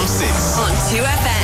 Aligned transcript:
from 0.00 0.08
6 0.08 0.58
on 0.58 0.72
2FM. 0.88 1.39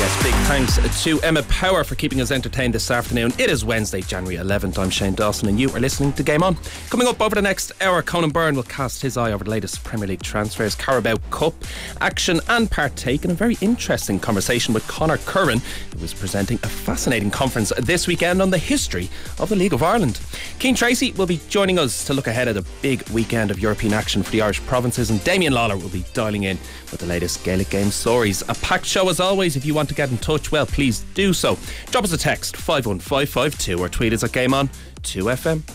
Yes, 0.00 0.22
big 0.22 0.34
thanks 0.46 1.04
to 1.04 1.20
Emma 1.20 1.42
Power 1.42 1.84
for 1.84 1.94
keeping 1.94 2.22
us 2.22 2.30
entertained 2.30 2.72
this 2.72 2.90
afternoon. 2.90 3.34
It 3.36 3.50
is 3.50 3.66
Wednesday, 3.66 4.00
January 4.00 4.42
11th. 4.42 4.78
I'm 4.78 4.88
Shane 4.88 5.12
Dawson, 5.12 5.46
and 5.46 5.60
you 5.60 5.68
are 5.72 5.78
listening 5.78 6.14
to 6.14 6.22
Game 6.22 6.42
On. 6.42 6.56
Coming 6.88 7.06
up 7.06 7.20
over 7.20 7.34
the 7.34 7.42
next 7.42 7.70
hour, 7.82 8.00
Conan 8.00 8.30
Byrne 8.30 8.56
will 8.56 8.62
cast 8.62 9.02
his 9.02 9.18
eye 9.18 9.30
over 9.30 9.44
the 9.44 9.50
latest 9.50 9.84
Premier 9.84 10.06
League 10.06 10.22
transfers, 10.22 10.74
Carabao 10.74 11.16
Cup 11.30 11.52
action, 12.00 12.40
and 12.48 12.70
partake 12.70 13.26
in 13.26 13.30
a 13.30 13.34
very 13.34 13.58
interesting 13.60 14.18
conversation 14.18 14.72
with 14.72 14.88
Conor 14.88 15.18
Curran, 15.18 15.60
who 15.94 16.02
is 16.02 16.14
presenting 16.14 16.58
a 16.62 16.68
fascinating 16.68 17.30
conference 17.30 17.70
this 17.76 18.06
weekend 18.06 18.40
on 18.40 18.48
the 18.48 18.56
history 18.56 19.10
of 19.38 19.50
the 19.50 19.56
League 19.56 19.74
of 19.74 19.82
Ireland. 19.82 20.18
Cian 20.58 20.74
Tracy 20.74 21.12
will 21.12 21.26
be 21.26 21.40
joining 21.50 21.78
us 21.78 22.06
to 22.06 22.14
look 22.14 22.26
ahead 22.26 22.48
at 22.48 22.56
a 22.56 22.64
big 22.80 23.06
weekend 23.10 23.50
of 23.50 23.60
European 23.60 23.92
action 23.92 24.22
for 24.22 24.30
the 24.30 24.40
Irish 24.40 24.62
provinces, 24.62 25.10
and 25.10 25.22
Damien 25.24 25.52
Lawler 25.52 25.76
will 25.76 25.90
be 25.90 26.06
dialing 26.14 26.44
in 26.44 26.56
with 26.90 27.00
the 27.00 27.06
latest 27.06 27.44
Gaelic 27.44 27.68
game 27.68 27.90
stories. 27.90 28.40
A 28.48 28.54
packed 28.54 28.86
show 28.86 29.10
as 29.10 29.20
always. 29.20 29.56
If 29.56 29.66
you 29.66 29.74
want 29.74 29.89
to 29.90 29.94
get 29.94 30.10
in 30.10 30.18
touch, 30.18 30.50
well, 30.50 30.66
please 30.66 31.00
do 31.14 31.32
so. 31.32 31.58
Drop 31.90 32.04
us 32.04 32.12
a 32.12 32.18
text 32.18 32.56
51552 32.56 33.78
or 33.78 33.88
tweet 33.88 34.12
us 34.12 34.24
at 34.24 34.32
Game 34.32 34.54
On 34.54 34.68
2FM. 35.02 35.66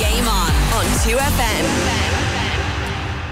Game 0.00 0.28
On 0.28 0.50
on 0.72 0.84
2FM. 1.04 2.22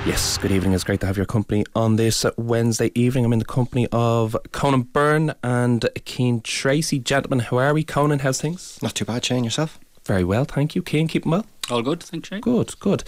Yes, 0.07 0.39
good 0.39 0.51
evening. 0.51 0.73
It's 0.73 0.83
great 0.83 1.01
to 1.01 1.07
have 1.07 1.17
your 1.17 1.27
company 1.27 1.65
on 1.75 1.97
this 1.97 2.25
Wednesday 2.37 2.91
evening. 2.95 3.25
I'm 3.25 3.33
in 3.33 3.39
the 3.39 3.45
company 3.45 3.87
of 3.93 4.37
Conan 4.51 4.83
Byrne 4.83 5.35
and 5.45 5.89
Cian 6.05 6.41
Tracy. 6.41 6.99
Gentlemen, 6.99 7.41
how 7.41 7.59
are 7.59 7.75
we? 7.75 7.85
Conan, 7.85 8.21
how's 8.21 8.41
things? 8.41 8.79
Not 8.83 8.95
too 8.95 9.05
bad, 9.05 9.25
Shane, 9.25 9.45
yourself? 9.45 9.79
Very 10.05 10.25
well, 10.25 10.45
thank 10.45 10.75
you. 10.75 10.83
Cian, 10.83 11.07
keeping 11.07 11.31
well? 11.31 11.47
All 11.71 11.83
good, 11.83 12.03
thanks, 12.03 12.29
Shane. 12.29 12.41
Good, 12.41 12.77
good. 12.81 13.05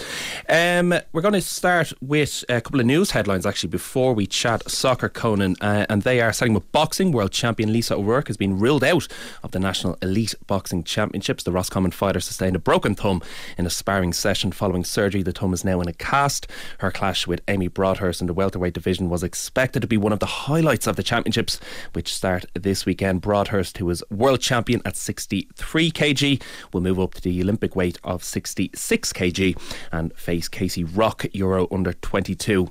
Um, 0.48 0.94
we're 1.12 1.20
going 1.20 1.34
to 1.34 1.40
start 1.40 1.92
with 2.00 2.44
a 2.48 2.60
couple 2.60 2.78
of 2.78 2.86
news 2.86 3.10
headlines 3.10 3.44
actually 3.44 3.70
before 3.70 4.14
we 4.14 4.24
chat 4.24 4.70
soccer, 4.70 5.08
Conan, 5.08 5.56
uh, 5.60 5.86
and 5.88 6.02
they 6.02 6.20
are 6.20 6.32
starting 6.32 6.54
with 6.54 6.70
boxing. 6.70 7.10
World 7.10 7.32
champion 7.32 7.72
Lisa 7.72 7.96
O'Rourke 7.96 8.28
has 8.28 8.36
been 8.36 8.60
ruled 8.60 8.84
out 8.84 9.08
of 9.42 9.50
the 9.50 9.58
National 9.58 9.98
Elite 10.00 10.36
Boxing 10.46 10.84
Championships. 10.84 11.42
The 11.42 11.50
Roscommon 11.50 11.90
fighter 11.90 12.20
sustained 12.20 12.54
a 12.54 12.60
broken 12.60 12.94
thumb 12.94 13.20
in 13.58 13.66
a 13.66 13.70
sparring 13.70 14.12
session 14.12 14.52
following 14.52 14.84
surgery. 14.84 15.24
The 15.24 15.32
thumb 15.32 15.52
is 15.52 15.64
now 15.64 15.80
in 15.80 15.88
a 15.88 15.92
cast. 15.92 16.46
Her 16.78 16.92
clash 16.92 17.26
with 17.26 17.42
Amy 17.48 17.66
Broadhurst 17.66 18.20
in 18.20 18.28
the 18.28 18.34
welterweight 18.34 18.74
division 18.74 19.10
was 19.10 19.24
expected 19.24 19.80
to 19.82 19.88
be 19.88 19.96
one 19.96 20.12
of 20.12 20.20
the 20.20 20.26
highlights 20.26 20.86
of 20.86 20.94
the 20.94 21.02
championships, 21.02 21.58
which 21.94 22.14
start 22.14 22.44
this 22.54 22.86
weekend. 22.86 23.22
Broadhurst, 23.22 23.78
who 23.78 23.90
is 23.90 24.04
world 24.08 24.40
champion 24.40 24.80
at 24.84 24.96
63 24.96 25.90
kg, 25.90 26.42
will 26.72 26.80
move 26.80 27.00
up 27.00 27.14
to 27.14 27.20
the 27.20 27.42
Olympic 27.42 27.74
weight 27.74 27.98
of 28.04 28.22
60 28.22 28.51
66 28.52 29.12
kg 29.14 29.58
and 29.92 30.14
face 30.14 30.48
Kaci 30.48 30.84
Rock, 30.94 31.24
Euro 31.32 31.66
under 31.70 31.94
22 31.94 32.68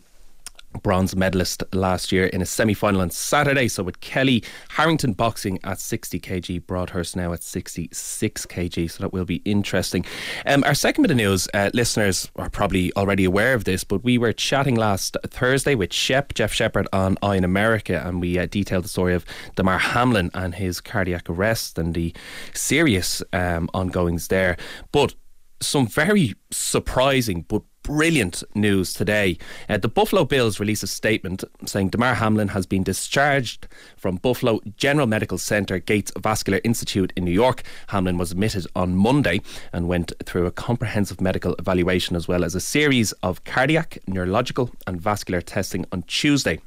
bronze 0.83 1.15
medalist 1.15 1.63
last 1.73 2.11
year 2.11 2.25
in 2.27 2.41
a 2.41 2.45
semi 2.45 2.73
final 2.73 3.01
on 3.01 3.09
Saturday. 3.09 3.67
So 3.67 3.83
with 3.83 3.99
Kellie 3.99 4.43
Harrington 4.69 5.13
boxing 5.13 5.59
at 5.63 5.79
60 5.79 6.19
kg, 6.19 6.65
Broadhurst 6.65 7.15
now 7.15 7.33
at 7.33 7.43
66 7.43 8.45
kg. 8.45 8.91
So 8.91 9.03
that 9.03 9.13
will 9.13 9.25
be 9.25 9.37
interesting. 9.37 10.05
Um, 10.45 10.63
our 10.63 10.73
second 10.73 11.03
bit 11.03 11.11
of 11.11 11.17
news, 11.17 11.47
uh, 11.53 11.69
listeners 11.73 12.31
are 12.35 12.49
probably 12.49 12.91
already 12.95 13.25
aware 13.25 13.53
of 13.53 13.65
this, 13.65 13.83
but 13.83 14.03
we 14.03 14.17
were 14.17 14.33
chatting 14.33 14.75
last 14.75 15.17
Thursday 15.27 15.75
with 15.75 15.93
Shep, 15.93 16.33
Jeff 16.33 16.53
Shepherd 16.53 16.87
on 16.93 17.17
Eye 17.21 17.35
in 17.35 17.43
America, 17.43 18.01
and 18.05 18.21
we 18.21 18.37
uh, 18.37 18.45
detailed 18.45 18.85
the 18.85 18.89
story 18.89 19.13
of 19.13 19.25
Damar 19.55 19.79
Hamlin 19.79 20.31
and 20.33 20.55
his 20.55 20.81
cardiac 20.81 21.29
arrest 21.29 21.77
and 21.77 21.93
the 21.93 22.13
serious 22.53 23.21
um, 23.33 23.69
ongoings 23.73 24.27
there. 24.27 24.57
But 24.91 25.15
some 25.61 25.87
very 25.87 26.33
surprising 26.51 27.45
but 27.47 27.61
brilliant 27.83 28.43
news 28.53 28.93
today. 28.93 29.37
Uh, 29.67 29.77
the 29.77 29.87
Buffalo 29.87 30.23
Bills 30.23 30.59
released 30.59 30.83
a 30.83 30.87
statement 30.87 31.43
saying 31.65 31.89
Damar 31.89 32.15
Hamlin 32.15 32.49
has 32.49 32.65
been 32.65 32.83
discharged 32.83 33.67
from 33.97 34.17
Buffalo 34.17 34.59
General 34.77 35.07
Medical 35.07 35.37
Center 35.37 35.79
Gates 35.79 36.11
Vascular 36.17 36.61
Institute 36.63 37.11
in 37.15 37.25
New 37.25 37.31
York. 37.31 37.63
Hamlin 37.87 38.17
was 38.17 38.31
admitted 38.31 38.67
on 38.75 38.95
Monday 38.95 39.41
and 39.73 39.87
went 39.87 40.13
through 40.25 40.45
a 40.45 40.51
comprehensive 40.51 41.21
medical 41.21 41.55
evaluation 41.59 42.15
as 42.15 42.27
well 42.27 42.43
as 42.43 42.55
a 42.55 42.61
series 42.61 43.11
of 43.23 43.43
cardiac, 43.43 43.97
neurological, 44.07 44.71
and 44.87 45.01
vascular 45.01 45.41
testing 45.41 45.85
on 45.91 46.03
Tuesday. 46.03 46.59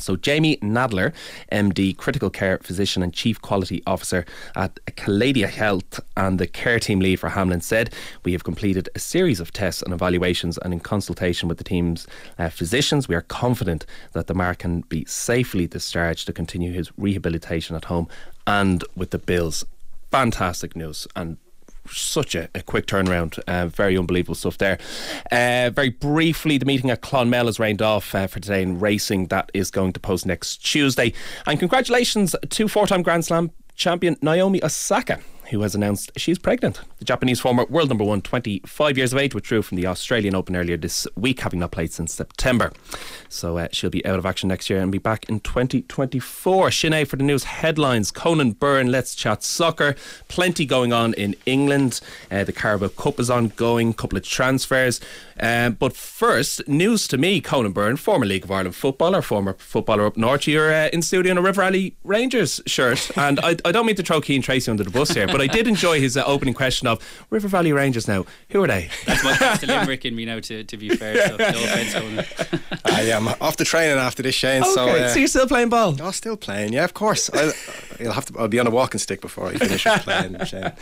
So, 0.00 0.16
Jamie 0.16 0.56
Nadler, 0.58 1.12
MD, 1.52 1.96
Critical 1.96 2.30
Care 2.30 2.58
Physician 2.58 3.02
and 3.02 3.12
Chief 3.12 3.40
Quality 3.40 3.82
Officer 3.86 4.24
at 4.56 4.74
Kaleida 4.96 5.48
Health 5.48 6.00
and 6.16 6.38
the 6.38 6.46
care 6.46 6.78
team 6.78 7.00
lead 7.00 7.20
for 7.20 7.28
Hamlin, 7.28 7.60
said, 7.60 7.92
We 8.24 8.32
have 8.32 8.44
completed 8.44 8.88
a 8.94 8.98
series 8.98 9.40
of 9.40 9.52
tests 9.52 9.82
and 9.82 9.92
evaluations, 9.92 10.58
and 10.58 10.72
in 10.72 10.80
consultation 10.80 11.48
with 11.48 11.58
the 11.58 11.64
team's 11.64 12.06
uh, 12.38 12.48
physicians, 12.48 13.08
we 13.08 13.14
are 13.14 13.22
confident 13.22 13.86
that 14.12 14.26
Damar 14.26 14.54
can 14.54 14.80
be 14.82 15.04
safely 15.06 15.66
discharged 15.66 16.26
to 16.26 16.32
continue 16.32 16.72
his 16.72 16.90
rehabilitation 16.96 17.76
at 17.76 17.86
home 17.86 18.08
and 18.46 18.84
with 18.96 19.10
the 19.10 19.18
Bills. 19.18 19.64
Fantastic 20.10 20.74
news 20.74 21.06
and 21.14 21.36
such 21.88 22.34
a, 22.34 22.48
a 22.54 22.62
quick 22.62 22.86
turnaround. 22.86 23.38
Uh, 23.46 23.66
very 23.66 23.96
unbelievable 23.96 24.34
stuff 24.34 24.58
there. 24.58 24.78
Uh, 25.30 25.70
very 25.70 25.90
briefly, 25.90 26.58
the 26.58 26.66
meeting 26.66 26.90
at 26.90 27.00
Clonmel 27.00 27.48
is 27.48 27.58
rained 27.58 27.82
off 27.82 28.14
uh, 28.14 28.26
for 28.26 28.40
today 28.40 28.62
in 28.62 28.80
racing. 28.80 29.26
That 29.26 29.50
is 29.54 29.70
going 29.70 29.92
to 29.94 30.00
post 30.00 30.26
next 30.26 30.58
Tuesday. 30.58 31.12
And 31.46 31.58
congratulations 31.58 32.34
to 32.48 32.68
four 32.68 32.86
time 32.86 33.02
Grand 33.02 33.24
Slam 33.24 33.50
champion 33.74 34.16
Naomi 34.20 34.62
Osaka 34.62 35.20
who 35.50 35.62
has 35.62 35.74
announced 35.74 36.12
she's 36.16 36.38
pregnant. 36.38 36.80
The 36.98 37.04
Japanese 37.04 37.40
former 37.40 37.64
world 37.66 37.88
number 37.88 38.04
one, 38.04 38.22
25 38.22 38.96
years 38.96 39.12
of 39.12 39.18
age, 39.18 39.34
withdrew 39.34 39.62
from 39.62 39.76
the 39.76 39.86
Australian 39.86 40.34
Open 40.34 40.56
earlier 40.56 40.76
this 40.76 41.06
week, 41.16 41.40
having 41.40 41.60
not 41.60 41.72
played 41.72 41.92
since 41.92 42.14
September. 42.14 42.72
So 43.28 43.58
uh, 43.58 43.68
she'll 43.72 43.90
be 43.90 44.04
out 44.06 44.18
of 44.18 44.26
action 44.26 44.48
next 44.48 44.70
year 44.70 44.80
and 44.80 44.90
be 44.90 44.98
back 44.98 45.28
in 45.28 45.40
2024. 45.40 46.68
Sinead 46.68 47.08
for 47.08 47.16
the 47.16 47.24
news 47.24 47.44
headlines. 47.44 48.10
Conan 48.10 48.52
Byrne, 48.52 48.90
let's 48.90 49.14
chat 49.14 49.42
soccer. 49.42 49.94
Plenty 50.28 50.64
going 50.66 50.92
on 50.92 51.14
in 51.14 51.34
England. 51.46 52.00
Uh, 52.30 52.44
the 52.44 52.52
Carabao 52.52 52.88
Cup 52.88 53.20
is 53.20 53.30
ongoing, 53.30 53.92
couple 53.92 54.18
of 54.18 54.24
transfers. 54.24 55.00
Um, 55.38 55.72
but 55.72 55.96
first, 55.96 56.66
news 56.68 57.08
to 57.08 57.18
me, 57.18 57.40
Conan 57.40 57.72
Byrne, 57.72 57.96
former 57.96 58.26
League 58.26 58.44
of 58.44 58.50
Ireland 58.50 58.76
footballer, 58.76 59.22
former 59.22 59.54
footballer 59.54 60.06
up 60.06 60.16
north. 60.16 60.46
You're 60.46 60.72
uh, 60.72 60.88
in 60.92 61.02
studio 61.02 61.32
in 61.32 61.38
a 61.38 61.42
River 61.42 61.62
Valley 61.62 61.96
Rangers 62.04 62.60
shirt. 62.66 63.10
And 63.16 63.40
I, 63.40 63.56
I 63.64 63.72
don't 63.72 63.86
mean 63.86 63.96
to 63.96 64.02
throw 64.02 64.20
Cian 64.20 64.42
Tracy 64.42 64.70
under 64.70 64.84
the 64.84 64.90
bus 64.90 65.10
here, 65.10 65.26
but 65.26 65.39
I 65.40 65.46
did 65.46 65.66
enjoy 65.66 66.00
his 66.00 66.16
uh, 66.16 66.24
opening 66.24 66.54
question 66.54 66.86
of 66.88 66.98
River 67.30 67.48
Valley 67.48 67.72
Rangers 67.72 68.06
now. 68.08 68.26
Who 68.50 68.62
are 68.62 68.66
they? 68.66 68.90
That's, 69.06 69.24
my, 69.24 69.36
that's 69.36 69.60
the 69.60 69.66
limerick 69.66 70.04
in 70.04 70.14
me 70.14 70.24
now, 70.24 70.40
to, 70.40 70.64
to 70.64 70.76
be 70.76 70.90
fair. 70.90 71.28
So 71.28 71.36
no 71.36 71.46
offence, 71.48 71.92
Conan. 71.94 72.60
I 72.84 73.02
am 73.10 73.28
off 73.40 73.56
the 73.56 73.64
training 73.64 73.98
after 73.98 74.22
this, 74.22 74.34
Shane. 74.34 74.62
Okay, 74.62 74.72
so, 74.72 74.88
uh, 74.88 75.08
so 75.08 75.18
you're 75.18 75.28
still 75.28 75.46
playing 75.46 75.68
ball? 75.68 75.96
Oh, 76.00 76.10
still 76.10 76.36
playing, 76.36 76.72
yeah, 76.72 76.84
of 76.84 76.94
course. 76.94 77.30
I'll, 77.32 77.52
I'll 78.00 78.12
have 78.12 78.24
to. 78.26 78.38
I'll 78.38 78.48
be 78.48 78.58
on 78.58 78.66
a 78.66 78.70
walking 78.70 78.98
stick 78.98 79.20
before 79.20 79.48
I 79.48 79.54
finish 79.56 79.84
playing, 79.84 80.44
Shane. 80.44 80.72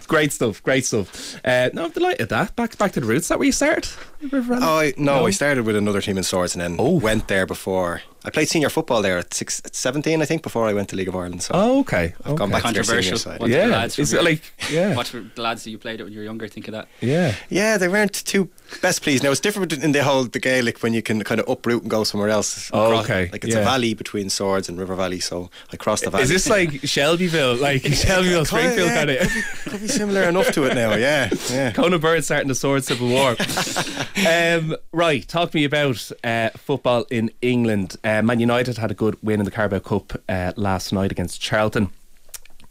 Great 0.08 0.32
stuff, 0.32 0.62
great 0.62 0.84
stuff. 0.84 1.36
Uh, 1.44 1.70
no, 1.72 1.84
I'm 1.84 1.90
delighted 1.90 2.22
at 2.22 2.28
that. 2.30 2.56
Back, 2.56 2.76
back 2.78 2.92
to 2.92 3.00
the 3.00 3.06
roots. 3.06 3.24
Is 3.24 3.28
that 3.28 3.38
where 3.38 3.46
you 3.46 3.52
started? 3.52 3.88
River 4.20 4.40
Valley? 4.40 4.62
Oh, 4.62 4.78
I, 4.78 4.94
no, 4.96 5.26
I 5.26 5.30
started 5.30 5.64
with 5.64 5.76
another 5.76 6.00
team 6.00 6.18
in 6.18 6.24
Swords 6.24 6.54
and 6.54 6.60
then 6.62 6.76
Oh. 6.78 6.98
went 6.98 7.28
there 7.28 7.46
before. 7.46 8.02
I 8.24 8.30
played 8.30 8.48
senior 8.48 8.68
football 8.68 9.02
there 9.02 9.18
at, 9.18 9.34
six, 9.34 9.60
at 9.64 9.74
17, 9.74 10.22
I 10.22 10.24
think, 10.24 10.42
before 10.42 10.66
I 10.68 10.72
went 10.72 10.88
to 10.90 10.96
League 10.96 11.08
of 11.08 11.16
Ireland. 11.16 11.42
So 11.42 11.50
Oh, 11.54 11.80
okay. 11.80 12.14
I've 12.24 12.36
gone 12.36 12.52
okay. 12.52 12.52
back 12.52 12.62
to 12.64 12.72
their 12.72 12.84
senior 12.84 13.00
Controversial. 13.02 13.18
side. 13.18 13.40
What 13.40 13.48
did 13.48 13.54
the 13.56 13.66
Yeah, 13.68 13.76
lads 13.76 13.94
from 13.96 14.02
it's 14.02 14.12
your- 14.12 14.22
like 14.22 14.42
yeah, 14.70 14.94
What 14.96 15.12
were 15.12 15.24
the 15.34 15.42
lads 15.42 15.64
that 15.64 15.70
you 15.70 15.78
played 15.78 16.00
it 16.00 16.04
when 16.04 16.12
you 16.12 16.20
were 16.20 16.24
younger 16.24 16.46
think 16.48 16.68
of 16.68 16.72
that? 16.72 16.88
yeah. 17.00 17.34
Yeah, 17.50 17.78
they 17.78 17.88
weren't 17.88 18.12
too 18.14 18.48
best 18.80 19.02
please. 19.02 19.22
Now 19.22 19.30
it's 19.30 19.40
different 19.40 19.72
in 19.72 19.92
the 19.92 20.02
whole 20.02 20.24
the 20.24 20.38
Gaelic 20.38 20.82
when 20.82 20.94
you 20.94 21.02
can 21.02 21.22
kind 21.24 21.40
of 21.40 21.48
uproot 21.48 21.82
and 21.82 21.90
go 21.90 22.04
somewhere 22.04 22.30
else. 22.30 22.70
Oh, 22.72 22.86
Across- 22.86 23.04
okay, 23.04 23.28
Like 23.32 23.44
it's 23.44 23.54
yeah. 23.54 23.60
a 23.60 23.64
valley 23.64 23.94
between 23.94 24.30
Swords 24.30 24.68
and 24.68 24.78
River 24.78 24.94
Valley, 24.94 25.20
so 25.20 25.50
I 25.72 25.76
crossed 25.76 26.04
the 26.04 26.10
valley. 26.10 26.24
Is 26.24 26.28
this 26.30 26.48
like 26.48 26.80
Shelbyville, 26.84 27.56
like 27.56 27.82
Shelbyville, 27.84 28.44
Springfield 28.44 28.88
kind 28.88 29.10
of? 29.10 29.18
Could 29.18 29.28
be, 29.34 29.70
could 29.70 29.80
be 29.82 29.88
similar 29.88 30.22
enough 30.22 30.52
to 30.52 30.64
it 30.64 30.74
now. 30.74 30.94
Yeah, 30.94 31.30
yeah. 31.50 31.72
Conan 31.72 32.00
Byrne 32.00 32.22
starting 32.22 32.48
the 32.48 32.54
sword 32.54 32.84
civil 32.84 33.08
war. 33.08 33.36
um, 34.28 34.76
right, 34.92 35.26
talk 35.26 35.50
to 35.50 35.56
me 35.56 35.64
about 35.64 36.10
uh, 36.24 36.50
football 36.56 37.04
in 37.10 37.30
England. 37.42 37.96
Uh, 38.04 38.22
Man 38.22 38.40
United 38.40 38.78
had 38.78 38.90
a 38.90 38.94
good 38.94 39.16
win 39.22 39.40
in 39.40 39.44
the 39.44 39.50
Carabao 39.50 39.80
Cup 39.80 40.12
uh, 40.28 40.52
last 40.56 40.92
night 40.92 41.10
against 41.12 41.40
Charlton. 41.40 41.90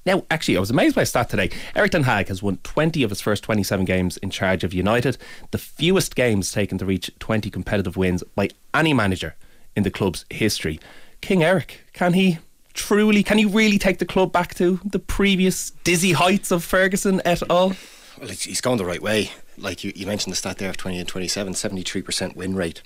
Now, 0.06 0.24
actually, 0.32 0.58
I 0.58 0.60
was 0.60 0.72
amazed 0.72 0.96
by 0.96 1.04
a 1.04 1.06
stat 1.06 1.30
today. 1.30 1.52
Erik 1.76 1.92
Ten 1.92 2.04
Hag 2.04 2.28
has 2.28 2.42
won 2.42 2.58
20 2.64 3.04
of 3.04 3.12
his 3.12 3.22
first 3.22 3.44
27 3.44 3.86
games 3.86 4.18
in 4.18 4.32
charge 4.32 4.64
of 4.64 4.74
United, 4.74 5.18
the 5.52 5.60
fewest 5.60 6.16
games 6.16 6.52
taken 6.52 6.78
to 6.80 6.86
reach 6.86 7.12
20 7.20 7.50
competitive 7.52 7.98
wins 7.98 8.24
by 8.36 8.50
any 8.74 8.94
manager 8.94 9.36
in 9.76 9.84
the 9.84 9.92
club's 9.92 10.26
history. 10.30 10.80
King 11.22 11.44
Eric, 11.44 11.86
can 11.94 12.14
he 12.14 12.40
truly, 12.74 13.22
can 13.22 13.38
he 13.38 13.46
really 13.46 13.78
take 13.78 14.00
the 14.00 14.06
club 14.06 14.32
back 14.32 14.56
to 14.56 14.80
the 14.84 15.00
previous 15.00 15.70
dizzy 15.84 16.14
heights 16.14 16.52
of 16.52 16.64
Ferguson 16.64 17.22
et 17.24 17.42
al.? 17.50 17.76
Well, 18.20 18.30
he's 18.30 18.62
gone 18.62 18.78
the 18.78 18.86
right 18.86 19.02
way. 19.02 19.32
Like 19.58 19.84
you, 19.84 19.92
you 19.96 20.08
mentioned 20.08 20.32
the 20.32 20.38
stat 20.38 20.58
there 20.58 20.70
of 20.70 20.78
20 20.78 21.00
and 21.00 21.08
27, 21.08 21.54
73% 21.54 22.36
win 22.36 22.56
rate. 22.56 22.82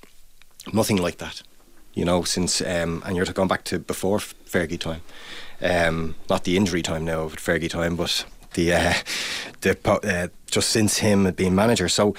Nothing 0.72 0.96
like 0.98 1.18
that, 1.18 1.42
you 1.96 2.04
know, 2.04 2.22
since, 2.22 2.60
um, 2.60 3.02
and 3.04 3.16
you're 3.16 3.24
going 3.26 3.48
back 3.48 3.64
to 3.64 3.78
before 3.80 4.18
Fergie 4.18 4.78
time. 4.78 5.00
Um, 5.60 6.14
not 6.30 6.44
the 6.44 6.56
injury 6.56 6.82
time 6.82 7.04
now 7.04 7.22
of 7.22 7.36
Fergie 7.36 7.70
time, 7.70 7.96
but 7.96 8.24
the 8.54 8.74
uh, 8.74 8.94
the 9.62 9.76
uh, 9.84 10.28
just 10.50 10.68
since 10.68 10.98
him 10.98 11.32
being 11.32 11.54
manager. 11.54 11.88
So 11.88 12.14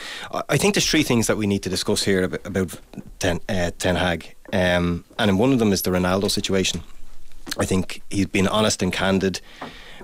I- 0.50 0.57
think 0.57 0.74
there's 0.74 0.89
three 0.89 1.03
things 1.03 1.27
that 1.27 1.38
we 1.38 1.47
need 1.47 1.62
to 1.63 1.69
discuss 1.69 2.03
here 2.03 2.24
about, 2.24 2.45
about 2.45 2.79
Ten, 3.19 3.39
uh, 3.47 3.71
Ten 3.77 3.95
Hag, 3.95 4.35
um, 4.51 5.06
and 5.19 5.39
one 5.39 5.53
of 5.53 5.59
them 5.59 5.71
is 5.71 5.81
the 5.83 5.91
Ronaldo 5.91 6.30
situation. 6.30 6.81
I 7.59 7.65
think 7.65 8.01
he's 8.09 8.25
been 8.25 8.47
honest 8.47 8.81
and 8.81 8.91
candid 8.91 9.39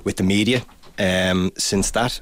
with 0.05 0.15
the 0.15 0.23
media 0.23 0.61
um, 0.99 1.51
since 1.57 1.91
that 1.91 2.21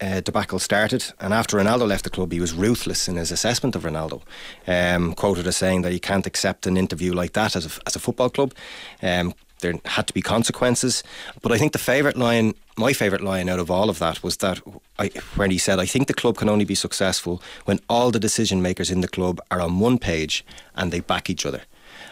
uh, 0.00 0.20
debacle 0.20 0.58
started. 0.58 1.04
And 1.20 1.32
after 1.34 1.56
Ronaldo 1.56 1.86
left 1.86 2.04
the 2.04 2.10
club, 2.10 2.32
he 2.32 2.40
was 2.40 2.52
ruthless 2.52 3.08
in 3.08 3.16
his 3.16 3.30
assessment 3.30 3.76
of 3.76 3.82
Ronaldo. 3.82 4.22
Um, 4.66 5.14
quoted 5.14 5.46
as 5.46 5.56
saying 5.56 5.82
that 5.82 5.92
he 5.92 5.98
can't 5.98 6.26
accept 6.26 6.66
an 6.66 6.76
interview 6.76 7.12
like 7.12 7.32
that 7.32 7.56
as 7.56 7.66
a, 7.66 7.80
as 7.86 7.96
a 7.96 8.00
football 8.00 8.30
club. 8.30 8.54
Um, 9.02 9.34
there 9.60 9.74
had 9.86 10.06
to 10.06 10.12
be 10.12 10.22
consequences. 10.22 11.02
But 11.40 11.52
I 11.52 11.58
think 11.58 11.72
the 11.72 11.78
favourite 11.78 12.16
line, 12.16 12.54
my 12.76 12.92
favourite 12.92 13.24
line 13.24 13.48
out 13.48 13.58
of 13.58 13.70
all 13.70 13.88
of 13.88 13.98
that 13.98 14.22
was 14.22 14.36
that 14.38 14.60
I, 14.98 15.08
when 15.36 15.50
he 15.50 15.58
said, 15.58 15.78
I 15.78 15.86
think 15.86 16.06
the 16.06 16.14
club 16.14 16.36
can 16.36 16.48
only 16.48 16.64
be 16.64 16.74
successful 16.74 17.42
when 17.64 17.80
all 17.88 18.10
the 18.10 18.20
decision 18.20 18.60
makers 18.60 18.90
in 18.90 19.00
the 19.00 19.08
club 19.08 19.40
are 19.50 19.60
on 19.60 19.80
one 19.80 19.98
page 19.98 20.44
and 20.74 20.92
they 20.92 21.00
back 21.00 21.30
each 21.30 21.46
other. 21.46 21.62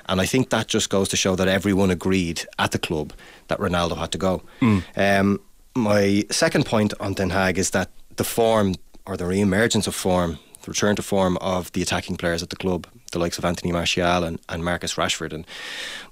And 0.06 0.20
I 0.20 0.26
think 0.26 0.50
that 0.50 0.66
just 0.68 0.90
goes 0.90 1.08
to 1.10 1.16
show 1.16 1.36
that 1.36 1.48
everyone 1.48 1.90
agreed 1.90 2.42
at 2.58 2.72
the 2.72 2.78
club 2.78 3.12
that 3.48 3.58
Ronaldo 3.58 3.96
had 3.96 4.12
to 4.12 4.18
go. 4.18 4.42
Um, 4.96 5.40
my 5.74 6.24
second 6.30 6.66
point 6.66 6.94
on 7.00 7.14
Ten 7.14 7.30
Hag 7.30 7.58
is 7.58 7.70
that 7.70 7.90
the 8.16 8.24
form 8.24 8.74
or 9.06 9.16
the 9.16 9.26
re-emergence 9.26 9.86
of 9.86 9.94
form, 9.94 10.38
the 10.62 10.70
return 10.70 10.96
to 10.96 11.02
form 11.02 11.36
of 11.38 11.72
the 11.72 11.82
attacking 11.82 12.16
players 12.16 12.42
at 12.42 12.50
the 12.50 12.56
club, 12.56 12.86
the 13.10 13.18
likes 13.18 13.38
of 13.38 13.44
Anthony 13.44 13.72
Martial 13.72 14.24
and, 14.24 14.40
and 14.48 14.64
Marcus 14.64 14.94
Rashford, 14.94 15.32
and 15.32 15.46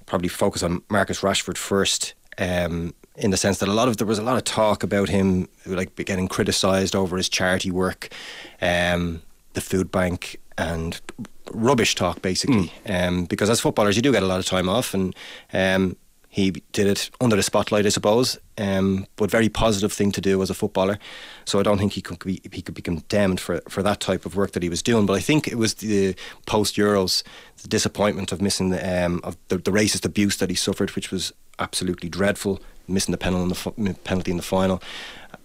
probably 0.05 0.27
focus 0.27 0.63
on 0.63 0.81
Marcus 0.89 1.21
Rashford 1.21 1.57
first. 1.57 2.13
Um, 2.37 2.93
in 3.17 3.29
the 3.31 3.37
sense 3.37 3.57
that 3.59 3.67
a 3.67 3.73
lot 3.73 3.89
of 3.89 3.97
there 3.97 4.07
was 4.07 4.19
a 4.19 4.23
lot 4.23 4.37
of 4.37 4.45
talk 4.45 4.83
about 4.83 5.09
him 5.09 5.47
like 5.65 5.93
getting 5.95 6.29
criticised 6.29 6.95
over 6.95 7.17
his 7.17 7.27
charity 7.27 7.69
work, 7.69 8.09
um, 8.61 9.21
the 9.53 9.61
food 9.61 9.91
bank, 9.91 10.39
and 10.57 11.01
rubbish 11.51 11.93
talk 11.93 12.21
basically. 12.21 12.71
Um, 12.87 13.25
because 13.25 13.49
as 13.49 13.59
footballers, 13.59 13.95
you 13.95 14.01
do 14.01 14.13
get 14.13 14.23
a 14.23 14.27
lot 14.27 14.39
of 14.39 14.45
time 14.45 14.69
off, 14.69 14.93
and 14.93 15.13
um, 15.53 15.97
he 16.33 16.51
did 16.71 16.87
it 16.87 17.09
under 17.19 17.35
the 17.35 17.43
spotlight, 17.43 17.85
I 17.85 17.89
suppose. 17.89 18.39
Um, 18.57 19.05
but 19.17 19.29
very 19.29 19.49
positive 19.49 19.91
thing 19.91 20.13
to 20.13 20.21
do 20.21 20.41
as 20.41 20.49
a 20.49 20.53
footballer. 20.53 20.97
So 21.43 21.59
I 21.59 21.63
don't 21.63 21.77
think 21.77 21.91
he 21.91 22.01
could 22.01 22.19
be 22.19 22.41
he 22.53 22.61
could 22.61 22.73
be 22.73 22.81
condemned 22.81 23.41
for 23.41 23.59
for 23.67 23.83
that 23.83 23.99
type 23.99 24.25
of 24.25 24.33
work 24.37 24.53
that 24.53 24.63
he 24.63 24.69
was 24.69 24.81
doing. 24.81 25.05
But 25.05 25.17
I 25.17 25.19
think 25.19 25.45
it 25.45 25.57
was 25.57 25.73
the 25.75 26.15
post 26.45 26.77
Euros, 26.77 27.23
the 27.61 27.67
disappointment 27.67 28.31
of 28.31 28.41
missing 28.41 28.69
the 28.69 29.05
um, 29.05 29.19
of 29.25 29.35
the, 29.49 29.57
the 29.57 29.71
racist 29.71 30.05
abuse 30.05 30.37
that 30.37 30.49
he 30.49 30.55
suffered, 30.55 30.91
which 30.91 31.11
was 31.11 31.33
absolutely 31.59 32.07
dreadful. 32.07 32.61
Missing 32.87 33.11
the 33.11 33.17
penalty 33.17 33.43
in 33.77 33.83
the 33.83 33.93
penalty 33.93 34.31
in 34.31 34.37
the 34.37 34.43
final. 34.43 34.81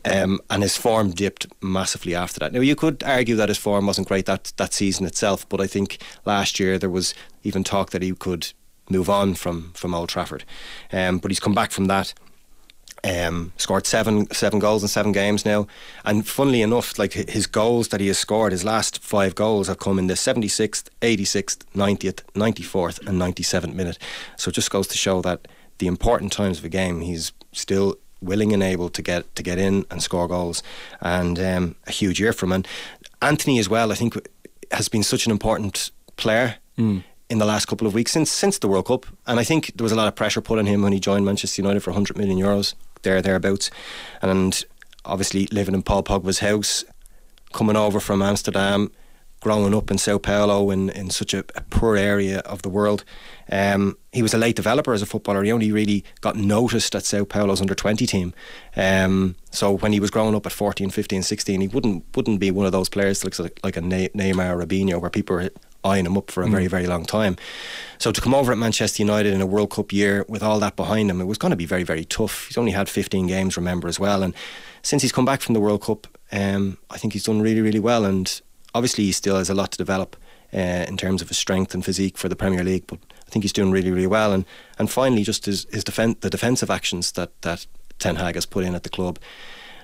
Um, 0.04 0.40
and 0.50 0.62
his 0.62 0.76
form 0.76 1.10
dipped 1.10 1.48
massively 1.60 2.14
after 2.14 2.38
that. 2.38 2.52
Now 2.52 2.60
you 2.60 2.76
could 2.76 3.02
argue 3.02 3.34
that 3.36 3.48
his 3.48 3.58
form 3.58 3.86
wasn't 3.86 4.06
great 4.06 4.26
that 4.26 4.52
that 4.56 4.72
season 4.72 5.04
itself, 5.04 5.48
but 5.48 5.60
I 5.60 5.66
think 5.66 5.98
last 6.24 6.60
year 6.60 6.78
there 6.78 6.90
was 6.90 7.12
even 7.42 7.64
talk 7.64 7.90
that 7.90 8.02
he 8.02 8.12
could 8.12 8.52
move 8.90 9.10
on 9.10 9.34
from 9.34 9.72
from 9.74 9.94
Old 9.94 10.08
Trafford. 10.08 10.44
Um, 10.92 11.18
but 11.18 11.30
he's 11.30 11.40
come 11.40 11.54
back 11.54 11.70
from 11.70 11.86
that. 11.86 12.14
Um, 13.04 13.52
scored 13.56 13.86
seven 13.86 14.28
seven 14.32 14.58
goals 14.58 14.82
in 14.82 14.88
seven 14.88 15.12
games 15.12 15.44
now, 15.44 15.66
and 16.04 16.26
funnily 16.26 16.62
enough, 16.62 16.98
like 16.98 17.12
his 17.12 17.46
goals 17.46 17.88
that 17.88 18.00
he 18.00 18.08
has 18.08 18.18
scored, 18.18 18.52
his 18.52 18.64
last 18.64 19.02
five 19.02 19.34
goals 19.34 19.68
have 19.68 19.78
come 19.78 19.98
in 19.98 20.08
the 20.08 20.14
76th, 20.14 20.88
86th, 21.02 21.58
90th, 21.74 22.22
94th, 22.34 23.06
and 23.06 23.20
97th 23.20 23.74
minute. 23.74 23.98
So 24.36 24.48
it 24.48 24.54
just 24.54 24.70
goes 24.70 24.88
to 24.88 24.96
show 24.96 25.20
that 25.22 25.46
the 25.78 25.86
important 25.86 26.32
times 26.32 26.58
of 26.58 26.64
a 26.64 26.68
game, 26.68 27.00
he's 27.00 27.32
still 27.52 27.96
willing 28.22 28.52
and 28.52 28.62
able 28.62 28.88
to 28.88 29.02
get 29.02 29.36
to 29.36 29.42
get 29.42 29.58
in 29.58 29.84
and 29.90 30.02
score 30.02 30.26
goals, 30.26 30.62
and 31.00 31.38
um, 31.38 31.76
a 31.86 31.92
huge 31.92 32.18
year 32.18 32.32
for 32.32 32.46
him. 32.46 32.52
And 32.52 32.68
Antony 33.22 33.58
as 33.58 33.68
well, 33.68 33.92
I 33.92 33.94
think, 33.94 34.16
has 34.72 34.88
been 34.88 35.02
such 35.04 35.26
an 35.26 35.32
important 35.32 35.90
player 36.16 36.56
in 37.28 37.38
the 37.38 37.44
last 37.44 37.66
couple 37.66 37.86
of 37.86 37.94
weeks 37.94 38.12
since 38.12 38.30
since 38.30 38.58
the 38.58 38.68
World 38.68 38.86
Cup. 38.86 39.06
And 39.26 39.40
I 39.40 39.44
think 39.44 39.72
there 39.76 39.84
was 39.84 39.92
a 39.92 39.96
lot 39.96 40.08
of 40.08 40.14
pressure 40.14 40.40
put 40.40 40.58
on 40.58 40.66
him 40.66 40.82
when 40.82 40.92
he 40.92 41.00
joined 41.00 41.24
Manchester 41.24 41.62
United 41.62 41.80
for 41.80 41.90
100 41.90 42.16
million 42.16 42.38
euros, 42.38 42.74
there 43.02 43.20
thereabouts, 43.20 43.70
and 44.22 44.64
obviously 45.04 45.46
living 45.46 45.74
in 45.74 45.82
Paul 45.82 46.02
Pogba's 46.02 46.40
house, 46.40 46.84
coming 47.52 47.76
over 47.76 48.00
from 48.00 48.22
Amsterdam. 48.22 48.90
Growing 49.40 49.74
up 49.74 49.90
in 49.90 49.98
Sao 49.98 50.16
Paulo 50.16 50.70
in, 50.70 50.88
in 50.88 51.10
such 51.10 51.34
a, 51.34 51.40
a 51.54 51.60
poor 51.68 51.94
area 51.94 52.38
of 52.40 52.62
the 52.62 52.70
world, 52.70 53.04
um, 53.52 53.96
he 54.10 54.22
was 54.22 54.32
a 54.32 54.38
late 54.38 54.56
developer 54.56 54.94
as 54.94 55.02
a 55.02 55.06
footballer. 55.06 55.44
He 55.44 55.52
only 55.52 55.70
really 55.70 56.04
got 56.22 56.36
noticed 56.36 56.96
at 56.96 57.04
Sao 57.04 57.24
Paulo's 57.24 57.60
under 57.60 57.74
20 57.74 58.06
team. 58.06 58.32
Um, 58.76 59.36
so 59.50 59.76
when 59.76 59.92
he 59.92 60.00
was 60.00 60.10
growing 60.10 60.34
up 60.34 60.46
at 60.46 60.52
14, 60.52 60.88
15, 60.88 61.22
16, 61.22 61.60
he 61.60 61.68
wouldn't 61.68 62.04
wouldn't 62.16 62.40
be 62.40 62.50
one 62.50 62.64
of 62.64 62.72
those 62.72 62.88
players 62.88 63.20
that 63.20 63.26
looks 63.26 63.38
like, 63.38 63.60
like 63.62 63.76
a 63.76 63.82
Ne- 63.82 64.08
Neymar 64.08 64.54
or 64.54 64.66
Robinho 64.66 65.00
where 65.00 65.10
people 65.10 65.36
are 65.36 65.50
eyeing 65.86 66.06
him 66.06 66.16
up 66.16 66.30
for 66.30 66.42
a 66.42 66.48
very, 66.48 66.66
very 66.66 66.86
long 66.86 67.04
time. 67.04 67.36
So 67.98 68.12
to 68.12 68.20
come 68.20 68.34
over 68.34 68.52
at 68.52 68.58
Manchester 68.58 69.02
United 69.02 69.32
in 69.32 69.40
a 69.40 69.46
World 69.46 69.70
Cup 69.70 69.92
year 69.92 70.24
with 70.28 70.42
all 70.42 70.58
that 70.60 70.76
behind 70.76 71.10
him, 71.10 71.20
it 71.20 71.24
was 71.24 71.38
going 71.38 71.50
to 71.50 71.56
be 71.56 71.66
very, 71.66 71.84
very 71.84 72.04
tough. 72.04 72.48
He's 72.48 72.58
only 72.58 72.72
had 72.72 72.88
15 72.88 73.26
games, 73.26 73.56
remember, 73.56 73.88
as 73.88 74.00
well. 74.00 74.22
And 74.22 74.34
since 74.82 75.02
he's 75.02 75.12
come 75.12 75.24
back 75.24 75.40
from 75.40 75.54
the 75.54 75.60
World 75.60 75.82
Cup, 75.82 76.06
um, 76.32 76.78
I 76.90 76.98
think 76.98 77.12
he's 77.12 77.24
done 77.24 77.40
really, 77.40 77.60
really 77.60 77.78
well. 77.78 78.04
And 78.04 78.40
obviously, 78.74 79.04
he 79.04 79.12
still 79.12 79.36
has 79.36 79.48
a 79.48 79.54
lot 79.54 79.72
to 79.72 79.78
develop 79.78 80.16
uh, 80.52 80.84
in 80.88 80.96
terms 80.96 81.22
of 81.22 81.28
his 81.28 81.38
strength 81.38 81.72
and 81.72 81.84
physique 81.84 82.18
for 82.18 82.28
the 82.28 82.36
Premier 82.36 82.64
League. 82.64 82.86
But 82.86 82.98
I 83.26 83.30
think 83.30 83.44
he's 83.44 83.52
doing 83.52 83.70
really, 83.70 83.90
really 83.90 84.06
well. 84.06 84.32
And 84.32 84.44
and 84.78 84.90
finally, 84.90 85.22
just 85.22 85.46
his, 85.46 85.66
his 85.70 85.84
defen- 85.84 86.20
the 86.20 86.30
defensive 86.30 86.70
actions 86.70 87.12
that, 87.12 87.40
that 87.42 87.66
Ten 87.98 88.16
Hag 88.16 88.34
has 88.34 88.46
put 88.46 88.64
in 88.64 88.74
at 88.74 88.82
the 88.82 88.90
club. 88.90 89.18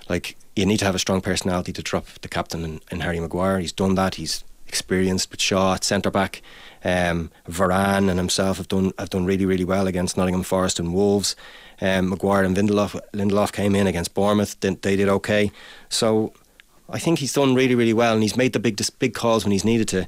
Like, 0.08 0.36
you 0.56 0.66
need 0.66 0.78
to 0.78 0.84
have 0.84 0.94
a 0.96 0.98
strong 0.98 1.20
personality 1.20 1.72
to 1.72 1.82
drop 1.82 2.06
the 2.20 2.28
captain 2.28 2.64
in, 2.64 2.80
in 2.90 3.00
Harry 3.00 3.20
Maguire. 3.20 3.60
He's 3.60 3.72
done 3.72 3.94
that. 3.94 4.16
He's 4.16 4.44
experienced 4.72 5.30
with 5.30 5.40
Shaw 5.40 5.74
at 5.74 5.84
centre 5.84 6.10
back. 6.10 6.40
Um, 6.82 7.30
Varane 7.46 8.08
and 8.08 8.18
himself 8.18 8.56
have 8.56 8.68
done 8.68 8.92
have 8.98 9.10
done 9.10 9.26
really 9.26 9.44
really 9.44 9.64
well 9.64 9.86
against 9.86 10.16
Nottingham 10.16 10.42
Forest 10.42 10.80
and 10.80 10.94
Wolves. 10.94 11.36
Um, 11.80 12.08
Maguire 12.08 12.42
and 12.44 12.56
Lindelof 12.56 12.98
Lindelof 13.12 13.52
came 13.52 13.76
in 13.76 13.86
against 13.86 14.14
Bournemouth. 14.14 14.58
They, 14.60 14.70
they 14.74 14.96
did 14.96 15.08
okay. 15.08 15.52
So 15.90 16.32
I 16.88 16.98
think 16.98 17.18
he's 17.18 17.34
done 17.34 17.54
really 17.54 17.74
really 17.74 17.92
well, 17.92 18.14
and 18.14 18.22
he's 18.22 18.36
made 18.36 18.54
the 18.54 18.58
big 18.58 18.80
big 18.98 19.12
calls 19.14 19.44
when 19.44 19.52
he's 19.52 19.64
needed 19.64 19.88
to. 19.88 20.06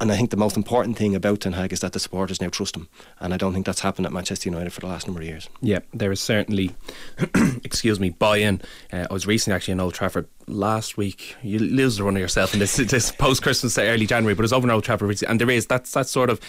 And 0.00 0.12
I 0.12 0.16
think 0.16 0.30
the 0.30 0.36
most 0.36 0.56
important 0.56 0.96
thing 0.96 1.16
about 1.16 1.40
Ten 1.40 1.54
Hag 1.54 1.72
is 1.72 1.80
that 1.80 1.92
the 1.92 1.98
supporters 1.98 2.40
now 2.40 2.48
trust 2.48 2.76
him, 2.76 2.88
and 3.18 3.34
I 3.34 3.36
don't 3.36 3.52
think 3.52 3.66
that's 3.66 3.80
happened 3.80 4.06
at 4.06 4.12
Manchester 4.12 4.48
United 4.48 4.72
for 4.72 4.80
the 4.80 4.86
last 4.86 5.08
number 5.08 5.20
of 5.20 5.26
years. 5.26 5.48
Yeah, 5.60 5.80
there 5.92 6.12
is 6.12 6.20
certainly, 6.20 6.70
excuse 7.64 7.98
me, 7.98 8.10
buy-in. 8.10 8.60
Uh, 8.92 9.06
I 9.10 9.12
was 9.12 9.26
recently 9.26 9.56
actually 9.56 9.72
in 9.72 9.80
Old 9.80 9.94
Trafford 9.94 10.28
last 10.46 10.96
week. 10.96 11.34
You 11.42 11.58
lose 11.58 11.96
the 11.96 12.04
run 12.04 12.14
of 12.14 12.20
yourself 12.20 12.54
in 12.54 12.60
this, 12.60 12.76
this 12.76 13.10
post-Christmas, 13.10 13.76
uh, 13.76 13.82
early 13.82 14.06
January, 14.06 14.34
but 14.34 14.42
it 14.42 14.44
was 14.44 14.52
over 14.52 14.68
in 14.68 14.70
Old 14.70 14.84
Trafford 14.84 15.08
recently, 15.08 15.32
and 15.32 15.40
there 15.40 15.50
is 15.50 15.66
that's 15.66 15.92
that 15.92 16.06
sort 16.06 16.30
of. 16.30 16.40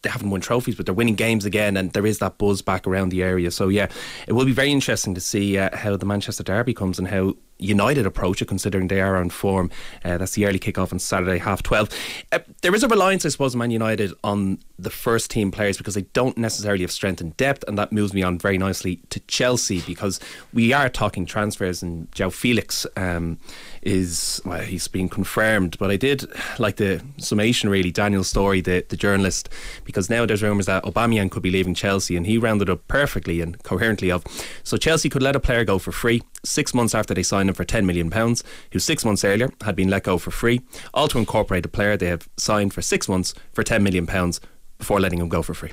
They 0.00 0.10
haven't 0.10 0.28
won 0.28 0.42
trophies, 0.42 0.74
but 0.74 0.84
they're 0.84 0.94
winning 0.94 1.14
games 1.14 1.46
again, 1.46 1.78
and 1.78 1.90
there 1.92 2.04
is 2.04 2.18
that 2.18 2.36
buzz 2.36 2.60
back 2.60 2.86
around 2.86 3.08
the 3.08 3.22
area. 3.22 3.50
So 3.50 3.68
yeah, 3.68 3.88
it 4.26 4.34
will 4.34 4.44
be 4.44 4.52
very 4.52 4.70
interesting 4.70 5.14
to 5.14 5.20
see 5.20 5.56
uh, 5.56 5.74
how 5.74 5.96
the 5.96 6.04
Manchester 6.04 6.42
Derby 6.42 6.74
comes 6.74 6.98
and 6.98 7.08
how 7.08 7.34
United 7.58 8.06
approach 8.06 8.44
considering 8.46 8.88
they 8.88 9.00
are 9.00 9.16
on 9.16 9.30
form. 9.30 9.70
Uh, 10.04 10.18
that's 10.18 10.32
the 10.32 10.46
early 10.46 10.58
kick-off 10.58 10.92
on 10.92 10.98
Saturday, 10.98 11.38
half 11.38 11.62
twelve. 11.62 11.88
Uh, 12.32 12.40
there 12.62 12.74
is 12.74 12.82
a 12.82 12.88
reliance, 12.88 13.24
I 13.24 13.28
suppose, 13.30 13.56
Man 13.56 13.70
United 13.70 14.12
on 14.22 14.58
the 14.78 14.90
first 14.90 15.30
team 15.30 15.50
players 15.50 15.78
because 15.78 15.94
they 15.94 16.02
don't 16.12 16.36
necessarily 16.36 16.82
have 16.82 16.90
strength 16.90 17.20
and 17.20 17.36
depth, 17.36 17.64
and 17.68 17.78
that 17.78 17.92
moves 17.92 18.12
me 18.12 18.22
on 18.22 18.38
very 18.38 18.58
nicely 18.58 18.96
to 19.10 19.20
Chelsea 19.20 19.80
because 19.82 20.20
we 20.52 20.72
are 20.72 20.88
talking 20.88 21.26
transfers, 21.26 21.82
and 21.82 22.10
João 22.10 22.32
Felix 22.32 22.86
um, 22.96 23.38
is 23.82 24.42
well, 24.44 24.60
he's 24.60 24.88
been 24.88 25.08
confirmed. 25.08 25.78
But 25.78 25.90
I 25.90 25.96
did 25.96 26.26
like 26.58 26.76
the 26.76 27.02
summation, 27.18 27.70
really, 27.70 27.90
Daniel 27.90 28.24
Storey, 28.24 28.60
the, 28.60 28.84
the 28.88 28.96
journalist, 28.96 29.48
because 29.84 30.10
now 30.10 30.26
there's 30.26 30.42
rumours 30.42 30.66
that 30.66 30.84
Aubameyang 30.84 31.30
could 31.30 31.42
be 31.42 31.50
leaving 31.50 31.74
Chelsea, 31.74 32.16
and 32.16 32.26
he 32.26 32.36
rounded 32.36 32.68
up 32.68 32.86
perfectly 32.88 33.40
and 33.40 33.62
coherently 33.62 34.10
of 34.10 34.24
so 34.62 34.76
Chelsea 34.76 35.08
could 35.08 35.22
let 35.22 35.36
a 35.36 35.40
player 35.40 35.64
go 35.64 35.78
for 35.78 35.92
free 35.92 36.22
six 36.44 36.74
months 36.74 36.94
after 36.94 37.14
they 37.14 37.22
signed 37.22 37.48
him 37.48 37.54
for 37.54 37.64
ten 37.64 37.86
million 37.86 38.10
pounds, 38.10 38.44
who 38.72 38.78
six 38.78 39.04
months 39.04 39.24
earlier 39.24 39.50
had 39.62 39.76
been 39.76 39.88
let 39.88 40.04
go 40.04 40.18
for 40.18 40.30
free. 40.30 40.60
All 40.92 41.08
to 41.08 41.18
incorporate 41.18 41.64
a 41.66 41.68
player 41.68 41.96
they 41.96 42.08
have 42.08 42.28
signed 42.36 42.72
for 42.74 42.82
six 42.82 43.08
months 43.08 43.34
for 43.52 43.62
ten 43.62 43.82
million 43.82 44.06
pounds 44.06 44.40
before 44.78 45.00
letting 45.00 45.20
him 45.20 45.28
go 45.28 45.42
for 45.42 45.54
free. 45.54 45.72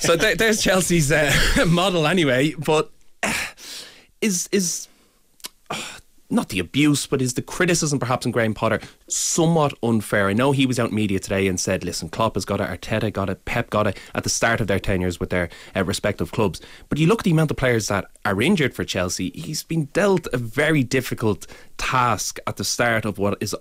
so 0.00 0.16
there, 0.22 0.34
there's 0.34 0.62
Chelsea's 0.62 1.12
uh, 1.12 1.32
model 1.66 2.06
anyway. 2.06 2.54
But 2.58 2.90
uh, 3.22 3.32
is 4.20 4.48
is 4.52 4.88
uh, 5.70 5.80
not 6.34 6.50
the 6.50 6.58
abuse, 6.58 7.06
but 7.06 7.22
is 7.22 7.34
the 7.34 7.42
criticism 7.42 7.98
perhaps 7.98 8.26
in 8.26 8.32
Graham 8.32 8.54
Potter 8.54 8.80
somewhat 9.08 9.72
unfair? 9.82 10.28
I 10.28 10.32
know 10.32 10.52
he 10.52 10.66
was 10.66 10.78
out 10.78 10.90
in 10.90 10.94
media 10.94 11.18
today 11.18 11.46
and 11.46 11.58
said, 11.58 11.84
"Listen, 11.84 12.08
Klopp 12.08 12.34
has 12.34 12.44
got 12.44 12.60
it, 12.60 12.68
Arteta 12.68 13.12
got 13.12 13.30
it, 13.30 13.44
Pep 13.44 13.70
got 13.70 13.86
it 13.86 13.98
at 14.14 14.24
the 14.24 14.30
start 14.30 14.60
of 14.60 14.66
their 14.66 14.80
tenures 14.80 15.20
with 15.20 15.30
their 15.30 15.48
uh, 15.74 15.84
respective 15.84 16.32
clubs." 16.32 16.60
But 16.88 16.98
you 16.98 17.06
look 17.06 17.20
at 17.20 17.24
the 17.24 17.30
amount 17.30 17.50
of 17.50 17.56
players 17.56 17.88
that 17.88 18.06
are 18.24 18.42
injured 18.42 18.74
for 18.74 18.84
Chelsea. 18.84 19.30
He's 19.34 19.62
been 19.62 19.86
dealt 19.92 20.26
a 20.32 20.38
very 20.38 20.82
difficult 20.82 21.46
task 21.78 22.38
at 22.46 22.56
the 22.56 22.64
start 22.64 23.04
of 23.04 23.18
what 23.18 23.38
is 23.40 23.54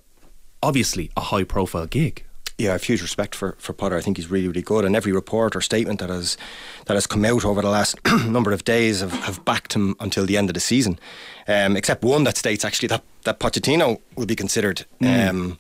obviously 0.62 1.12
a 1.18 1.22
high-profile 1.22 1.88
gig. 1.88 2.26
Yeah, 2.58 2.70
I 2.70 2.72
have 2.74 2.84
huge 2.84 3.02
respect 3.02 3.34
for, 3.34 3.56
for 3.58 3.74
Potter. 3.74 3.98
I 3.98 4.02
think 4.02 4.18
he's 4.18 4.30
really, 4.30 4.48
really 4.48 4.62
good. 4.62 4.86
And 4.86 4.96
every 4.96 5.12
report 5.12 5.56
or 5.56 5.62
statement 5.62 6.00
that 6.00 6.10
has 6.10 6.38
that 6.86 6.94
has 6.94 7.08
come 7.08 7.26
out 7.26 7.44
over 7.46 7.62
the 7.62 7.70
last 7.70 7.98
number 8.28 8.52
of 8.52 8.64
days 8.64 9.00
have, 9.02 9.14
have 9.24 9.44
backed 9.44 9.74
him 9.74 9.96
until 10.00 10.26
the 10.26 10.38
end 10.38 10.50
of 10.50 10.54
the 10.54 10.60
season. 10.60 11.00
Um, 11.48 11.76
except 11.76 12.04
one 12.04 12.24
that 12.26 12.38
states 12.38 12.64
actually 12.64 12.88
that, 12.90 13.04
that 13.24 13.40
Pochettino 13.40 14.00
will 14.16 14.26
be 14.26 14.36
considered. 14.36 14.86
Um, 15.02 15.60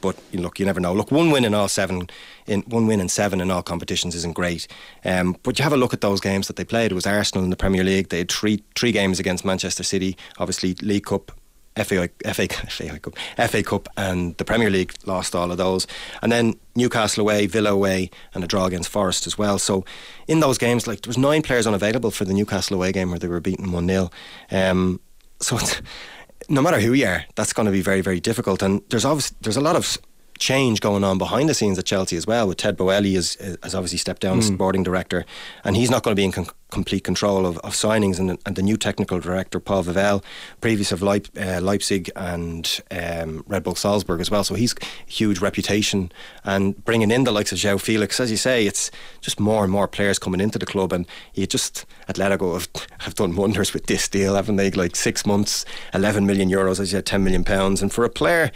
but 0.00 0.16
you 0.32 0.40
look, 0.40 0.58
you 0.58 0.66
never 0.66 0.80
know. 0.80 0.94
Look, 0.94 1.10
one 1.10 1.30
win 1.30 1.44
in 1.44 1.54
all 1.54 1.68
seven, 1.68 2.08
in 2.46 2.62
one 2.62 2.86
win 2.86 3.00
in 3.00 3.08
seven 3.08 3.40
in 3.40 3.50
all 3.50 3.62
competitions 3.62 4.14
isn't 4.14 4.34
great. 4.34 4.66
Um, 5.04 5.36
but 5.42 5.58
you 5.58 5.62
have 5.62 5.72
a 5.72 5.76
look 5.76 5.92
at 5.92 6.00
those 6.00 6.20
games 6.20 6.46
that 6.46 6.56
they 6.56 6.64
played. 6.64 6.90
It 6.90 6.94
was 6.94 7.06
Arsenal 7.06 7.44
in 7.44 7.50
the 7.50 7.56
Premier 7.56 7.84
League. 7.84 8.08
They 8.08 8.18
had 8.18 8.30
three 8.30 8.62
three 8.74 8.92
games 8.92 9.20
against 9.20 9.44
Manchester 9.44 9.82
City. 9.82 10.16
Obviously, 10.38 10.74
League 10.80 11.04
Cup, 11.04 11.32
FA, 11.76 12.08
FA, 12.08 12.48
FA 12.68 12.98
Cup, 12.98 13.14
FA 13.48 13.62
Cup, 13.62 13.88
and 13.96 14.36
the 14.36 14.44
Premier 14.44 14.70
League 14.70 14.94
lost 15.06 15.34
all 15.34 15.50
of 15.50 15.58
those. 15.58 15.86
And 16.22 16.30
then 16.30 16.54
Newcastle 16.74 17.22
away, 17.22 17.46
Villa 17.46 17.70
away, 17.70 18.10
and 18.34 18.42
a 18.42 18.46
draw 18.46 18.66
against 18.66 18.88
Forest 18.88 19.26
as 19.26 19.38
well. 19.38 19.58
So 19.58 19.84
in 20.26 20.40
those 20.40 20.58
games, 20.58 20.86
like 20.86 21.02
there 21.02 21.10
was 21.10 21.18
nine 21.18 21.42
players 21.42 21.66
unavailable 21.66 22.10
for 22.10 22.24
the 22.24 22.34
Newcastle 22.34 22.76
away 22.76 22.92
game 22.92 23.10
where 23.10 23.18
they 23.18 23.28
were 23.28 23.40
beaten 23.40 23.72
one 23.72 23.86
0 23.86 24.10
um, 24.50 25.00
So 25.40 25.56
it's, 25.58 25.80
no 26.48 26.62
matter 26.62 26.80
who 26.80 26.92
you 26.92 27.06
are, 27.06 27.24
that's 27.36 27.52
going 27.52 27.66
to 27.66 27.72
be 27.72 27.82
very, 27.82 28.00
very 28.00 28.20
difficult. 28.20 28.62
And 28.62 28.82
there's 28.90 29.04
obviously 29.04 29.36
there's 29.40 29.56
a 29.56 29.60
lot 29.60 29.76
of 29.76 29.98
change 30.38 30.80
going 30.80 31.04
on 31.04 31.18
behind 31.18 31.48
the 31.48 31.54
scenes 31.54 31.78
at 31.78 31.84
Chelsea 31.84 32.16
as 32.16 32.26
well. 32.26 32.48
With 32.48 32.56
Todd 32.56 32.76
Boehly 32.76 33.14
has, 33.14 33.34
has 33.62 33.74
obviously 33.74 33.98
stepped 33.98 34.22
down 34.22 34.38
as 34.38 34.46
sporting 34.46 34.82
director, 34.82 35.24
and 35.64 35.76
he's 35.76 35.90
not 35.90 36.02
going 36.02 36.12
to 36.12 36.20
be 36.20 36.24
in 36.24 36.32
con- 36.32 36.48
complete 36.70 37.04
control 37.04 37.46
of, 37.46 37.58
of 37.58 37.72
signings. 37.72 38.18
And, 38.18 38.38
and 38.46 38.56
the 38.56 38.62
new 38.62 38.76
technical 38.76 39.20
director 39.20 39.60
Paul 39.60 39.84
Vivell, 39.84 40.22
previous 40.60 40.92
of 40.92 41.00
Leip, 41.00 41.28
uh, 41.36 41.60
Leipzig 41.60 42.10
and 42.16 42.80
um, 42.90 43.44
Red 43.46 43.62
Bull 43.62 43.74
Salzburg 43.74 44.20
as 44.20 44.30
well. 44.30 44.44
So 44.44 44.54
he's 44.54 44.74
huge 45.06 45.40
reputation, 45.40 46.12
and 46.44 46.82
bringing 46.84 47.10
in 47.10 47.24
the 47.24 47.32
likes 47.32 47.52
of 47.52 47.58
João 47.58 47.80
Felix, 47.80 48.20
as 48.20 48.30
you 48.30 48.36
say, 48.36 48.66
it's 48.66 48.90
just 49.20 49.40
more 49.40 49.62
and 49.62 49.72
more 49.72 49.88
players 49.88 50.18
coming 50.18 50.40
into 50.40 50.58
the 50.58 50.66
club, 50.66 50.92
and 50.92 51.06
you 51.34 51.46
just 51.46 51.86
Atletico 52.08 52.54
have, 52.54 52.68
have 53.00 53.14
done 53.14 53.36
wonders 53.36 53.72
with 53.72 53.86
this 53.86 54.08
deal, 54.08 54.34
haven't 54.34 54.56
they? 54.56 54.70
Like 54.70 54.96
six 54.96 55.26
months, 55.26 55.64
eleven 55.92 56.26
million 56.26 56.50
euros, 56.50 56.80
as 56.80 56.92
you 56.92 56.98
said, 56.98 57.06
ten 57.06 57.24
million 57.24 57.44
pounds, 57.44 57.82
and 57.82 57.92
for 57.92 58.04
a 58.04 58.10
player 58.10 58.50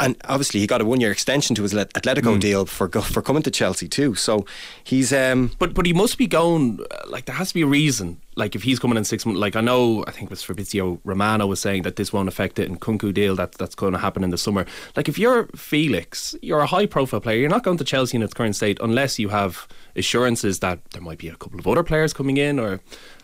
and 0.00 0.16
obviously 0.24 0.60
he 0.60 0.66
got 0.66 0.80
a 0.80 0.84
one 0.84 1.00
year 1.00 1.12
extension 1.12 1.54
to 1.56 1.62
his 1.62 1.72
Atlet- 1.72 1.92
Atletico 1.92 2.38
deal 2.38 2.66
for 2.66 2.88
for 2.88 3.22
coming 3.22 3.42
to 3.42 3.50
Chelsea 3.50 3.88
too. 3.88 4.14
So 4.14 4.44
he's 4.82 5.12
um, 5.12 5.52
But 5.58 5.74
but 5.74 5.86
he 5.86 5.92
must 5.92 6.18
be 6.18 6.26
going 6.26 6.80
uh, 6.90 7.08
like 7.08 7.26
there 7.26 7.36
has 7.36 7.48
to 7.48 7.54
be 7.54 7.62
a 7.62 7.66
reason. 7.66 8.20
Like 8.36 8.56
if 8.56 8.64
he's 8.64 8.80
coming 8.80 8.98
in 8.98 9.04
six 9.04 9.24
months, 9.24 9.40
like 9.40 9.54
I 9.54 9.60
know 9.60 10.04
I 10.08 10.10
think 10.10 10.24
it 10.24 10.30
was 10.30 10.42
Fabrizio 10.42 11.00
Romano 11.04 11.46
was 11.46 11.60
saying 11.60 11.82
that 11.82 11.94
this 11.96 12.12
won't 12.12 12.28
affect 12.28 12.58
it 12.58 12.70
Nkunku 12.70 13.14
deal 13.14 13.36
that 13.36 13.52
that's 13.52 13.76
going 13.76 13.92
to 13.92 13.98
happen 13.98 14.24
in 14.24 14.30
the 14.30 14.38
summer. 14.38 14.66
Like 14.96 15.08
if 15.08 15.18
you're 15.18 15.46
Felix, 15.54 16.34
you're 16.42 16.60
a 16.60 16.66
high 16.66 16.86
profile 16.86 17.20
player. 17.20 17.38
You're 17.38 17.50
not 17.50 17.62
going 17.62 17.78
to 17.78 17.84
Chelsea 17.84 18.16
in 18.16 18.22
its 18.22 18.34
current 18.34 18.56
state 18.56 18.78
unless 18.80 19.18
you 19.20 19.28
have 19.28 19.68
assurances 19.94 20.58
that 20.58 20.84
there 20.90 21.02
might 21.02 21.18
be 21.18 21.28
a 21.28 21.36
couple 21.36 21.60
of 21.60 21.66
other 21.68 21.84
players 21.84 22.12
coming 22.12 22.36
in 22.36 22.58
or 22.58 22.80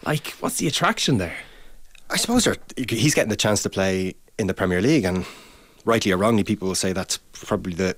like 0.07 0.29
what's 0.41 0.59
the 0.59 0.69
attraction 0.69 1.19
there? 1.19 1.37
I 2.09 2.17
suppose 2.17 2.47
he's 2.77 3.15
getting 3.15 3.31
the 3.31 3.37
chance 3.37 3.63
to 3.63 3.71
play 3.71 4.15
in 4.39 4.47
the 4.47 4.55
Premier 4.55 4.81
League, 4.81 5.05
and 5.05 5.25
rightly 5.85 6.13
or 6.13 6.17
wrongly, 6.17 6.45
people 6.45 6.69
will 6.69 6.75
say 6.75 6.93
that's 6.93 7.19
probably 7.33 7.75
the 7.75 7.97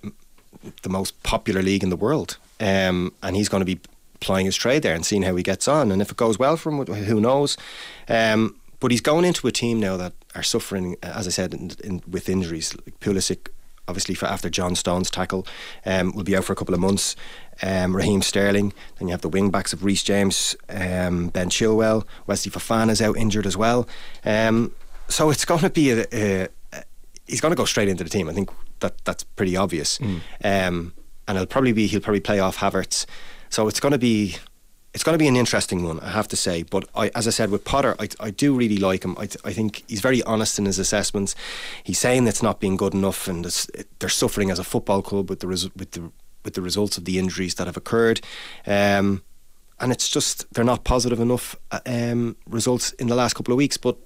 the 0.82 0.88
most 0.88 1.20
popular 1.22 1.62
league 1.62 1.82
in 1.82 1.90
the 1.90 1.96
world. 1.96 2.38
Um, 2.60 3.12
and 3.22 3.34
he's 3.34 3.48
going 3.48 3.60
to 3.60 3.64
be 3.64 3.80
plying 4.20 4.46
his 4.46 4.56
trade 4.56 4.82
there 4.82 4.94
and 4.94 5.04
seeing 5.04 5.22
how 5.22 5.34
he 5.34 5.42
gets 5.42 5.66
on. 5.66 5.90
And 5.90 6.00
if 6.00 6.10
it 6.10 6.16
goes 6.16 6.38
well 6.38 6.56
for 6.56 6.70
him, 6.70 6.86
who 6.86 7.20
knows? 7.20 7.56
Um, 8.08 8.56
but 8.80 8.90
he's 8.90 9.00
going 9.00 9.24
into 9.24 9.46
a 9.46 9.52
team 9.52 9.80
now 9.80 9.96
that 9.96 10.12
are 10.34 10.42
suffering, 10.42 10.96
as 11.02 11.26
I 11.26 11.30
said, 11.30 11.54
in, 11.54 11.72
in, 11.84 12.02
with 12.08 12.28
injuries. 12.28 12.74
Like 12.74 12.98
Pulisic, 13.00 13.48
obviously, 13.88 14.14
for 14.14 14.26
after 14.26 14.48
John 14.48 14.74
Stone's 14.74 15.10
tackle, 15.10 15.46
um, 15.84 16.14
will 16.14 16.24
be 16.24 16.36
out 16.36 16.44
for 16.44 16.52
a 16.52 16.56
couple 16.56 16.74
of 16.74 16.80
months. 16.80 17.16
Um, 17.62 17.94
Raheem 17.94 18.22
Sterling. 18.22 18.72
Then 18.98 19.08
you 19.08 19.12
have 19.12 19.20
the 19.20 19.28
wing 19.28 19.50
backs 19.50 19.72
of 19.72 19.84
Reece 19.84 20.02
James, 20.02 20.56
um, 20.68 21.28
Ben 21.28 21.48
Chilwell, 21.48 22.04
Wesley 22.26 22.52
is 22.90 23.02
out 23.02 23.16
injured 23.16 23.46
as 23.46 23.56
well. 23.56 23.86
Um, 24.24 24.72
so 25.08 25.30
it's 25.30 25.44
going 25.44 25.60
to 25.60 25.70
be 25.70 25.90
a, 25.90 26.06
a 26.12 26.48
he's 27.32 27.40
going 27.40 27.50
to 27.50 27.56
go 27.56 27.64
straight 27.64 27.88
into 27.88 28.04
the 28.04 28.10
team. 28.10 28.28
I 28.28 28.34
think 28.34 28.50
that 28.80 29.02
that's 29.04 29.24
pretty 29.24 29.56
obvious. 29.56 29.98
Um, 30.44 30.92
and 31.26 31.38
it'll 31.38 31.46
probably 31.46 31.72
be 31.72 31.86
he'll 31.86 32.00
probably 32.00 32.20
play 32.20 32.38
off 32.38 32.58
Havertz. 32.58 33.06
So 33.48 33.68
it's 33.68 33.80
going 33.80 33.92
to 33.92 33.98
be 33.98 34.36
it's 34.92 35.02
going 35.02 35.14
to 35.14 35.18
be 35.18 35.28
an 35.28 35.36
interesting 35.36 35.82
one, 35.82 35.98
I 36.00 36.10
have 36.10 36.28
to 36.28 36.36
say. 36.36 36.62
But 36.62 36.86
I, 36.94 37.08
as 37.14 37.26
I 37.26 37.30
said 37.30 37.50
with 37.50 37.64
Potter, 37.64 37.96
I, 37.98 38.08
I 38.20 38.30
do 38.30 38.54
really 38.54 38.76
like 38.76 39.02
him. 39.04 39.16
I, 39.18 39.28
I 39.44 39.52
think 39.54 39.82
he's 39.88 40.02
very 40.02 40.22
honest 40.24 40.58
in 40.58 40.66
his 40.66 40.78
assessments. 40.78 41.34
He's 41.82 41.98
saying 41.98 42.26
it's 42.26 42.42
not 42.42 42.60
being 42.60 42.76
good 42.76 42.92
enough, 42.92 43.26
and 43.26 43.44
they're 43.98 44.10
suffering 44.10 44.50
as 44.50 44.58
a 44.58 44.64
football 44.64 45.00
club 45.00 45.30
with 45.30 45.40
the 45.40 45.46
res, 45.46 45.74
with 45.74 45.92
the 45.92 46.12
with 46.44 46.54
the 46.54 46.62
results 46.62 46.98
of 46.98 47.06
the 47.06 47.18
injuries 47.18 47.54
that 47.54 47.66
have 47.66 47.78
occurred. 47.78 48.20
Um, 48.66 49.22
and 49.80 49.90
it's 49.90 50.08
just 50.08 50.52
they're 50.52 50.64
not 50.64 50.84
positive 50.84 51.20
enough 51.20 51.56
uh, 51.70 51.80
um, 51.86 52.36
results 52.46 52.92
in 52.92 53.06
the 53.06 53.14
last 53.14 53.34
couple 53.34 53.52
of 53.52 53.58
weeks. 53.58 53.78
But 53.78 53.96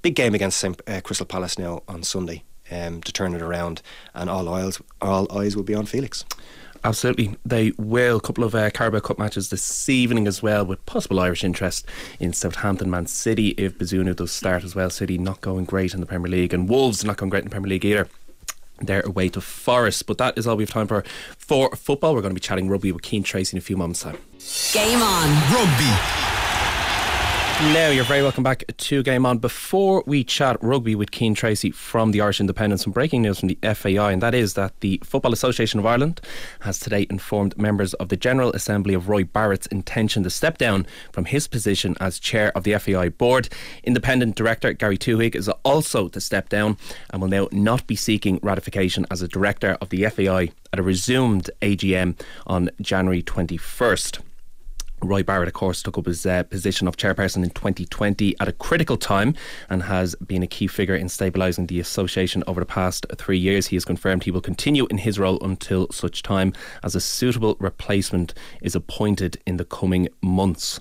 big 0.00 0.14
game 0.14 0.34
against 0.34 0.58
Saint, 0.58 0.80
uh, 0.86 1.02
Crystal 1.02 1.26
Palace 1.26 1.58
now 1.58 1.82
on 1.86 2.02
Sunday 2.02 2.42
um, 2.72 3.02
to 3.02 3.12
turn 3.12 3.34
it 3.34 3.42
around, 3.42 3.82
and 4.14 4.30
all 4.30 4.48
eyes 4.48 4.80
all 5.00 5.30
eyes 5.36 5.56
will 5.56 5.62
be 5.62 5.74
on 5.74 5.86
Felix. 5.86 6.24
Absolutely, 6.84 7.36
they 7.46 7.72
will. 7.78 8.16
A 8.16 8.20
couple 8.20 8.42
of 8.42 8.56
uh, 8.56 8.68
Carabao 8.70 9.00
Cup 9.00 9.18
matches 9.18 9.50
this 9.50 9.88
evening 9.88 10.26
as 10.26 10.42
well, 10.42 10.64
with 10.64 10.84
possible 10.84 11.20
Irish 11.20 11.44
interest 11.44 11.86
in 12.18 12.32
Southampton, 12.32 12.90
Man 12.90 13.06
City. 13.06 13.50
If 13.50 13.78
Bazunu 13.78 14.16
does 14.16 14.32
start 14.32 14.64
as 14.64 14.74
well, 14.74 14.90
City 14.90 15.16
not 15.16 15.40
going 15.40 15.64
great 15.64 15.94
in 15.94 16.00
the 16.00 16.06
Premier 16.06 16.30
League, 16.30 16.52
and 16.52 16.68
Wolves 16.68 17.04
not 17.04 17.18
going 17.18 17.30
great 17.30 17.44
in 17.44 17.50
the 17.50 17.52
Premier 17.52 17.68
League 17.68 17.84
either. 17.84 18.08
They're 18.80 19.02
away 19.02 19.28
to 19.28 19.40
Forest, 19.40 20.06
but 20.06 20.18
that 20.18 20.36
is 20.36 20.48
all 20.48 20.56
we 20.56 20.64
have 20.64 20.70
time 20.70 20.88
for 20.88 21.04
for 21.38 21.70
football. 21.76 22.14
We're 22.14 22.22
going 22.22 22.34
to 22.34 22.40
be 22.40 22.40
chatting 22.40 22.68
rugby 22.68 22.90
with 22.90 23.06
Cian 23.06 23.22
Tracy 23.22 23.56
in 23.56 23.58
a 23.58 23.62
few 23.62 23.76
moments' 23.76 24.02
time. 24.02 24.18
Game 24.72 25.00
on. 25.00 25.28
Rugby. 25.54 26.41
Now, 27.62 27.90
you're 27.90 28.04
very 28.04 28.22
welcome 28.22 28.42
back 28.42 28.64
to 28.76 29.04
Game 29.04 29.24
On. 29.24 29.38
Before 29.38 30.02
we 30.04 30.24
chat 30.24 30.56
rugby 30.60 30.96
with 30.96 31.14
Cian 31.14 31.32
Tracy 31.32 31.70
from 31.70 32.10
the 32.10 32.20
Irish 32.20 32.40
Independent, 32.40 32.80
some 32.80 32.92
breaking 32.92 33.22
news 33.22 33.38
from 33.38 33.48
the 33.48 33.58
FAI, 33.62 34.10
and 34.10 34.20
that 34.20 34.34
is 34.34 34.54
that 34.54 34.80
the 34.80 35.00
Football 35.04 35.32
Association 35.32 35.78
of 35.78 35.86
Ireland 35.86 36.20
has 36.62 36.80
today 36.80 37.06
informed 37.08 37.56
members 37.56 37.94
of 37.94 38.08
the 38.08 38.16
General 38.16 38.50
Assembly 38.50 38.94
of 38.94 39.08
Roy 39.08 39.22
Barrett's 39.22 39.68
intention 39.68 40.24
to 40.24 40.28
step 40.28 40.58
down 40.58 40.88
from 41.12 41.24
his 41.24 41.46
position 41.46 41.94
as 42.00 42.18
chair 42.18 42.50
of 42.56 42.64
the 42.64 42.76
FAI 42.76 43.10
board. 43.10 43.48
Independent 43.84 44.34
Director 44.34 44.72
Gary 44.72 44.98
Twohig 44.98 45.36
is 45.36 45.48
also 45.64 46.08
to 46.08 46.20
step 46.20 46.48
down 46.48 46.76
and 47.10 47.22
will 47.22 47.28
now 47.28 47.48
not 47.52 47.86
be 47.86 47.94
seeking 47.94 48.40
ratification 48.42 49.06
as 49.08 49.22
a 49.22 49.28
director 49.28 49.78
of 49.80 49.90
the 49.90 50.04
FAI 50.06 50.50
at 50.72 50.80
a 50.80 50.82
resumed 50.82 51.48
AGM 51.62 52.20
on 52.44 52.70
January 52.80 53.22
21st. 53.22 54.18
Roy 55.02 55.22
Barrett, 55.22 55.48
of 55.48 55.54
course, 55.54 55.82
took 55.82 55.98
up 55.98 56.06
his 56.06 56.24
uh, 56.24 56.44
position 56.44 56.86
of 56.86 56.96
chairperson 56.96 57.42
in 57.42 57.50
2020 57.50 58.36
at 58.38 58.48
a 58.48 58.52
critical 58.52 58.96
time 58.96 59.34
and 59.68 59.82
has 59.82 60.14
been 60.16 60.42
a 60.42 60.46
key 60.46 60.66
figure 60.66 60.94
in 60.94 61.08
stabilising 61.08 61.68
the 61.68 61.80
association 61.80 62.44
over 62.46 62.60
the 62.60 62.66
past 62.66 63.06
three 63.16 63.38
years. 63.38 63.66
He 63.66 63.76
has 63.76 63.84
confirmed 63.84 64.24
he 64.24 64.30
will 64.30 64.40
continue 64.40 64.86
in 64.90 64.98
his 64.98 65.18
role 65.18 65.38
until 65.42 65.90
such 65.90 66.22
time 66.22 66.52
as 66.82 66.94
a 66.94 67.00
suitable 67.00 67.56
replacement 67.58 68.32
is 68.60 68.74
appointed 68.74 69.38
in 69.46 69.56
the 69.56 69.64
coming 69.64 70.08
months. 70.22 70.80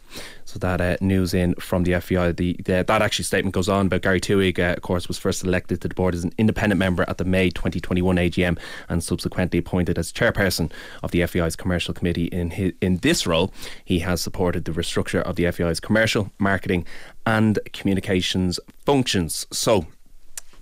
So 0.52 0.60
that 0.60 0.82
uh, 0.82 0.98
news 1.00 1.34
in 1.34 1.56
from 1.56 1.84
the 1.84 1.98
FAI. 2.02 2.34
The, 2.34 2.58
the, 2.66 2.84
that 2.86 3.02
actually 3.02 3.24
statement 3.24 3.54
goes 3.54 3.70
on 3.70 3.86
about 3.86 4.02
Gary 4.02 4.20
Twohig, 4.20 4.60
uh, 4.60 4.74
of 4.74 4.82
course, 4.82 5.08
was 5.08 5.18
first 5.18 5.46
elected 5.46 5.80
to 5.80 5.88
the 5.88 5.96
board 5.96 6.14
as 6.14 6.26
an 6.26 6.34
independent 6.38 6.78
member 6.78 7.06
at 7.08 7.20
the 7.20 7.24
May 7.24 7.52
2021 7.52 8.18
AGM 8.18 8.60
and 8.90 9.02
subsequently 9.02 9.60
appointed 9.60 9.98
as 9.98 10.12
chairperson 10.12 10.70
of 11.04 11.12
the 11.12 11.26
FAI's 11.26 11.56
commercial 11.56 11.94
committee. 11.94 12.26
In 12.26 12.50
his, 12.50 12.74
in 12.82 12.98
this 12.98 13.26
role, 13.26 13.54
he 13.86 14.00
has 14.00 14.20
supported 14.20 14.66
the 14.66 14.74
restructure 14.74 15.22
of 15.22 15.38
the 15.38 15.50
FAI's 15.50 15.80
commercial, 15.80 16.34
marketing, 16.38 16.86
and 17.26 17.58
communications 17.72 18.60
functions. 18.86 19.48
So 19.52 19.86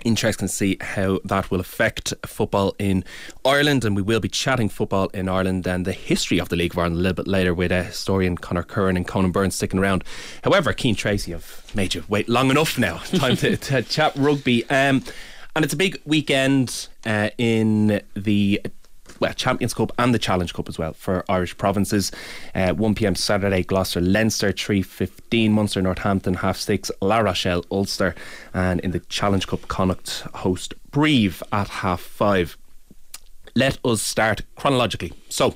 interesting 0.03 0.47
to 0.47 0.53
see 0.53 0.77
how 0.81 1.19
that 1.25 1.51
will 1.51 1.59
affect 1.59 2.13
football 2.25 2.75
in 2.79 3.03
Ireland 3.45 3.85
and 3.85 3.95
we 3.95 4.01
will 4.01 4.19
be 4.19 4.29
chatting 4.29 4.69
football 4.69 5.07
in 5.07 5.27
Ireland 5.27 5.67
and 5.67 5.85
the 5.85 5.91
history 5.91 6.39
of 6.39 6.49
the 6.49 6.55
League 6.55 6.73
of 6.73 6.79
Ireland 6.79 6.97
a 6.97 6.99
little 6.99 7.15
bit 7.15 7.27
later 7.27 7.53
with 7.53 7.71
uh, 7.71 7.83
historian 7.83 8.37
Conor 8.37 8.63
Curran 8.63 8.97
and 8.97 9.07
Conan 9.07 9.31
Byrne 9.31 9.51
sticking 9.51 9.79
around. 9.79 10.03
However 10.43 10.73
Cian 10.73 10.95
Tracy 10.95 11.33
I've 11.33 11.71
made 11.75 11.93
you 11.93 12.03
wait 12.07 12.29
long 12.29 12.49
enough 12.49 12.77
now. 12.77 12.97
Time 13.15 13.35
to, 13.37 13.57
to 13.57 13.81
chat 13.83 14.13
rugby. 14.15 14.69
Um, 14.69 15.03
and 15.55 15.65
it's 15.65 15.73
a 15.73 15.77
big 15.77 15.99
weekend 16.05 16.87
uh, 17.05 17.29
in 17.37 18.01
the 18.15 18.61
well, 19.19 19.33
Champions 19.33 19.73
Cup 19.73 19.91
and 19.97 20.13
the 20.13 20.19
Challenge 20.19 20.53
Cup 20.53 20.69
as 20.69 20.77
well 20.77 20.93
for 20.93 21.23
Irish 21.29 21.57
provinces. 21.57 22.11
Uh, 22.55 22.73
1 22.73 22.95
pm 22.95 23.15
Saturday, 23.15 23.63
Gloucester, 23.63 24.01
Leinster, 24.01 24.51
3.15, 24.51 25.51
Munster, 25.51 25.81
Northampton, 25.81 26.35
half 26.35 26.57
six, 26.57 26.91
La 27.01 27.19
Rochelle, 27.19 27.65
Ulster, 27.71 28.15
and 28.53 28.79
in 28.81 28.91
the 28.91 28.99
Challenge 29.01 29.45
Cup, 29.45 29.67
Connacht 29.67 30.21
host 30.35 30.73
Brive 30.91 31.43
at 31.51 31.67
half 31.67 32.01
five. 32.01 32.57
Let 33.55 33.77
us 33.83 34.01
start 34.01 34.41
chronologically. 34.55 35.13
So, 35.29 35.55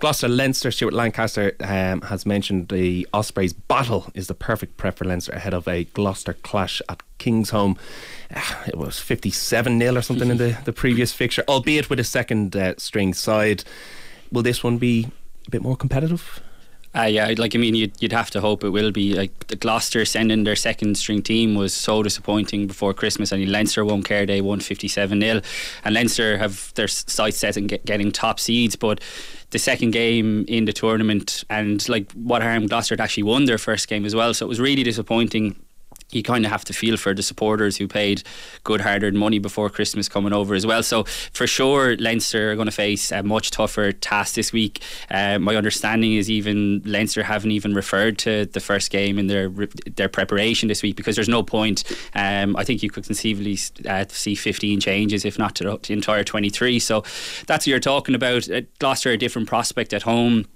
Gloucester, 0.00 0.28
Leinster, 0.28 0.70
Stuart 0.70 0.92
Lancaster 0.92 1.54
um, 1.60 2.02
has 2.02 2.26
mentioned 2.26 2.68
the 2.68 3.06
Ospreys 3.12 3.52
battle 3.52 4.10
is 4.14 4.26
the 4.26 4.34
perfect 4.34 4.76
prep 4.76 4.98
for 4.98 5.04
Leinster 5.04 5.32
ahead 5.32 5.54
of 5.54 5.68
a 5.68 5.84
Gloucester 5.84 6.34
clash 6.34 6.82
at 6.88 7.02
Kingsholm. 7.24 7.50
home. 7.50 7.78
It 8.66 8.76
was 8.76 8.98
57 8.98 9.78
0 9.78 9.96
or 9.96 10.02
something 10.02 10.30
in 10.30 10.36
the, 10.36 10.58
the 10.64 10.72
previous 10.72 11.12
fixture, 11.12 11.44
albeit 11.48 11.90
with 11.90 12.00
a 12.00 12.04
second 12.04 12.56
uh, 12.56 12.74
string 12.78 13.14
side. 13.14 13.64
Will 14.32 14.42
this 14.42 14.64
one 14.64 14.78
be 14.78 15.08
a 15.46 15.50
bit 15.50 15.62
more 15.62 15.76
competitive? 15.76 16.42
Uh, 16.96 17.02
yeah, 17.02 17.34
like 17.38 17.56
I 17.56 17.58
mean, 17.58 17.74
you'd, 17.74 18.00
you'd 18.00 18.12
have 18.12 18.30
to 18.30 18.40
hope 18.40 18.62
it 18.62 18.68
will 18.68 18.92
be. 18.92 19.14
Like 19.14 19.48
the 19.48 19.56
Gloucester 19.56 20.04
sending 20.04 20.44
their 20.44 20.54
second 20.54 20.96
string 20.96 21.22
team 21.22 21.56
was 21.56 21.74
so 21.74 22.04
disappointing 22.04 22.68
before 22.68 22.94
Christmas. 22.94 23.32
I 23.32 23.36
mean, 23.36 23.50
Leinster 23.50 23.84
won 23.84 24.04
Care 24.04 24.26
Day, 24.26 24.40
won 24.40 24.60
57 24.60 25.20
0, 25.20 25.40
and 25.84 25.94
Leinster 25.94 26.38
have 26.38 26.72
their 26.74 26.86
sights 26.86 27.38
set 27.38 27.56
on 27.56 27.66
get, 27.66 27.84
getting 27.84 28.12
top 28.12 28.38
seeds. 28.38 28.76
But 28.76 29.00
the 29.50 29.58
second 29.58 29.90
game 29.90 30.44
in 30.46 30.66
the 30.66 30.72
tournament, 30.72 31.42
and 31.50 31.86
like 31.88 32.12
what 32.12 32.42
harm 32.42 32.68
Gloucester 32.68 32.92
had 32.92 33.00
actually 33.00 33.24
won 33.24 33.46
their 33.46 33.58
first 33.58 33.88
game 33.88 34.04
as 34.04 34.14
well. 34.14 34.32
So 34.32 34.46
it 34.46 34.48
was 34.48 34.60
really 34.60 34.84
disappointing 34.84 35.56
you 36.14 36.22
kind 36.22 36.44
of 36.44 36.50
have 36.50 36.64
to 36.66 36.72
feel 36.72 36.96
for 36.96 37.14
the 37.14 37.22
supporters 37.22 37.76
who 37.76 37.88
paid 37.88 38.22
good 38.62 38.80
hard 38.80 39.02
earned 39.02 39.18
money 39.18 39.38
before 39.38 39.68
Christmas 39.70 40.08
coming 40.08 40.32
over 40.32 40.54
as 40.54 40.66
well. 40.66 40.82
So 40.82 41.04
for 41.04 41.46
sure, 41.46 41.96
Leinster 41.96 42.52
are 42.52 42.54
going 42.54 42.66
to 42.66 42.72
face 42.72 43.10
a 43.12 43.22
much 43.22 43.50
tougher 43.50 43.92
task 43.92 44.34
this 44.34 44.52
week. 44.52 44.82
Uh, 45.10 45.38
my 45.38 45.56
understanding 45.56 46.14
is 46.14 46.30
even 46.30 46.82
Leinster 46.84 47.22
haven't 47.22 47.50
even 47.50 47.74
referred 47.74 48.18
to 48.18 48.46
the 48.46 48.60
first 48.60 48.90
game 48.90 49.18
in 49.18 49.26
their 49.26 49.48
their 49.96 50.08
preparation 50.08 50.68
this 50.68 50.82
week 50.82 50.96
because 50.96 51.14
there's 51.14 51.28
no 51.28 51.42
point. 51.42 51.84
Um, 52.14 52.56
I 52.56 52.64
think 52.64 52.82
you 52.82 52.90
could 52.90 53.04
conceivably 53.04 53.58
uh, 53.88 54.04
see 54.08 54.34
15 54.34 54.80
changes, 54.80 55.24
if 55.24 55.38
not 55.38 55.54
to 55.56 55.78
the 55.82 55.92
entire 55.92 56.24
23. 56.24 56.78
So 56.78 57.02
that's 57.46 57.64
what 57.64 57.66
you're 57.66 57.80
talking 57.80 58.14
about. 58.14 58.50
Uh, 58.50 58.62
Gloucester, 58.78 59.10
a 59.10 59.16
different 59.16 59.48
prospect 59.48 59.92
at 59.92 60.02
home 60.02 60.46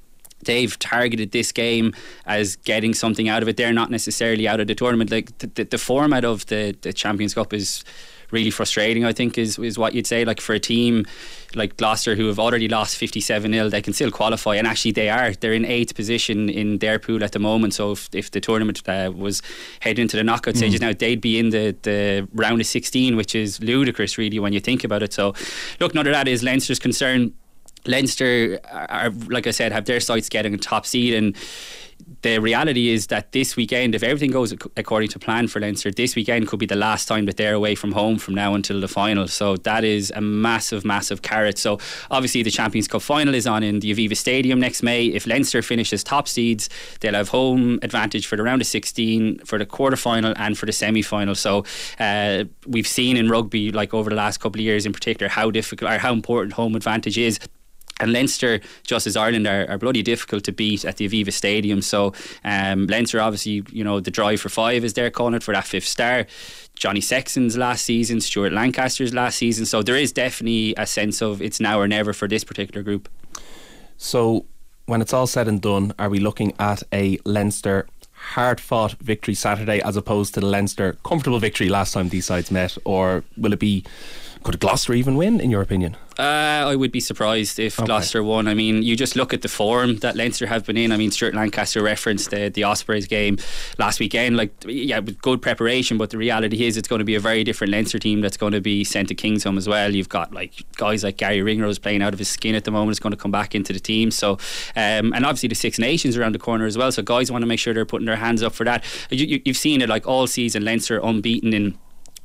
they've 0.45 0.79
targeted 0.79 1.33
this 1.33 1.53
game 1.53 1.95
as 2.27 2.57
getting 2.57 2.95
something 2.95 3.29
out 3.29 3.43
of 3.43 3.49
it. 3.49 3.57
They're 3.57 3.73
not 3.73 3.91
necessarily 3.91 4.47
out 4.49 4.61
of 4.61 4.67
the 4.67 4.75
tournament. 4.75 5.11
Like 5.11 5.37
the, 5.39 5.47
the, 5.49 5.65
the 5.65 5.79
format 5.79 6.25
of 6.25 6.47
the, 6.47 6.77
the 6.83 6.93
Champions 6.93 7.35
Cup 7.35 7.53
is 7.53 7.85
really 8.31 8.51
frustrating. 8.51 9.05
I 9.07 9.13
think 9.13 9.39
is 9.39 9.59
is 9.59 9.79
what 9.79 9.95
you'd 9.95 10.07
say. 10.07 10.25
Like 10.25 10.41
for 10.41 10.55
a 10.55 10.61
team 10.61 11.07
like 11.55 11.79
Gloucester 11.79 12.15
who 12.15 12.27
have 12.27 12.39
already 12.39 12.69
lost 12.69 12.99
57 12.99 13.53
0 13.53 13.71
they 13.71 13.81
can 13.81 13.95
still 13.95 14.11
qualify 14.11 14.57
and 14.57 14.67
actually 14.67 14.93
they 14.93 15.09
are 15.09 15.33
they're 15.33 15.55
in 15.55 15.65
eighth 15.65 15.95
position 15.95 16.51
in 16.51 16.77
their 16.79 16.99
pool 16.99 17.25
at 17.25 17.33
the 17.33 17.39
moment 17.39 17.73
so 17.73 17.93
if, 17.93 18.11
if 18.13 18.31
the 18.33 18.41
tournament 18.41 18.87
uh, 18.87 19.11
was 19.17 19.41
heading 19.81 20.03
into 20.03 20.19
the 20.19 20.23
knockout 20.23 20.55
Mm. 20.55 20.59
stages 20.59 20.81
now 20.83 20.93
they'd 20.93 21.23
be 21.23 21.39
in 21.39 21.49
the, 21.49 21.75
the 21.83 22.29
round 22.35 22.61
of 22.61 22.67
16 22.67 23.17
which 23.17 23.35
is 23.35 23.63
ludicrous 23.63 24.19
really 24.19 24.39
when 24.39 24.53
you 24.53 24.61
think 24.61 24.85
about 24.85 25.03
it 25.03 25.15
so 25.15 25.33
look 25.81 25.95
none 25.95 26.07
of 26.07 26.13
that 26.13 26.29
is 26.29 26.43
Leinster's 26.43 26.79
concern 26.79 27.33
Leinster 27.89 28.61
are, 28.71 29.11
like 29.29 29.47
I 29.47 29.51
said, 29.51 29.73
have 29.73 29.87
their 29.87 30.01
sights 30.01 30.29
getting 30.29 30.55
a 30.55 30.59
top 30.59 30.87
seed, 30.87 31.15
and 31.15 31.37
the 32.23 32.39
reality 32.39 32.89
is 32.89 33.09
that 33.09 33.33
this 33.33 33.57
weekend, 33.57 33.95
if 33.95 34.03
everything 34.03 34.31
goes 34.31 34.53
according 34.77 35.09
to 35.11 35.19
plan 35.19 35.49
for 35.49 35.61
Leinster, 35.61 35.91
this 35.91 36.17
weekend 36.17 36.49
could 36.49 36.59
be 36.59 36.67
the 36.67 36.77
last 36.77 37.07
time 37.07 37.27
that 37.27 37.37
they're 37.37 37.55
away 37.55 37.75
from 37.75 37.93
home 37.93 38.19
from 38.19 38.35
now 38.35 38.55
until 38.55 38.81
the 38.81 38.89
final. 38.89 39.29
So 39.29 39.57
that 39.59 39.85
is 39.85 40.13
a 40.15 40.21
massive, 40.21 40.85
massive 40.85 41.23
carrot. 41.23 41.59
So 41.59 41.79
obviously 42.11 42.43
the 42.43 42.51
Champions 42.51 42.89
Cup 42.89 43.03
final 43.03 43.35
is 43.35 43.47
on 43.47 43.63
in 43.63 43.81
the 43.81 43.95
Aviva 43.95 44.17
Stadium 44.17 44.59
next 44.59 44.83
May. 44.83 45.07
If 45.07 45.27
Leinster 45.27 45.63
finishes 45.63 46.03
top 46.03 46.29
seeds, 46.29 46.69
they'll 47.01 47.15
have 47.15 47.29
home 47.29 47.79
advantage 47.83 48.27
for 48.27 48.37
the 48.37 48.43
round 48.43 48.63
of 48.63 48.67
16, 48.67 49.41
for 49.41 49.59
the 49.59 49.67
quarter 49.67 49.97
final, 49.97 50.33
and 50.37 50.59
for 50.59 50.67
the 50.67 50.73
semi 50.73 51.03
final. 51.03 51.35
So 51.35 51.65
uh, 51.99 52.45
we've 52.67 52.89
seen 52.89 53.17
in 53.17 53.29
rugby, 53.29 53.71
like 53.71 53.95
over 53.95 54.11
the 54.11 54.17
last 54.17 54.39
couple 54.39 54.61
of 54.61 54.65
years 54.65 54.87
in 54.87 54.93
particular, 54.93 55.29
how 55.29 55.51
difficult 55.51 55.93
or 55.93 55.99
how 55.99 56.13
important 56.13 56.55
home 56.55 56.75
advantage 56.75 57.19
is. 57.19 57.39
And 58.01 58.13
Leinster, 58.13 58.61
just 58.85 59.07
as 59.07 59.17
Ireland, 59.17 59.47
are, 59.47 59.69
are 59.69 59.79
bloody 59.79 60.03
difficult 60.03 60.45
to 60.45 60.53
beat 60.53 60.85
at 60.85 60.97
the 60.97 61.09
Aviva 61.09 61.33
Stadium. 61.33 61.83
So 61.83 62.13
um, 62.45 62.87
Leinster, 62.87 63.21
obviously, 63.21 63.65
you 63.71 63.85
know, 63.85 64.01
the 64.01 64.11
drive 64.11 64.41
for 64.41 64.49
five 64.49 64.85
is 64.85 64.95
they're 64.95 65.11
calling 65.11 65.35
it 65.35 65.43
for 65.43 65.55
that 65.55 65.65
fifth 65.65 65.89
star. 65.89 66.27
Johnny 66.75 67.01
Sexton's 67.01 67.57
last 67.57 67.85
season, 67.85 68.21
Stuart 68.21 68.53
Lancaster's 68.53 69.13
last 69.13 69.39
season. 69.39 69.67
So 69.67 69.83
there 69.83 69.97
is 69.97 70.13
definitely 70.13 70.75
a 70.77 70.87
sense 70.87 71.21
of 71.21 71.43
it's 71.43 71.59
now 71.59 71.81
or 71.81 71.89
never 71.89 72.13
for 72.13 72.29
this 72.29 72.45
particular 72.45 72.83
group. 72.83 73.09
So, 73.97 74.47
when 74.87 75.03
it's 75.03 75.13
all 75.13 75.27
said 75.27 75.49
and 75.49 75.61
done, 75.61 75.93
are 75.99 76.09
we 76.09 76.19
looking 76.19 76.55
at 76.59 76.83
a 76.93 77.19
Leinster 77.25 77.87
hard 78.13 78.61
fought 78.61 78.93
victory 78.93 79.35
Saturday 79.35 79.81
as 79.83 79.97
opposed 79.97 80.35
to 80.35 80.41
the 80.41 80.47
Leinster 80.47 80.97
comfortable 81.05 81.39
victory 81.39 81.69
last 81.69 81.93
time 81.93 82.09
these 82.09 82.27
sides 82.27 82.51
met? 82.51 82.79
Or 82.85 83.25
will 83.37 83.53
it 83.53 83.59
be, 83.59 83.85
could 84.45 84.61
Gloucester 84.61 84.95
even 84.95 85.17
win, 85.17 85.41
in 85.41 85.51
your 85.51 85.63
opinion? 85.63 85.97
Uh, 86.19 86.67
I 86.67 86.75
would 86.75 86.91
be 86.91 86.99
surprised 86.99 87.61
if 87.61 87.79
Okay. 87.79 87.87
Gloucester 87.87 88.25
won. 88.25 88.49
I 88.49 88.55
mean, 88.55 88.83
you 88.83 88.97
just 88.97 89.15
look 89.15 89.33
at 89.33 89.43
the 89.43 89.49
form 89.49 89.99
that 89.99 90.17
Leinster 90.17 90.47
have 90.47 90.67
been 90.67 90.77
in. 90.77 90.91
I 90.91 90.97
mean, 90.97 91.13
Stuart 91.13 91.33
Lancaster 91.35 91.81
referenced 91.81 92.31
the, 92.31 92.49
the 92.49 92.65
Ospreys 92.65 93.07
game 93.07 93.39
last 93.79 94.01
weekend. 94.01 94.37
Like, 94.37 94.53
yeah, 94.67 94.99
with 94.99 95.23
good 95.23 95.41
preparation, 95.41 95.97
but 95.97 96.11
the 96.11 96.19
reality 96.19 96.65
is 96.67 96.77
it's 96.77 96.89
going 96.89 96.99
to 96.99 97.05
be 97.05 97.15
a 97.15 97.21
very 97.21 97.45
different 97.45 97.73
Leinster 97.73 98.01
team 98.01 98.21
that's 98.21 98.37
going 98.37 98.53
to 98.53 98.61
be 98.61 98.83
sent 98.83 99.09
to 99.11 99.15
Kingsholm 99.15 99.57
as 99.57 99.69
well. 99.69 99.95
You've 99.95 100.09
got 100.09 100.33
like 100.35 100.65
guys 100.77 101.05
like 101.05 101.19
Gary 101.19 101.41
Ringrose 101.41 101.79
playing 101.79 102.03
out 102.03 102.13
of 102.13 102.19
his 102.19 102.29
skin 102.29 102.57
at 102.57 102.65
the 102.65 102.73
moment. 102.73 102.89
Is 102.91 103.01
going 103.01 103.13
to 103.13 103.17
come 103.17 103.31
back 103.31 103.55
into 103.55 103.73
the 103.73 103.79
team. 103.81 104.11
So, 104.11 104.33
um, 104.75 105.13
and 105.13 105.25
obviously 105.25 105.51
the 105.51 105.55
Six 105.55 105.79
Nations 105.79 106.17
around 106.17 106.35
the 106.35 106.41
corner 106.41 106.67
as 106.67 106.77
well. 106.77 106.91
So 106.91 107.01
guys 107.03 107.31
want 107.31 107.43
to 107.43 107.47
make 107.47 107.61
sure 107.61 107.73
they're 107.73 107.85
putting 107.85 108.07
their 108.07 108.17
hands 108.17 108.43
up 108.43 108.55
for 108.55 108.65
that. 108.65 108.83
You, 109.11 109.25
you, 109.25 109.43
you've 109.45 109.57
seen 109.57 109.83
it 109.83 109.89
like 109.89 110.09
all 110.09 110.27
season. 110.27 110.65
Leinster 110.65 110.99
unbeaten 110.99 111.55
in 111.55 111.79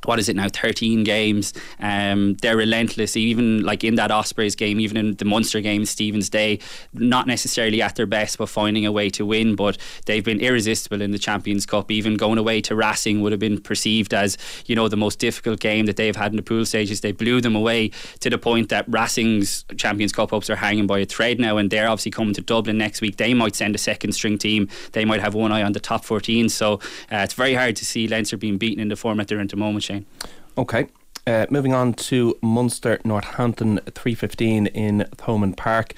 what 0.04 0.18
is 0.18 0.28
it 0.28 0.36
now 0.36 0.48
13 0.48 1.04
games. 1.04 1.52
Um, 1.80 2.34
they're 2.34 2.56
relentless. 2.56 3.16
Even 3.16 3.62
like 3.62 3.84
in 3.84 3.94
that 3.96 4.10
Ospreys 4.10 4.54
game 4.54 4.80
even 4.80 4.96
in 4.96 5.14
the 5.14 5.24
Munster 5.24 5.60
game 5.60 5.84
Stevens 5.84 6.28
Day 6.28 6.58
not 6.92 7.26
necessarily 7.26 7.82
at 7.82 7.96
their 7.96 8.06
best 8.06 8.38
but 8.38 8.48
finding 8.48 8.86
a 8.86 8.92
way 8.92 9.10
to 9.10 9.26
win. 9.26 9.54
But 9.54 9.78
they've 10.06 10.24
been 10.24 10.40
irresistible 10.40 11.02
in 11.02 11.10
the 11.10 11.18
Champions 11.18 11.66
Cup. 11.66 11.90
Even 11.90 12.16
going 12.16 12.38
away 12.38 12.60
to 12.62 12.74
Racing 12.74 13.20
would 13.22 13.32
have 13.32 13.40
been 13.40 13.60
perceived 13.60 14.14
as 14.14 14.36
you 14.66 14.76
know 14.76 14.88
the 14.88 14.96
most 14.96 15.18
difficult 15.18 15.60
game 15.60 15.86
that 15.86 15.96
they've 15.96 16.16
had 16.16 16.32
in 16.32 16.36
the 16.36 16.42
pool 16.42 16.64
stages. 16.64 17.00
They 17.00 17.12
blew 17.12 17.40
them 17.40 17.56
away 17.56 17.90
to 18.20 18.30
the 18.30 18.38
point 18.38 18.68
that 18.70 18.84
Racing's 18.88 19.64
Champions 19.76 20.12
Cup 20.12 20.30
hopes 20.30 20.50
are 20.50 20.56
hanging 20.56 20.86
by 20.86 21.00
a 21.00 21.06
thread 21.06 21.38
now 21.38 21.56
and 21.56 21.70
they're 21.70 21.88
obviously 21.88 22.10
coming 22.10 22.34
to 22.34 22.40
Dublin 22.40 22.78
next 22.78 23.00
week. 23.00 23.16
They 23.16 23.34
might 23.34 23.54
send 23.54 23.74
a 23.74 23.78
second 23.78 24.12
string 24.12 24.38
team. 24.38 24.68
They 24.92 25.04
might 25.04 25.20
have 25.20 25.34
one 25.34 25.52
eye 25.52 25.62
on 25.62 25.72
the 25.72 25.80
top 25.80 26.04
14 26.04 26.48
so 26.48 26.74
uh, 26.74 26.78
it's 27.18 27.34
very 27.34 27.54
hard 27.54 27.76
to 27.76 27.84
see 27.84 28.08
Leinster 28.08 28.36
being 28.36 28.58
beaten 28.58 28.80
in 28.80 28.88
the 28.88 28.96
format 28.96 29.28
they're 29.28 29.38
in 29.38 29.44
at 29.44 29.50
the 29.50 29.56
moment 29.56 29.84
Shane 29.94 30.06
Okay. 30.56 30.88
Uh, 31.26 31.46
moving 31.48 31.72
on 31.72 31.94
to 31.94 32.36
Munster 32.42 33.00
Northampton 33.02 33.78
315 33.78 34.66
in 34.66 35.06
Thomond 35.16 35.56
Park. 35.56 35.94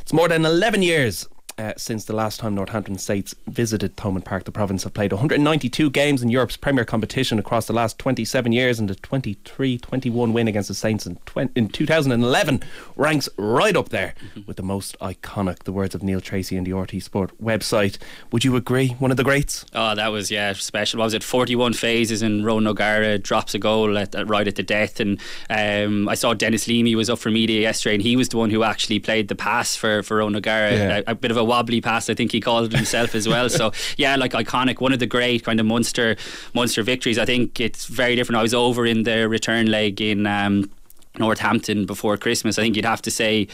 It's 0.00 0.12
more 0.12 0.26
than 0.26 0.46
11 0.46 0.82
years 0.82 1.28
uh, 1.60 1.74
since 1.76 2.04
the 2.06 2.14
last 2.14 2.40
time 2.40 2.54
Northampton 2.54 2.96
Saints 2.96 3.34
visited 3.46 3.96
Thomond 3.96 4.24
Park. 4.24 4.44
The 4.44 4.52
province 4.52 4.84
have 4.84 4.94
played 4.94 5.12
192 5.12 5.90
games 5.90 6.22
in 6.22 6.30
Europe's 6.30 6.56
premier 6.56 6.84
competition 6.84 7.38
across 7.38 7.66
the 7.66 7.72
last 7.72 7.98
27 7.98 8.52
years, 8.52 8.78
and 8.78 8.88
the 8.88 8.94
23 8.94 9.78
21 9.78 10.32
win 10.32 10.48
against 10.48 10.68
the 10.68 10.74
Saints 10.74 11.06
in, 11.06 11.16
20, 11.26 11.52
in 11.54 11.68
2011 11.68 12.62
ranks 12.96 13.28
right 13.36 13.76
up 13.76 13.90
there 13.90 14.14
with 14.46 14.56
the 14.56 14.62
most 14.62 14.98
iconic. 15.00 15.64
The 15.64 15.72
words 15.72 15.94
of 15.94 16.02
Neil 16.02 16.20
Tracy 16.20 16.56
in 16.56 16.64
the 16.64 16.72
RT 16.72 17.02
Sport 17.02 17.32
website. 17.42 17.98
Would 18.32 18.44
you 18.44 18.56
agree? 18.56 18.88
One 18.98 19.10
of 19.10 19.16
the 19.16 19.24
greats? 19.24 19.66
Oh, 19.74 19.94
that 19.94 20.08
was 20.08 20.30
yeah 20.30 20.52
special. 20.54 20.98
What 20.98 21.04
was 21.04 21.14
it 21.14 21.22
41 21.22 21.74
phases 21.74 22.22
and 22.22 22.44
Ronan 22.44 22.68
O'Gara 22.68 23.18
drops 23.18 23.54
a 23.54 23.58
goal 23.58 23.98
at, 23.98 24.14
at 24.14 24.28
right 24.28 24.48
at 24.48 24.56
the 24.56 24.62
death. 24.62 25.00
And 25.00 25.20
um, 25.50 26.08
I 26.08 26.14
saw 26.14 26.32
Dennis 26.32 26.66
Leamy 26.66 26.94
was 26.94 27.10
up 27.10 27.18
for 27.18 27.30
media 27.30 27.60
yesterday, 27.60 27.96
and 27.96 28.02
he 28.02 28.16
was 28.16 28.30
the 28.30 28.38
one 28.38 28.50
who 28.50 28.62
actually 28.62 28.98
played 28.98 29.28
the 29.28 29.34
pass 29.34 29.76
for 29.76 30.02
for 30.02 30.16
Ronan 30.16 30.36
O'Gara. 30.36 30.72
Yeah. 30.72 31.02
A, 31.06 31.12
a 31.12 31.14
bit 31.14 31.30
of 31.30 31.36
a 31.36 31.44
wobbly 31.50 31.80
pass, 31.80 32.08
I 32.08 32.14
think 32.14 32.32
he 32.32 32.40
called 32.40 32.72
it 32.72 32.76
himself 32.76 33.14
as 33.14 33.26
well. 33.28 33.48
So 33.48 33.72
yeah, 33.96 34.16
like 34.16 34.32
iconic, 34.32 34.80
one 34.80 34.92
of 34.92 35.00
the 35.00 35.10
great 35.16 35.44
kind 35.44 35.60
of 35.60 35.66
Munster 35.66 36.16
Munster 36.54 36.82
victories. 36.82 37.18
I 37.18 37.26
think 37.26 37.60
it's 37.60 37.86
very 37.86 38.14
different. 38.16 38.38
I 38.38 38.42
was 38.42 38.54
over 38.54 38.86
in 38.86 39.02
the 39.02 39.28
return 39.28 39.66
leg 39.66 40.00
in. 40.00 40.26
Um, 40.26 40.70
Northampton 41.18 41.86
before 41.86 42.16
Christmas. 42.16 42.56
I 42.56 42.62
think 42.62 42.76
you'd 42.76 42.84
have 42.84 43.02
to 43.02 43.10
say 43.10 43.48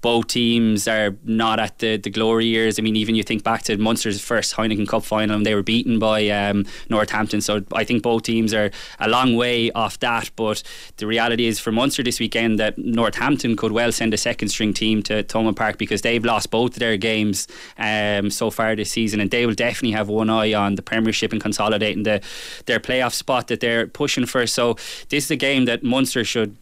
both 0.00 0.28
teams 0.28 0.86
are 0.86 1.16
not 1.24 1.58
at 1.58 1.78
the, 1.78 1.96
the 1.96 2.10
glory 2.10 2.46
years. 2.46 2.78
I 2.78 2.82
mean, 2.82 2.96
even 2.96 3.14
you 3.14 3.22
think 3.22 3.42
back 3.42 3.62
to 3.64 3.76
Munster's 3.76 4.20
first 4.20 4.54
Heineken 4.54 4.86
Cup 4.86 5.04
final 5.04 5.36
and 5.36 5.46
they 5.46 5.54
were 5.54 5.62
beaten 5.62 5.98
by 5.98 6.28
um, 6.28 6.64
Northampton. 6.88 7.40
So 7.40 7.64
I 7.72 7.84
think 7.84 8.02
both 8.02 8.22
teams 8.22 8.54
are 8.54 8.70
a 9.00 9.08
long 9.08 9.36
way 9.36 9.70
off 9.72 9.98
that. 10.00 10.30
But 10.36 10.62
the 10.98 11.06
reality 11.06 11.46
is 11.46 11.58
for 11.58 11.72
Munster 11.72 12.02
this 12.02 12.20
weekend 12.20 12.58
that 12.58 12.78
Northampton 12.78 13.56
could 13.56 13.72
well 13.72 13.90
send 13.92 14.14
a 14.14 14.16
second 14.16 14.48
string 14.48 14.72
team 14.72 15.02
to 15.04 15.22
Thomond 15.24 15.56
Park 15.56 15.78
because 15.78 16.02
they've 16.02 16.24
lost 16.24 16.50
both 16.50 16.74
of 16.74 16.78
their 16.78 16.96
games 16.96 17.48
um, 17.78 18.30
so 18.30 18.50
far 18.50 18.76
this 18.76 18.90
season 18.90 19.20
and 19.20 19.30
they 19.30 19.46
will 19.46 19.54
definitely 19.54 19.92
have 19.92 20.08
one 20.08 20.30
eye 20.30 20.52
on 20.52 20.74
the 20.74 20.82
Premiership 20.82 21.32
and 21.32 21.40
consolidating 21.40 22.02
the, 22.02 22.22
their 22.66 22.80
playoff 22.80 23.12
spot 23.12 23.48
that 23.48 23.60
they're 23.60 23.86
pushing 23.86 24.26
for. 24.26 24.46
So 24.46 24.74
this 25.08 25.24
is 25.24 25.30
a 25.30 25.36
game 25.36 25.64
that 25.64 25.82
Munster 25.82 26.24
should 26.24 26.56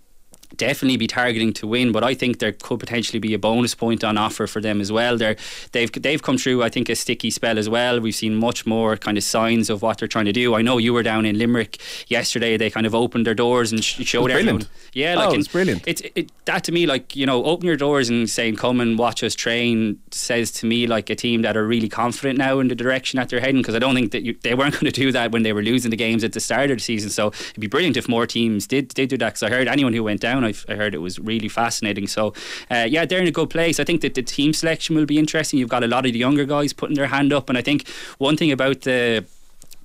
definitely 0.56 0.96
be 0.96 1.06
targeting 1.06 1.52
to 1.54 1.66
win, 1.66 1.92
but 1.92 2.04
I 2.04 2.14
think 2.14 2.38
there 2.38 2.52
could 2.52 2.80
potentially 2.80 3.18
be 3.18 3.34
a 3.34 3.38
bonus 3.38 3.74
point 3.74 4.04
on 4.04 4.16
offer 4.18 4.46
for 4.46 4.60
them 4.60 4.80
as 4.80 4.90
well. 4.92 5.16
They're, 5.16 5.36
they've 5.72 5.90
they've 5.92 6.22
come 6.22 6.38
through, 6.38 6.62
I 6.62 6.68
think, 6.68 6.88
a 6.88 6.94
sticky 6.96 7.30
spell 7.30 7.58
as 7.58 7.68
well. 7.68 8.00
We've 8.00 8.14
seen 8.14 8.34
much 8.36 8.66
more 8.66 8.96
kind 8.96 9.16
of 9.18 9.24
signs 9.24 9.70
of 9.70 9.82
what 9.82 9.98
they're 9.98 10.08
trying 10.08 10.24
to 10.26 10.32
do. 10.32 10.54
I 10.54 10.62
know 10.62 10.78
you 10.78 10.92
were 10.92 11.02
down 11.02 11.26
in 11.26 11.38
Limerick 11.38 11.78
yesterday. 12.08 12.56
They 12.56 12.70
kind 12.70 12.86
of 12.86 12.94
opened 12.94 13.26
their 13.26 13.34
doors 13.34 13.72
and 13.72 13.82
sh- 13.82 14.02
showed 14.04 14.30
everyone. 14.30 14.56
brilliant. 14.58 14.68
Yeah, 14.92 15.14
Oh, 15.14 15.18
like 15.18 15.26
it 15.26 15.30
and 15.32 15.36
was 15.38 15.48
brilliant. 15.48 15.82
It's 15.86 16.02
it, 16.14 16.30
that 16.44 16.64
to 16.64 16.72
me, 16.72 16.86
like 16.86 17.16
you 17.16 17.26
know, 17.26 17.44
open 17.44 17.66
your 17.66 17.76
doors 17.76 18.08
and 18.08 18.28
saying, 18.30 18.56
"Come 18.56 18.80
and 18.80 18.96
watch 18.98 19.22
us 19.24 19.34
train," 19.34 19.98
says 20.10 20.50
to 20.52 20.66
me 20.66 20.86
like 20.86 21.10
a 21.10 21.14
team 21.16 21.42
that 21.42 21.56
are 21.56 21.66
really 21.66 21.88
confident 21.88 22.38
now 22.38 22.60
in 22.60 22.68
the 22.68 22.74
direction 22.74 23.16
that 23.18 23.28
they're 23.28 23.40
heading. 23.40 23.60
Because 23.62 23.74
I 23.74 23.78
don't 23.80 23.94
think 23.94 24.12
that 24.12 24.22
you, 24.22 24.36
they 24.42 24.54
weren't 24.54 24.74
going 24.80 24.84
to 24.86 24.92
do 24.92 25.10
that 25.12 25.32
when 25.32 25.42
they 25.42 25.52
were 25.52 25.62
losing 25.62 25.90
the 25.90 25.96
games 25.96 26.22
at 26.22 26.32
the 26.32 26.40
start 26.40 26.70
of 26.70 26.76
the 26.76 26.82
season. 26.82 27.10
So 27.10 27.28
it'd 27.28 27.60
be 27.60 27.66
brilliant 27.66 27.96
if 27.96 28.08
more 28.08 28.26
teams 28.26 28.66
did 28.66 28.88
did 28.88 29.08
do 29.08 29.16
that. 29.18 29.30
Because 29.34 29.42
I 29.42 29.50
heard 29.50 29.66
anyone 29.68 29.92
who 29.92 30.04
went 30.04 30.20
down, 30.20 30.43
I've, 30.44 30.64
I 30.68 30.74
heard 30.74 30.94
it 30.94 30.98
was 30.98 31.18
really 31.18 31.48
fascinating. 31.48 32.06
So 32.06 32.34
uh, 32.70 32.86
yeah, 32.88 33.04
they're 33.04 33.20
in 33.20 33.26
a 33.26 33.32
good 33.32 33.50
place. 33.50 33.80
I 33.80 33.84
think 33.84 34.00
that 34.02 34.14
the 34.14 34.22
team 34.22 34.52
selection 34.52 34.96
will 34.96 35.06
be 35.06 35.18
interesting. 35.18 35.58
You've 35.58 35.68
got 35.68 35.84
a 35.84 35.88
lot 35.88 36.06
of 36.06 36.12
the 36.12 36.18
younger 36.18 36.44
guys 36.44 36.72
putting 36.72 36.96
their 36.96 37.08
hand 37.08 37.32
up, 37.32 37.48
and 37.48 37.58
I 37.58 37.62
think 37.62 37.88
one 38.18 38.36
thing 38.36 38.52
about 38.52 38.82
the 38.82 39.24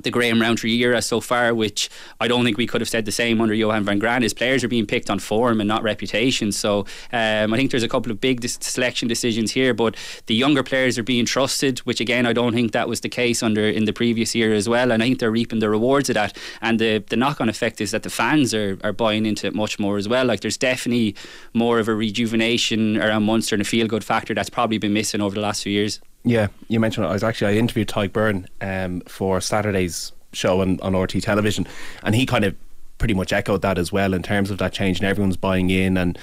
the 0.04 0.12
Graham 0.12 0.42
Rowntree 0.42 0.78
era 0.78 1.02
so 1.02 1.20
far, 1.20 1.54
which 1.54 1.90
I 2.20 2.28
don't 2.28 2.46
think 2.46 2.58
we 2.58 2.68
could 2.68 2.82
have 2.82 2.90
said 2.90 3.06
the 3.06 3.12
same 3.12 3.42
under 3.42 3.54
Johann 3.54 3.84
van 3.84 4.00
Graan, 4.00 4.22
His 4.22 4.34
players 4.34 4.64
are 4.64 4.68
being 4.68 4.86
picked 4.86 5.10
on 5.10 5.20
form 5.20 5.60
and 5.60 5.68
not 5.68 5.84
reputation. 5.84 6.52
So 6.52 6.86
um, 7.12 7.54
I 7.54 7.58
think 7.58 7.72
there's 7.72 7.84
a 7.84 7.90
couple 7.90 8.12
of 8.12 8.22
big 8.22 8.40
dis- 8.40 8.58
selection 8.62 9.08
decisions 9.08 9.52
here, 9.52 9.74
but 9.74 9.96
the 10.28 10.36
younger 10.36 10.64
players 10.64 10.98
are 10.98 11.04
being 11.04 11.26
trusted, 11.26 11.80
which 11.80 12.00
again 12.00 12.26
I 12.26 12.34
don't 12.34 12.54
think 12.54 12.72
that 12.72 12.88
was 12.88 13.02
the 13.02 13.10
case 13.10 13.44
under 13.44 13.68
in 13.68 13.86
the 13.86 13.94
previous 13.94 14.34
year 14.34 14.54
as 14.54 14.70
well. 14.70 14.92
And 14.92 15.04
I 15.04 15.08
think 15.08 15.20
they're 15.20 15.32
reaping 15.32 15.60
the 15.60 15.70
rewards 15.70 16.10
of 16.10 16.16
that. 16.16 16.38
And 16.62 16.80
the 16.80 17.04
the 17.10 17.18
knock 17.18 17.42
on 17.42 17.50
effect 17.50 17.82
is 17.82 17.92
that 17.92 18.04
the 18.04 18.10
fans 18.10 18.54
are, 18.54 18.78
are 18.84 18.94
buying 18.94 19.26
into 19.26 19.48
it 19.48 19.54
much 19.54 19.80
more 19.80 19.98
as 19.98 20.08
well. 20.08 20.26
Like 20.26 20.40
there's 20.42 20.58
definitely 20.58 21.16
more 21.54 21.80
of 21.80 21.88
a 21.88 21.94
rejuvenation 21.94 22.98
around 22.98 23.24
Munster 23.24 23.56
and 23.56 23.62
a 23.62 23.66
feel 23.66 23.88
good 23.88 24.04
factor 24.04 24.34
that's 24.34 24.50
probably 24.50 24.78
been 24.78 24.94
missing 24.94 25.22
over 25.22 25.36
the 25.36 25.42
last 25.42 25.64
few 25.64 25.74
years. 25.74 26.00
Yeah, 26.24 26.48
you 26.68 26.80
mentioned 26.80 27.06
I 27.06 27.14
was 27.14 27.24
actually 27.24 27.56
I 27.56 27.60
interviewed 27.60 27.88
Tadhg 27.88 28.10
Beirne 28.10 28.46
um, 28.62 29.02
for 29.02 29.40
Saturday's 29.40 30.12
show 30.34 30.62
on, 30.62 30.80
on 30.82 30.96
RT 30.96 31.22
television, 31.22 31.66
and 32.04 32.16
he 32.16 32.26
kind 32.26 32.46
of 32.46 32.56
pretty 32.98 33.14
much 33.14 33.34
echoed 33.34 33.62
that 33.62 33.78
as 33.78 33.92
well 33.92 34.14
in 34.14 34.22
terms 34.22 34.52
of 34.52 34.58
that 34.60 34.74
change 34.74 35.00
and 35.00 35.08
everyone's 35.08 35.38
buying 35.38 35.70
in 35.70 35.98
and 35.98 36.20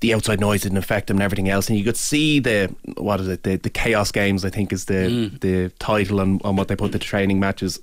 the 0.00 0.14
outside 0.14 0.38
noise 0.38 0.62
didn't 0.62 0.78
affect 0.78 1.06
them 1.06 1.16
and 1.16 1.22
everything 1.22 1.48
else 1.48 1.68
and 1.68 1.78
you 1.78 1.84
could 1.84 1.96
see 1.96 2.38
the 2.38 2.74
what 2.98 3.18
is 3.20 3.26
it 3.28 3.42
the, 3.42 3.56
the 3.56 3.70
chaos 3.70 4.12
games 4.12 4.44
I 4.44 4.50
think 4.50 4.70
is 4.70 4.84
the 4.84 5.30
the 5.40 5.70
title 5.78 6.20
on, 6.20 6.38
on 6.44 6.56
what 6.56 6.68
they 6.68 6.76
put 6.76 6.92
the 6.92 6.98
training 6.98 7.40
matches 7.40 7.80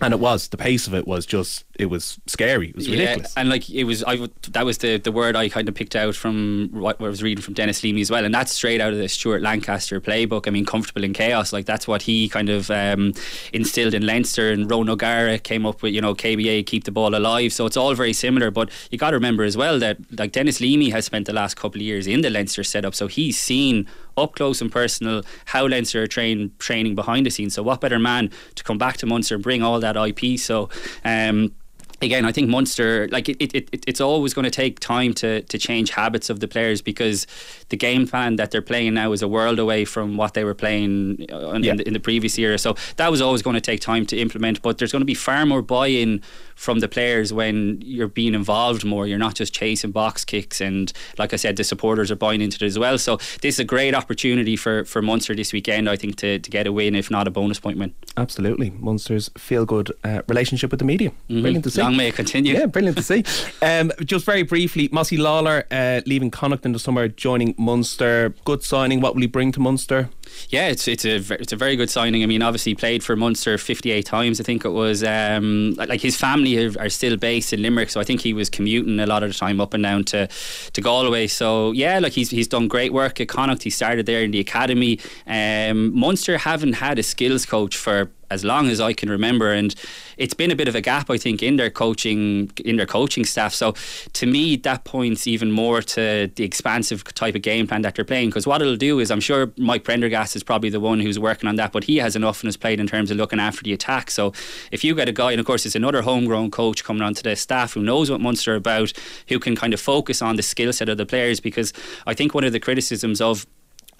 and 0.00 0.12
it 0.12 0.18
was 0.18 0.48
the 0.48 0.56
pace 0.56 0.88
of 0.88 0.94
it 0.94 1.06
was 1.06 1.24
just 1.24 1.64
it 1.78 1.86
was 1.86 2.18
scary 2.26 2.68
it 2.68 2.76
was 2.76 2.88
ridiculous 2.88 3.32
Yeah, 3.34 3.40
and 3.40 3.48
like 3.48 3.70
it 3.70 3.84
was, 3.84 4.04
I 4.04 4.28
that 4.50 4.64
was 4.64 4.78
the, 4.78 4.98
the 4.98 5.12
word 5.12 5.36
I 5.36 5.48
kind 5.48 5.68
of 5.68 5.74
picked 5.74 5.96
out 5.96 6.14
from 6.14 6.68
what 6.72 7.00
I 7.00 7.04
was 7.04 7.22
reading 7.22 7.42
from 7.42 7.54
Dennis 7.54 7.82
Leamy 7.82 8.00
as 8.00 8.10
well, 8.10 8.24
and 8.24 8.34
that's 8.34 8.52
straight 8.52 8.80
out 8.80 8.92
of 8.92 8.98
the 8.98 9.08
Stuart 9.08 9.42
Lancaster 9.42 10.00
playbook. 10.00 10.46
I 10.46 10.50
mean, 10.50 10.66
comfortable 10.66 11.04
in 11.04 11.12
chaos, 11.12 11.52
like 11.52 11.66
that's 11.66 11.88
what 11.88 12.02
he 12.02 12.28
kind 12.28 12.48
of 12.48 12.70
um, 12.70 13.12
instilled 13.52 13.94
in 13.94 14.04
Leinster, 14.04 14.50
and 14.50 14.70
Ron 14.70 14.88
O'Gara 14.88 15.38
came 15.38 15.64
up 15.64 15.82
with, 15.82 15.94
you 15.94 16.00
know, 16.00 16.14
KBA 16.14 16.66
keep 16.66 16.84
the 16.84 16.92
ball 16.92 17.14
alive. 17.14 17.52
So 17.52 17.66
it's 17.66 17.76
all 17.76 17.94
very 17.94 18.12
similar, 18.12 18.50
but 18.50 18.70
you 18.90 18.98
got 18.98 19.10
to 19.10 19.16
remember 19.16 19.44
as 19.44 19.56
well 19.56 19.78
that 19.78 19.98
like 20.18 20.32
Dennis 20.32 20.60
Leamy 20.60 20.90
has 20.90 21.04
spent 21.04 21.26
the 21.26 21.32
last 21.32 21.56
couple 21.56 21.80
of 21.80 21.82
years 21.82 22.06
in 22.06 22.20
the 22.20 22.30
Leinster 22.30 22.64
setup, 22.64 22.94
so 22.94 23.06
he's 23.06 23.40
seen 23.40 23.88
up 24.16 24.34
close 24.34 24.60
and 24.60 24.70
personal 24.70 25.22
how 25.46 25.66
Leinster 25.66 26.02
are 26.02 26.06
train, 26.06 26.52
training 26.58 26.94
behind 26.94 27.24
the 27.24 27.30
scenes. 27.30 27.54
So 27.54 27.62
what 27.62 27.80
better 27.80 27.98
man 27.98 28.30
to 28.56 28.64
come 28.64 28.78
back 28.78 28.98
to 28.98 29.06
Munster 29.06 29.36
and 29.36 29.44
bring 29.44 29.62
all 29.62 29.80
that 29.80 29.96
IP? 29.96 30.38
So. 30.38 30.68
Um, 31.04 31.54
again, 32.02 32.24
I 32.24 32.32
think 32.32 32.48
Munster, 32.48 33.08
like 33.10 33.28
it, 33.28 33.36
it, 33.40 33.54
it 33.72 33.84
it's 33.86 34.00
always 34.00 34.34
going 34.34 34.44
to 34.44 34.50
take 34.50 34.80
time 34.80 35.12
to 35.14 35.42
to 35.42 35.58
change 35.58 35.90
habits 35.90 36.30
of 36.30 36.40
the 36.40 36.48
players 36.48 36.82
because 36.82 37.26
the 37.68 37.76
game 37.76 38.06
plan 38.06 38.36
that 38.36 38.50
they're 38.50 38.62
playing 38.62 38.94
now 38.94 39.12
is 39.12 39.22
a 39.22 39.28
world 39.28 39.58
away 39.58 39.84
from 39.84 40.16
what 40.16 40.34
they 40.34 40.44
were 40.44 40.54
playing 40.54 41.26
uh, 41.32 41.50
in, 41.52 41.64
Yeah. 41.64 41.74
the, 41.76 41.86
in 41.86 41.92
the 41.94 42.00
previous 42.00 42.36
year. 42.38 42.58
So 42.58 42.74
that 42.96 43.10
was 43.10 43.20
always 43.20 43.42
going 43.42 43.54
to 43.54 43.60
take 43.60 43.80
time 43.80 44.04
to 44.06 44.16
implement. 44.18 44.62
But 44.62 44.78
there's 44.78 44.92
going 44.92 45.00
to 45.00 45.06
be 45.06 45.14
far 45.14 45.46
more 45.46 45.62
buy-in 45.62 46.20
from 46.54 46.80
the 46.80 46.88
players 46.88 47.32
when 47.32 47.80
you're 47.84 48.08
being 48.08 48.34
involved 48.34 48.84
more. 48.84 49.06
You're 49.06 49.18
not 49.18 49.34
just 49.34 49.52
chasing 49.54 49.90
box 49.92 50.24
kicks, 50.24 50.60
and 50.60 50.92
like 51.18 51.32
I 51.32 51.36
said, 51.36 51.56
the 51.56 51.64
supporters 51.64 52.10
are 52.10 52.16
buying 52.16 52.40
into 52.40 52.64
it 52.64 52.66
as 52.68 52.78
well. 52.78 52.98
So 52.98 53.16
this 53.40 53.54
is 53.56 53.58
a 53.60 53.64
great 53.64 53.94
opportunity 53.94 54.56
for 54.56 54.84
for 54.84 55.02
Munster 55.02 55.34
this 55.34 55.52
weekend. 55.52 55.88
I 55.88 55.96
think 55.96 56.16
to 56.16 56.38
to 56.38 56.50
get 56.50 56.66
a 56.66 56.72
win, 56.72 56.94
if 56.94 57.10
not 57.10 57.26
a 57.26 57.30
bonus 57.30 57.60
point 57.60 57.78
win. 57.78 57.92
absolutely 58.16 58.70
Munster's 58.70 59.30
feel 59.38 59.64
good 59.64 59.90
uh, 60.04 60.20
relationship 60.28 60.70
with 60.70 60.78
the 60.78 60.84
media 60.84 61.10
brilliant 61.28 61.64
to 61.64 61.70
see 61.70 61.80
Long 61.82 61.91
may 61.96 62.08
it 62.08 62.14
continue. 62.14 62.54
Yeah, 62.54 62.66
brilliant 62.66 62.96
to 62.98 63.02
see. 63.02 63.24
Um, 63.62 63.92
just 64.04 64.24
very 64.24 64.42
briefly, 64.42 64.88
Mossy 64.90 65.16
Lawler 65.16 65.64
uh, 65.70 66.00
leaving 66.04 66.32
Connacht 66.32 66.66
in 66.66 66.72
the 66.72 66.80
summer, 66.80 67.06
joining 67.06 67.54
Munster. 67.56 68.34
Good 68.44 68.64
signing. 68.64 69.00
What 69.00 69.14
will 69.14 69.20
he 69.20 69.28
bring 69.28 69.52
to 69.52 69.60
Munster? 69.60 70.10
Yeah, 70.48 70.68
it's 70.68 70.88
it's 70.88 71.04
a 71.04 71.16
it's 71.40 71.52
a 71.52 71.56
very 71.56 71.76
good 71.76 71.90
signing. 71.90 72.22
I 72.22 72.26
mean, 72.26 72.42
obviously 72.42 72.74
played 72.74 73.02
for 73.04 73.14
Munster 73.16 73.58
58 73.58 74.04
times. 74.04 74.40
I 74.40 74.44
think 74.44 74.64
it 74.64 74.70
was 74.70 75.04
um, 75.04 75.74
like 75.76 76.00
his 76.00 76.16
family 76.16 76.66
are, 76.66 76.80
are 76.80 76.88
still 76.88 77.16
based 77.16 77.52
in 77.52 77.62
Limerick, 77.62 77.90
so 77.90 78.00
I 78.00 78.04
think 78.04 78.20
he 78.20 78.32
was 78.32 78.50
commuting 78.50 78.98
a 78.98 79.06
lot 79.06 79.22
of 79.22 79.30
the 79.30 79.38
time 79.38 79.60
up 79.60 79.74
and 79.74 79.82
down 79.82 80.04
to 80.04 80.28
to 80.72 80.80
Galway. 80.80 81.26
So 81.26 81.72
yeah, 81.72 81.98
like 81.98 82.12
he's 82.12 82.30
he's 82.30 82.48
done 82.48 82.68
great 82.68 82.92
work 82.92 83.20
at 83.20 83.28
Connacht. 83.28 83.62
He 83.62 83.70
started 83.70 84.06
there 84.06 84.22
in 84.22 84.30
the 84.30 84.40
academy. 84.40 84.98
Um, 85.26 85.96
Munster 85.96 86.38
haven't 86.38 86.74
had 86.74 86.98
a 86.98 87.02
skills 87.02 87.46
coach 87.46 87.76
for 87.76 88.10
as 88.32 88.44
long 88.44 88.68
as 88.68 88.80
I 88.80 88.92
can 88.92 89.10
remember, 89.10 89.52
and 89.52 89.74
it's 90.16 90.34
been 90.34 90.50
a 90.50 90.56
bit 90.56 90.68
of 90.68 90.74
a 90.74 90.80
gap, 90.80 91.10
I 91.10 91.18
think, 91.18 91.42
in 91.42 91.56
their 91.56 91.70
coaching 91.70 92.50
in 92.64 92.76
their 92.76 92.86
coaching 92.86 93.24
staff. 93.24 93.52
So, 93.54 93.74
to 94.12 94.26
me, 94.26 94.56
that 94.56 94.84
points 94.84 95.26
even 95.26 95.50
more 95.50 95.82
to 95.82 96.30
the 96.34 96.44
expansive 96.44 97.04
type 97.04 97.34
of 97.34 97.42
game 97.42 97.66
plan 97.66 97.82
that 97.82 97.94
they're 97.94 98.04
playing. 98.04 98.30
Because 98.30 98.46
what 98.46 98.62
it'll 98.62 98.76
do 98.76 98.98
is, 98.98 99.10
I'm 99.10 99.20
sure 99.20 99.52
Mike 99.56 99.84
Prendergast 99.84 100.34
is 100.36 100.42
probably 100.42 100.70
the 100.70 100.80
one 100.80 101.00
who's 101.00 101.18
working 101.18 101.48
on 101.48 101.56
that, 101.56 101.72
but 101.72 101.84
he 101.84 101.98
has 101.98 102.16
enough 102.16 102.42
in 102.42 102.48
his 102.48 102.56
plate 102.56 102.80
in 102.80 102.86
terms 102.86 103.10
of 103.10 103.16
looking 103.16 103.40
after 103.40 103.62
the 103.62 103.72
attack. 103.72 104.10
So, 104.10 104.32
if 104.70 104.82
you 104.84 104.94
get 104.94 105.08
a 105.08 105.12
guy, 105.12 105.32
and 105.32 105.40
of 105.40 105.46
course, 105.46 105.66
it's 105.66 105.74
another 105.74 106.02
homegrown 106.02 106.50
coach 106.50 106.84
coming 106.84 107.02
onto 107.02 107.22
the 107.22 107.36
staff 107.36 107.74
who 107.74 107.82
knows 107.82 108.10
what 108.10 108.20
Munster 108.20 108.54
are 108.54 108.56
about, 108.56 108.92
who 109.28 109.38
can 109.38 109.54
kind 109.54 109.74
of 109.74 109.80
focus 109.80 110.22
on 110.22 110.36
the 110.36 110.42
skill 110.42 110.72
set 110.72 110.88
of 110.88 110.96
the 110.98 111.06
players, 111.06 111.40
because 111.40 111.72
I 112.06 112.14
think 112.14 112.34
one 112.34 112.44
of 112.44 112.52
the 112.52 112.60
criticisms 112.60 113.20
of 113.20 113.46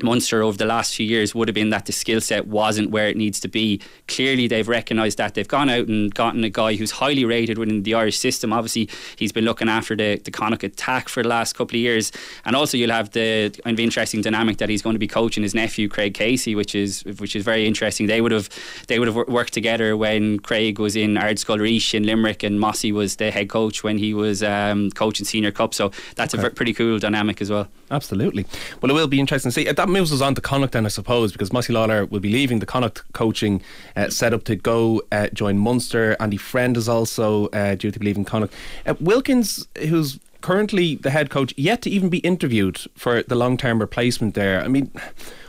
Munster 0.02 0.42
over 0.42 0.56
the 0.56 0.64
last 0.64 0.94
few 0.94 1.06
years 1.06 1.34
would 1.34 1.48
have 1.48 1.54
been 1.54 1.70
that 1.70 1.86
the 1.86 1.92
skill 1.92 2.20
set 2.20 2.46
wasn't 2.46 2.90
where 2.90 3.08
it 3.08 3.16
needs 3.16 3.40
to 3.40 3.48
be. 3.48 3.80
Clearly, 4.08 4.48
they've 4.48 4.68
recognised 4.68 5.18
that. 5.18 5.34
They've 5.34 5.46
gone 5.46 5.70
out 5.70 5.88
and 5.88 6.14
gotten 6.14 6.42
a 6.44 6.50
guy 6.50 6.74
who's 6.74 6.92
highly 6.92 7.24
rated 7.24 7.58
within 7.58 7.82
the 7.82 7.94
Irish 7.94 8.18
system. 8.18 8.52
Obviously, 8.52 8.88
he's 9.16 9.32
been 9.32 9.44
looking 9.44 9.68
after 9.68 9.94
the, 9.94 10.20
the 10.24 10.30
Connacht 10.30 10.64
attack 10.64 11.08
for 11.08 11.22
the 11.22 11.28
last 11.28 11.54
couple 11.54 11.76
of 11.76 11.80
years. 11.80 12.12
And 12.44 12.56
also, 12.56 12.76
you'll 12.76 12.90
have 12.90 13.10
the 13.10 13.50
kind 13.64 13.74
of 13.74 13.80
interesting 13.80 14.22
dynamic 14.22 14.58
that 14.58 14.68
he's 14.68 14.82
going 14.82 14.94
to 14.94 15.00
be 15.00 15.08
coaching 15.08 15.42
his 15.42 15.54
nephew 15.54 15.88
Craig 15.88 16.14
Casey, 16.14 16.54
which 16.54 16.74
is 16.74 17.04
which 17.18 17.36
is 17.36 17.44
very 17.44 17.66
interesting. 17.66 18.06
They 18.06 18.20
would 18.20 18.32
have 18.32 18.48
they 18.88 18.98
would 18.98 19.08
have 19.08 19.16
worked 19.28 19.52
together 19.52 19.96
when 19.96 20.38
Craig 20.38 20.78
was 20.78 20.96
in 20.96 21.14
Ardscoil 21.14 21.60
Rís 21.60 21.94
in 21.94 22.04
Limerick, 22.04 22.42
and 22.42 22.58
Mossy 22.58 22.92
was 22.92 23.16
the 23.16 23.30
head 23.30 23.48
coach 23.48 23.84
when 23.84 23.98
he 23.98 24.14
was 24.14 24.42
um, 24.42 24.90
coaching 24.90 25.26
Senior 25.26 25.52
Cup. 25.52 25.74
So 25.74 25.90
that's 26.16 26.34
a 26.34 26.36
ver- 26.36 26.50
pretty 26.50 26.72
cool 26.72 26.98
dynamic 26.98 27.40
as 27.40 27.50
well. 27.50 27.68
Absolutely. 27.90 28.46
Well, 28.80 28.90
it 28.90 28.94
will 28.94 29.06
be 29.06 29.20
interesting 29.20 29.50
to 29.50 29.52
see. 29.52 29.68
Uh, 29.68 29.74
That 29.82 29.88
moves 29.88 30.12
us 30.12 30.20
on 30.20 30.36
to 30.36 30.40
Connacht 30.40 30.74
then, 30.74 30.86
I 30.86 30.90
suppose, 30.90 31.32
because 31.32 31.52
Mossy 31.52 31.72
Lawler 31.72 32.06
will 32.06 32.20
be 32.20 32.30
leaving 32.30 32.60
the 32.60 32.66
Connacht 32.66 33.02
coaching 33.14 33.60
uh, 33.96 34.10
setup 34.10 34.44
to 34.44 34.54
go 34.54 35.02
uh, 35.10 35.26
join 35.34 35.58
Munster. 35.58 36.16
Andy 36.20 36.36
Friend 36.36 36.76
is 36.76 36.88
also 36.88 37.48
uh, 37.48 37.74
due 37.74 37.90
to 37.90 37.98
be 37.98 38.06
leaving 38.06 38.24
Connacht. 38.24 38.54
Uh, 38.86 38.94
Wilkins, 39.00 39.66
who's 39.88 40.20
currently 40.40 40.94
the 40.94 41.10
head 41.10 41.30
coach, 41.30 41.52
yet 41.56 41.82
to 41.82 41.90
even 41.90 42.10
be 42.10 42.18
interviewed 42.18 42.78
for 42.94 43.24
the 43.24 43.34
long 43.34 43.56
term 43.56 43.80
replacement 43.80 44.36
there. 44.36 44.62
I 44.62 44.68
mean, 44.68 44.88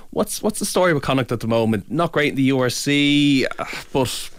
what's 0.09 0.41
what's 0.41 0.57
the 0.57 0.65
story 0.65 0.95
with 0.95 1.03
Connacht 1.03 1.31
at 1.31 1.41
the 1.41 1.47
moment? 1.47 1.91
Not 1.91 2.11
great 2.11 2.29
in 2.29 2.35
the 2.35 2.49
URC, 2.49 3.45
uh, 3.59 3.65
but 3.93 4.31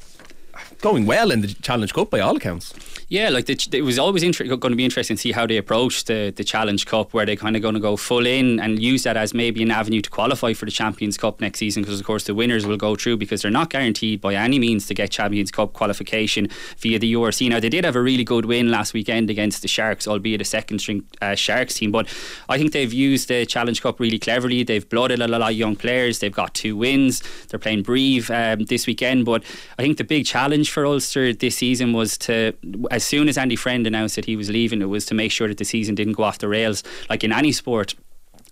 going 0.80 1.06
well 1.06 1.30
in 1.30 1.40
the 1.40 1.54
Challenge 1.54 1.94
Cup 1.94 2.10
by 2.10 2.18
all 2.18 2.36
accounts. 2.36 2.74
Yeah, 3.08 3.28
like 3.28 3.46
the, 3.46 3.58
it 3.72 3.82
was 3.82 3.98
always 3.98 4.22
inter- 4.22 4.44
going 4.44 4.72
to 4.72 4.76
be 4.76 4.84
interesting 4.84 5.16
to 5.16 5.20
see 5.20 5.32
how 5.32 5.46
they 5.46 5.56
approach 5.56 6.04
the, 6.04 6.32
the 6.34 6.44
Challenge 6.44 6.84
Cup, 6.86 7.12
where 7.12 7.26
they're 7.26 7.36
kind 7.36 7.56
of 7.56 7.62
going 7.62 7.74
to 7.74 7.80
go 7.80 7.96
full 7.96 8.26
in 8.26 8.60
and 8.60 8.82
use 8.82 9.02
that 9.02 9.16
as 9.16 9.34
maybe 9.34 9.62
an 9.62 9.70
avenue 9.70 10.00
to 10.00 10.10
qualify 10.10 10.52
for 10.52 10.64
the 10.64 10.70
Champions 10.70 11.16
Cup 11.16 11.40
next 11.40 11.58
season. 11.58 11.82
Because 11.82 12.00
of 12.00 12.06
course 12.06 12.24
the 12.24 12.34
winners 12.34 12.66
will 12.66 12.76
go 12.76 12.96
through 12.96 13.18
because 13.18 13.42
they're 13.42 13.50
not 13.50 13.70
guaranteed 13.70 14.20
by 14.20 14.34
any 14.34 14.58
means 14.58 14.86
to 14.86 14.94
get 14.94 15.10
Champions 15.10 15.50
Cup 15.50 15.72
qualification 15.72 16.48
via 16.78 16.98
the 16.98 17.12
URC. 17.14 17.48
Now 17.48 17.60
they 17.60 17.68
did 17.68 17.84
have 17.84 17.96
a 17.96 18.02
really 18.02 18.24
good 18.24 18.46
win 18.46 18.70
last 18.70 18.94
weekend 18.94 19.30
against 19.30 19.62
the 19.62 19.68
Sharks, 19.68 20.08
albeit 20.08 20.40
a 20.40 20.44
second 20.44 20.78
string 20.78 21.04
uh, 21.20 21.34
Sharks 21.34 21.74
team. 21.74 21.92
But 21.92 22.08
I 22.48 22.58
think 22.58 22.72
they've 22.72 22.92
used 22.92 23.28
the 23.28 23.46
Challenge 23.46 23.80
Cup 23.80 24.00
really 24.00 24.18
cleverly. 24.18 24.62
They've 24.62 24.88
blooded 24.88 25.20
a 25.20 25.28
lot 25.28 25.42
of 25.42 25.52
young 25.52 25.76
players. 25.76 26.18
They've 26.18 26.32
got 26.32 26.54
two 26.54 26.76
wins. 26.76 27.22
They're 27.48 27.58
playing 27.58 27.82
Brive 27.82 28.30
um, 28.30 28.64
this 28.64 28.86
weekend. 28.86 29.24
But 29.24 29.44
I 29.78 29.82
think 29.82 29.98
the 29.98 30.04
big 30.04 30.26
challenge 30.26 30.70
for 30.70 30.86
Ulster 30.86 31.32
this 31.32 31.56
season 31.56 31.92
was 31.92 32.16
to, 32.18 32.54
as 32.94 33.04
soon 33.04 33.28
as 33.28 33.36
Andy 33.36 33.56
Friend 33.56 33.84
announced 33.86 34.14
that 34.14 34.24
he 34.24 34.36
was 34.36 34.48
leaving, 34.48 34.80
it 34.80 34.84
was 34.84 35.04
to 35.06 35.14
make 35.14 35.32
sure 35.32 35.48
that 35.48 35.58
the 35.58 35.64
season 35.64 35.96
didn't 35.96 36.12
go 36.12 36.22
off 36.22 36.38
the 36.38 36.48
rails. 36.48 36.84
Like 37.10 37.24
in 37.24 37.32
any 37.32 37.50
sport, 37.50 37.94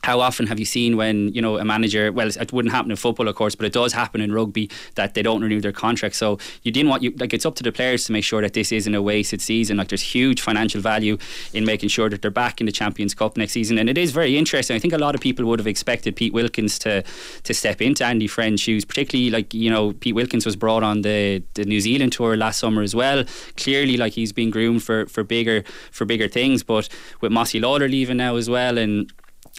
how 0.02 0.18
often 0.20 0.48
have 0.48 0.58
you 0.58 0.64
seen 0.64 0.96
when 0.96 1.32
you 1.32 1.40
know 1.40 1.58
a 1.58 1.64
manager? 1.64 2.10
Well, 2.10 2.26
it 2.28 2.52
wouldn't 2.52 2.74
happen 2.74 2.90
in 2.90 2.96
football, 2.96 3.28
of 3.28 3.36
course, 3.36 3.54
but 3.54 3.66
it 3.66 3.72
does 3.72 3.92
happen 3.92 4.20
in 4.20 4.32
rugby 4.32 4.68
that 4.96 5.14
they 5.14 5.22
don't 5.22 5.42
renew 5.42 5.60
their 5.60 5.72
contract. 5.72 6.16
So 6.16 6.38
you 6.62 6.72
didn't 6.72 6.90
want 6.90 7.02
you 7.02 7.12
like 7.18 7.32
it's 7.32 7.46
up 7.46 7.54
to 7.56 7.62
the 7.62 7.70
players 7.70 8.04
to 8.06 8.12
make 8.12 8.24
sure 8.24 8.42
that 8.42 8.52
this 8.52 8.72
isn't 8.72 8.94
a 8.94 9.00
wasted 9.00 9.40
season. 9.40 9.76
Like 9.76 9.88
there's 9.88 10.02
huge 10.02 10.40
financial 10.40 10.80
value 10.80 11.18
in 11.52 11.64
making 11.64 11.88
sure 11.88 12.10
that 12.10 12.20
they're 12.20 12.32
back 12.32 12.60
in 12.60 12.66
the 12.66 12.72
Champions 12.72 13.14
Cup 13.14 13.36
next 13.36 13.52
season, 13.52 13.78
and 13.78 13.88
it 13.88 13.96
is 13.96 14.10
very 14.10 14.36
interesting. 14.36 14.74
I 14.74 14.80
think 14.80 14.92
a 14.92 14.98
lot 14.98 15.14
of 15.14 15.20
people 15.20 15.44
would 15.46 15.60
have 15.60 15.68
expected 15.68 16.16
Pete 16.16 16.32
Wilkins 16.32 16.78
to 16.80 17.04
to 17.44 17.54
step 17.54 17.80
into 17.80 18.04
Andy 18.04 18.26
Friend's 18.26 18.60
shoes, 18.60 18.84
particularly 18.84 19.30
like 19.30 19.54
you 19.54 19.70
know 19.70 19.92
Pete 19.92 20.16
Wilkins 20.16 20.44
was 20.44 20.56
brought 20.56 20.82
on 20.82 21.02
the 21.02 21.44
the 21.54 21.64
New 21.64 21.80
Zealand 21.80 22.12
tour 22.12 22.36
last 22.36 22.58
summer 22.58 22.82
as 22.82 22.94
well. 22.94 23.24
Clearly, 23.56 23.96
like 23.96 24.14
he's 24.14 24.32
been 24.32 24.50
groomed 24.50 24.82
for 24.82 25.06
for 25.06 25.22
bigger 25.22 25.62
for 25.92 26.04
bigger 26.04 26.26
things, 26.26 26.64
but 26.64 26.88
with 27.20 27.30
Mossy 27.30 27.60
Lawler 27.60 27.88
leaving 27.88 28.16
now 28.16 28.34
as 28.34 28.50
well, 28.50 28.78
and 28.78 29.12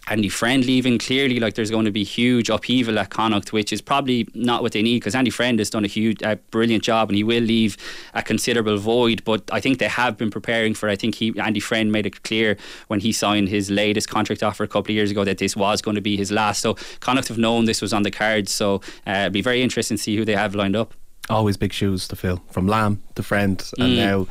Andy 0.07 0.27
Friend 0.27 0.65
leaving, 0.65 0.97
clearly 0.97 1.39
like 1.39 1.53
there's 1.53 1.71
going 1.71 1.85
to 1.85 1.91
be 1.91 2.03
huge 2.03 2.49
upheaval 2.49 2.99
at 2.99 3.09
Connacht, 3.09 3.53
which 3.53 3.71
is 3.71 3.81
probably 3.81 4.27
not 4.33 4.61
what 4.61 4.73
they 4.73 4.81
need 4.81 4.99
because 4.99 5.15
Andy 5.15 5.31
Friend 5.31 5.57
has 5.59 5.69
done 5.69 5.85
a 5.85 5.87
huge, 5.87 6.21
a 6.21 6.35
brilliant 6.51 6.83
job, 6.83 7.09
and 7.09 7.15
he 7.15 7.23
will 7.23 7.43
leave 7.43 7.77
a 8.13 8.21
considerable 8.21 8.77
void. 8.77 9.23
But 9.23 9.43
I 9.51 9.61
think 9.61 9.79
they 9.79 9.87
have 9.87 10.17
been 10.17 10.29
preparing 10.29 10.73
for. 10.73 10.89
I 10.89 10.95
think 10.95 11.15
he 11.15 11.33
Andy 11.39 11.59
Friend 11.61 11.91
made 11.91 12.05
it 12.05 12.23
clear 12.23 12.57
when 12.87 12.99
he 12.99 13.11
signed 13.11 13.47
his 13.49 13.69
latest 13.69 14.09
contract 14.09 14.43
offer 14.43 14.63
a 14.63 14.67
couple 14.67 14.91
of 14.91 14.95
years 14.95 15.11
ago 15.11 15.23
that 15.23 15.37
this 15.37 15.55
was 15.55 15.81
going 15.81 15.95
to 15.95 16.01
be 16.01 16.17
his 16.17 16.31
last. 16.31 16.61
So 16.61 16.75
Connacht 16.99 17.29
have 17.29 17.37
known 17.37 17.65
this 17.65 17.81
was 17.81 17.93
on 17.93 18.03
the 18.03 18.11
cards. 18.11 18.51
So 18.51 18.81
uh, 19.07 19.11
it'll 19.11 19.29
be 19.29 19.41
very 19.41 19.61
interesting 19.61 19.97
to 19.97 20.03
see 20.03 20.17
who 20.17 20.25
they 20.25 20.35
have 20.35 20.53
lined 20.53 20.75
up 20.75 20.93
always 21.29 21.57
big 21.57 21.71
shoes 21.71 22.07
to 22.07 22.15
fill 22.15 22.43
from 22.49 22.67
Lam 22.67 23.01
to 23.15 23.23
Friend 23.23 23.63
and 23.77 23.93
mm. 23.93 23.95
now 23.97 24.27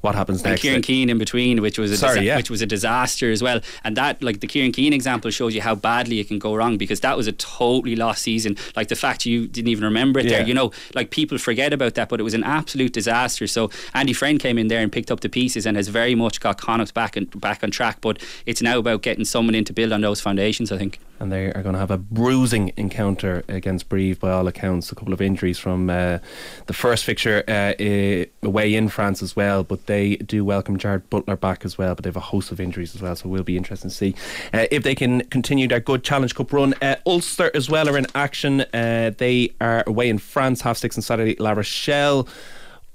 what 0.00 0.14
happens 0.14 0.42
and 0.42 0.50
next 0.50 0.62
Kieran 0.62 0.82
Keane 0.82 1.10
in 1.10 1.18
between 1.18 1.62
which 1.62 1.78
was 1.78 1.90
a 1.90 1.96
Sorry, 1.96 2.14
disa- 2.14 2.24
yeah. 2.24 2.36
which 2.36 2.50
was 2.50 2.62
a 2.62 2.66
disaster 2.66 3.30
as 3.30 3.42
well 3.42 3.60
and 3.82 3.96
that 3.96 4.22
like 4.22 4.40
the 4.40 4.46
Kieran 4.46 4.72
Keane 4.72 4.92
example 4.92 5.30
shows 5.30 5.54
you 5.54 5.60
how 5.60 5.74
badly 5.74 6.20
it 6.20 6.28
can 6.28 6.38
go 6.38 6.54
wrong 6.54 6.76
because 6.76 7.00
that 7.00 7.16
was 7.16 7.26
a 7.26 7.32
totally 7.32 7.96
lost 7.96 8.22
season 8.22 8.56
like 8.76 8.88
the 8.88 8.96
fact 8.96 9.26
you 9.26 9.46
didn't 9.46 9.68
even 9.68 9.84
remember 9.84 10.20
it 10.20 10.26
yeah. 10.26 10.38
there 10.38 10.46
you 10.46 10.54
know 10.54 10.70
like 10.94 11.10
people 11.10 11.38
forget 11.38 11.72
about 11.72 11.94
that 11.94 12.08
but 12.08 12.20
it 12.20 12.24
was 12.24 12.34
an 12.34 12.44
absolute 12.44 12.92
disaster 12.92 13.46
so 13.46 13.70
Andy 13.94 14.12
Friend 14.12 14.38
came 14.40 14.58
in 14.58 14.68
there 14.68 14.80
and 14.80 14.92
picked 14.92 15.10
up 15.10 15.20
the 15.20 15.28
pieces 15.28 15.66
and 15.66 15.76
has 15.76 15.88
very 15.88 16.14
much 16.14 16.40
got 16.40 16.60
Connacht 16.60 16.94
back 16.94 17.16
and 17.16 17.40
back 17.40 17.62
on 17.62 17.70
track 17.70 17.98
but 18.00 18.22
it's 18.46 18.62
now 18.62 18.78
about 18.78 19.02
getting 19.02 19.24
someone 19.24 19.54
in 19.54 19.64
to 19.64 19.72
build 19.72 19.92
on 19.92 20.00
those 20.00 20.20
foundations 20.20 20.72
I 20.72 20.78
think 20.78 20.98
and 21.20 21.32
they 21.32 21.46
are 21.46 21.62
going 21.62 21.74
to 21.74 21.78
have 21.78 21.90
a 21.90 21.98
bruising 21.98 22.72
encounter 22.76 23.44
against 23.48 23.88
Brive 23.88 24.20
by 24.20 24.32
all 24.32 24.46
accounts. 24.48 24.90
A 24.90 24.94
couple 24.94 25.12
of 25.12 25.20
injuries 25.20 25.58
from 25.58 25.88
uh, 25.88 26.18
the 26.66 26.72
first 26.72 27.04
fixture 27.04 27.44
uh, 27.46 27.72
away 28.42 28.74
in 28.74 28.88
France 28.88 29.22
as 29.22 29.34
well, 29.36 29.64
but 29.64 29.86
they 29.86 30.16
do 30.16 30.44
welcome 30.44 30.78
Jarrad 30.78 31.02
Butler 31.10 31.36
back 31.36 31.64
as 31.64 31.78
well. 31.78 31.94
But 31.94 32.04
they 32.04 32.08
have 32.08 32.16
a 32.16 32.20
host 32.20 32.52
of 32.52 32.60
injuries 32.60 32.94
as 32.94 33.02
well, 33.02 33.16
so 33.16 33.28
it 33.28 33.32
will 33.32 33.42
be 33.42 33.56
interesting 33.56 33.90
to 33.90 33.96
see 33.96 34.14
uh, 34.52 34.66
if 34.70 34.82
they 34.82 34.94
can 34.94 35.22
continue 35.28 35.68
their 35.68 35.80
good 35.80 36.04
Challenge 36.04 36.34
Cup 36.34 36.52
run. 36.52 36.74
Uh, 36.82 36.96
Ulster 37.06 37.50
as 37.54 37.68
well 37.70 37.88
are 37.88 37.98
in 37.98 38.06
action. 38.14 38.62
Uh, 38.72 39.12
they 39.16 39.52
are 39.60 39.84
away 39.86 40.08
in 40.08 40.18
France, 40.18 40.60
half 40.60 40.76
six 40.76 40.96
on 40.96 41.02
Saturday, 41.02 41.36
La 41.38 41.52
Rochelle 41.52 42.28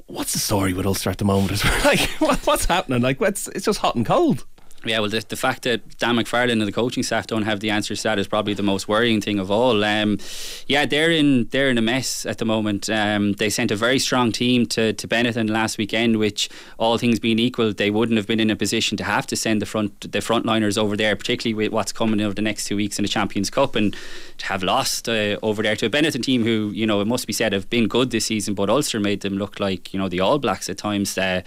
what's 0.09 0.33
the 0.33 0.39
story 0.39 0.73
with 0.73 0.85
Ulster 0.85 1.09
at 1.09 1.19
the 1.19 1.25
moment? 1.25 1.63
like, 1.85 1.99
what's 2.19 2.65
happening? 2.65 3.01
Like, 3.01 3.21
it's, 3.21 3.47
it's 3.49 3.65
just 3.65 3.79
hot 3.79 3.95
and 3.95 4.05
cold. 4.05 4.45
Yeah, 4.85 4.99
well, 4.99 5.09
the, 5.09 5.19
the 5.27 5.35
fact 5.35 5.63
that 5.63 5.97
Dan 5.97 6.15
McFarland 6.15 6.53
and 6.53 6.61
the 6.61 6.71
coaching 6.71 7.03
staff 7.03 7.27
don't 7.27 7.43
have 7.43 7.59
the 7.59 7.69
answers 7.69 8.01
to 8.01 8.07
that 8.07 8.19
is 8.19 8.29
probably 8.29 8.53
the 8.53 8.63
most 8.63 8.87
worrying 8.87 9.19
thing 9.19 9.37
of 9.37 9.51
all. 9.51 9.83
Um, 9.83 10.19
yeah, 10.67 10.85
they're 10.85 11.11
in 11.11 11.49
they're 11.49 11.69
in 11.69 11.77
a 11.77 11.81
mess 11.81 12.25
at 12.25 12.37
the 12.37 12.45
moment. 12.45 12.89
Um, 12.89 13.33
they 13.33 13.49
sent 13.49 13.71
a 13.71 13.75
very 13.75 13.99
strong 13.99 14.31
team 14.31 14.65
to, 14.67 14.93
to 14.93 15.07
Benetton 15.07 15.49
last 15.49 15.77
weekend, 15.77 16.17
which 16.17 16.47
all 16.77 16.97
things 16.97 17.19
being 17.19 17.39
equal, 17.39 17.73
they 17.73 17.91
wouldn't 17.91 18.15
have 18.15 18.25
been 18.25 18.39
in 18.39 18.49
a 18.49 18.55
position 18.55 18.95
to 18.97 19.03
have 19.03 19.27
to 19.27 19.35
send 19.35 19.61
the 19.61 19.65
front 19.65 19.99
the 19.99 20.19
frontliners 20.19 20.77
over 20.77 20.95
there, 20.95 21.13
particularly 21.17 21.55
with 21.55 21.73
what's 21.73 21.91
coming 21.91 22.21
over 22.21 22.33
the 22.33 22.41
next 22.41 22.65
two 22.65 22.77
weeks 22.77 22.97
in 22.97 23.03
the 23.03 23.09
Champions 23.09 23.49
Cup, 23.49 23.75
and 23.75 23.93
to 24.37 24.45
have 24.45 24.63
lost 24.63 25.09
uh, 25.09 25.37
over 25.43 25.61
there 25.61 25.75
to 25.75 25.87
a 25.87 25.89
Benetton 25.89 26.23
team 26.23 26.43
who 26.43 26.71
you 26.73 26.87
know 26.87 27.01
it 27.01 27.05
must 27.05 27.27
be 27.27 27.33
said 27.33 27.51
have 27.51 27.69
been 27.69 27.89
good 27.89 28.11
this 28.11 28.27
season, 28.27 28.53
but 28.53 28.69
Ulster 28.69 29.01
made 29.01 29.21
them 29.21 29.37
look 29.37 29.59
like 29.59 29.93
you 29.93 29.99
know 29.99 30.07
the 30.07 30.21
All 30.21 30.39
Blacks 30.39 30.69
at 30.69 30.77
times. 30.77 31.17
Uh, 31.17 31.41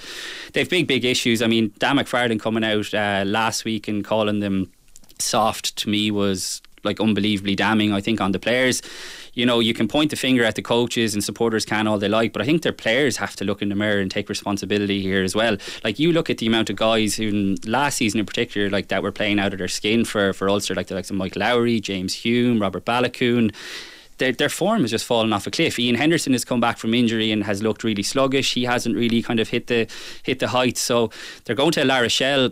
they've 0.52 0.68
big 0.68 0.86
big 0.86 1.06
issues. 1.06 1.40
I 1.40 1.46
mean, 1.46 1.72
Dan 1.78 1.96
McFarland 1.96 2.38
coming 2.38 2.62
out. 2.62 2.92
Uh, 2.92 3.21
Uh, 3.22 3.24
last 3.24 3.64
week 3.64 3.88
and 3.88 4.04
calling 4.04 4.40
them 4.40 4.70
soft 5.18 5.76
to 5.76 5.88
me 5.88 6.11
was 6.11 6.61
like 6.85 7.00
unbelievably 7.00 7.54
damning. 7.54 7.92
I 7.92 8.00
think 8.00 8.20
on 8.20 8.32
the 8.32 8.40
players, 8.40 8.82
you 9.35 9.46
know, 9.46 9.61
you 9.61 9.72
can 9.72 9.87
point 9.87 10.11
the 10.11 10.16
finger 10.16 10.44
at 10.44 10.56
the 10.56 10.62
coaches 10.62 11.14
and 11.14 11.22
supporters 11.22 11.64
can 11.64 11.87
all 11.87 11.98
they 11.98 12.08
like, 12.08 12.32
but 12.32 12.42
I 12.42 12.44
think 12.44 12.62
their 12.62 12.72
players 12.72 13.18
have 13.18 13.37
to 13.37 13.44
look 13.44 13.62
in 13.62 13.68
the 13.68 13.76
mirror 13.76 14.00
and 14.00 14.11
take 14.11 14.28
responsibility 14.28 15.00
here 15.00 15.22
as 15.22 15.37
well. 15.37 15.56
Like 15.85 16.00
you 16.00 16.12
look 16.12 16.28
at 16.28 16.38
the 16.38 16.46
amount 16.46 16.70
of 16.70 16.76
guys 16.76 17.14
who 17.14 17.54
last 17.64 17.96
season 17.96 18.18
in 18.18 18.26
particular, 18.26 18.68
like 18.68 18.88
that 18.88 19.02
were 19.02 19.12
playing 19.12 19.38
out 19.38 19.52
of 19.52 19.58
their 19.58 19.68
skin 19.68 20.04
for 20.04 20.32
for 20.32 20.48
Ulster, 20.48 20.74
like 20.74 20.88
the 20.88 20.96
likes 20.96 21.11
of 21.11 21.16
Mike 21.16 21.37
Lowry, 21.37 21.80
James 21.80 22.14
Hume, 22.14 22.61
Robert 22.61 22.85
Baloucoune 22.85 23.52
their, 24.18 24.32
their 24.32 24.48
form 24.48 24.82
has 24.82 24.90
just 24.90 25.04
fallen 25.04 25.32
off 25.32 25.46
a 25.46 25.50
cliff. 25.50 25.78
Ian 25.78 25.96
Henderson 25.96 26.32
has 26.32 26.44
come 26.44 26.61
back 26.61 26.78
from 26.78 26.94
injury 26.94 27.32
and 27.32 27.42
has 27.44 27.62
looked 27.62 27.82
really 27.82 28.02
sluggish. 28.02 28.54
He 28.54 28.64
hasn't 28.64 28.94
really 28.94 29.20
kind 29.20 29.40
of 29.40 29.48
hit 29.48 29.66
the 29.66 29.88
hit 30.22 30.38
the 30.38 30.48
heights. 30.48 30.80
So 30.80 31.11
they're 31.44 31.56
going 31.56 31.72
to 31.72 31.85
La 31.85 31.98
Rochelle 31.98 32.50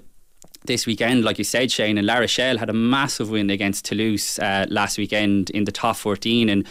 this 0.67 0.87
weekend, 0.87 1.25
like 1.25 1.39
you 1.39 1.45
said, 1.45 1.71
Shane, 1.73 1.97
and 1.99 2.07
La 2.07 2.19
Rochelle 2.19 2.59
had 2.59 2.69
a 2.69 2.75
massive 2.75 3.31
win 3.31 3.51
against 3.51 3.85
Toulouse 3.85 4.39
uh, 4.39 4.67
last 4.69 4.99
weekend 4.99 5.51
in 5.51 5.65
the 5.65 5.73
top 5.73 5.97
14. 5.97 6.49
And, 6.49 6.67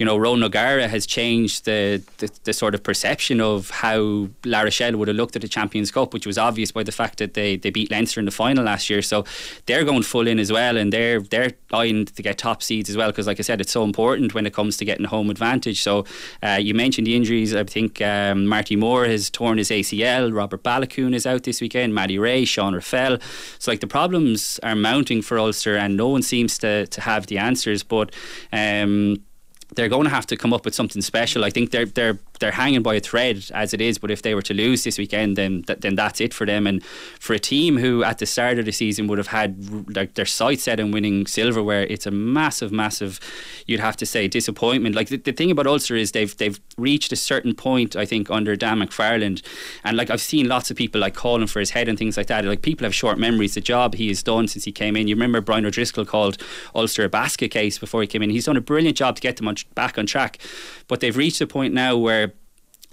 you 0.00 0.06
know, 0.06 0.16
Ronan 0.16 0.44
O'Gara 0.44 0.88
has 0.88 1.04
changed 1.04 1.66
the, 1.66 2.02
the, 2.16 2.30
the, 2.44 2.54
sort 2.54 2.74
of 2.74 2.82
perception 2.82 3.38
of 3.38 3.68
how 3.68 4.30
La 4.46 4.62
Rochelle 4.62 4.96
would 4.96 5.08
have 5.08 5.16
looked 5.18 5.36
at 5.36 5.42
the 5.42 5.48
Champions 5.48 5.90
Cup, 5.90 6.14
which 6.14 6.26
was 6.26 6.38
obvious 6.38 6.72
by 6.72 6.82
the 6.82 6.90
fact 6.90 7.18
that 7.18 7.34
they, 7.34 7.56
they 7.56 7.68
beat 7.68 7.90
Leinster 7.90 8.18
in 8.18 8.24
the 8.24 8.32
final 8.32 8.64
last 8.64 8.88
year. 8.88 9.02
So 9.02 9.26
they're 9.66 9.84
going 9.84 10.02
full 10.02 10.26
in 10.26 10.38
as 10.38 10.50
well, 10.50 10.78
and 10.78 10.90
they're 10.90 11.20
they're 11.20 11.50
eyeing 11.70 12.06
to 12.06 12.22
get 12.22 12.38
top 12.38 12.62
seeds 12.62 12.88
as 12.88 12.96
well, 12.96 13.10
because, 13.10 13.26
like 13.26 13.40
I 13.40 13.42
said, 13.42 13.60
it's 13.60 13.72
so 13.72 13.84
important 13.84 14.32
when 14.32 14.46
it 14.46 14.54
comes 14.54 14.78
to 14.78 14.86
getting 14.86 15.04
home 15.04 15.28
advantage. 15.28 15.82
So 15.82 16.06
uh, 16.42 16.58
you 16.58 16.72
mentioned 16.72 17.06
the 17.06 17.14
injuries. 17.14 17.54
I 17.54 17.64
think 17.64 18.00
um, 18.00 18.46
Marty 18.46 18.76
Moore 18.76 19.04
has 19.04 19.28
torn 19.28 19.58
his 19.58 19.68
ACL, 19.68 20.34
Robert 20.34 20.62
Baloucoune 20.62 21.14
is 21.14 21.26
out 21.26 21.42
this 21.42 21.60
weekend, 21.60 21.94
Maddie 21.94 22.18
Ray, 22.18 22.46
Sean 22.46 22.72
Reffell. 22.72 23.20
So 23.58 23.70
like 23.70 23.80
the 23.80 23.86
problems 23.86 24.58
are 24.62 24.74
mounting 24.74 25.20
for 25.20 25.38
Ulster, 25.38 25.76
and 25.76 25.94
no 25.94 26.08
one 26.08 26.22
seems 26.22 26.56
to 26.58 26.86
to 26.86 27.00
have 27.02 27.26
the 27.26 27.36
answers. 27.36 27.82
But 27.82 28.14
um, 28.50 29.18
they're 29.74 29.88
going 29.88 30.04
to 30.04 30.10
have 30.10 30.26
to 30.26 30.36
come 30.36 30.52
up 30.52 30.64
with 30.64 30.74
something 30.74 31.02
special. 31.02 31.44
I 31.44 31.50
think 31.50 31.70
they're 31.70 31.86
they're 31.86 32.18
they're 32.40 32.50
hanging 32.50 32.82
by 32.82 32.96
a 32.96 33.00
thread 33.00 33.46
as 33.54 33.72
it 33.72 33.80
is. 33.80 33.98
But 33.98 34.10
if 34.10 34.22
they 34.22 34.34
were 34.34 34.42
to 34.42 34.54
lose 34.54 34.84
this 34.84 34.98
weekend, 34.98 35.36
then 35.36 35.62
th- 35.62 35.80
then 35.80 35.94
that's 35.94 36.20
it 36.20 36.34
for 36.34 36.46
them. 36.46 36.66
And 36.66 36.82
for 36.84 37.34
a 37.34 37.38
team 37.38 37.78
who 37.78 38.02
at 38.02 38.18
the 38.18 38.26
start 38.26 38.58
of 38.58 38.64
the 38.64 38.72
season 38.72 39.06
would 39.06 39.18
have 39.18 39.28
had 39.28 39.94
like 39.94 40.14
their 40.14 40.26
sights 40.26 40.64
set 40.64 40.80
on 40.80 40.90
winning 40.90 41.26
silverware, 41.26 41.82
it's 41.82 42.06
a 42.06 42.10
massive, 42.10 42.72
massive, 42.72 43.20
you'd 43.66 43.80
have 43.80 43.96
to 43.98 44.06
say, 44.06 44.26
disappointment. 44.26 44.94
Like 44.94 45.08
the, 45.08 45.18
the 45.18 45.32
thing 45.32 45.50
about 45.50 45.66
Ulster 45.66 45.96
is 45.96 46.12
they've 46.12 46.36
they've 46.36 46.58
reached 46.76 47.12
a 47.12 47.16
certain 47.16 47.54
point, 47.54 47.94
I 47.94 48.04
think, 48.04 48.30
under 48.30 48.56
Dan 48.56 48.80
McFarland, 48.80 49.42
and 49.84 49.96
like 49.96 50.10
I've 50.10 50.20
seen 50.20 50.48
lots 50.48 50.70
of 50.70 50.76
people 50.76 51.00
like 51.00 51.14
calling 51.14 51.46
for 51.46 51.60
his 51.60 51.70
head 51.70 51.88
and 51.88 51.98
things 51.98 52.16
like 52.16 52.26
that. 52.26 52.44
Like 52.44 52.62
people 52.62 52.84
have 52.84 52.94
short 52.94 53.18
memories. 53.18 53.54
The 53.54 53.60
job 53.60 53.94
he 53.94 54.08
has 54.08 54.22
done 54.22 54.48
since 54.48 54.64
he 54.64 54.72
came 54.72 54.96
in. 54.96 55.06
You 55.06 55.14
remember 55.14 55.40
Brian 55.40 55.66
O'Driscoll 55.66 56.06
called 56.06 56.38
Ulster 56.74 57.04
a 57.04 57.08
basket 57.08 57.50
case 57.50 57.78
before 57.78 58.00
he 58.00 58.06
came 58.06 58.22
in. 58.22 58.30
He's 58.30 58.46
done 58.46 58.56
a 58.56 58.60
brilliant 58.60 58.96
job 58.96 59.16
to 59.16 59.22
get 59.22 59.36
them 59.36 59.48
on, 59.48 59.56
back 59.74 59.98
on 59.98 60.06
track, 60.06 60.38
but 60.88 61.00
they've 61.00 61.16
reached 61.16 61.40
a 61.40 61.46
point 61.46 61.74
now 61.74 61.96
where 61.96 62.29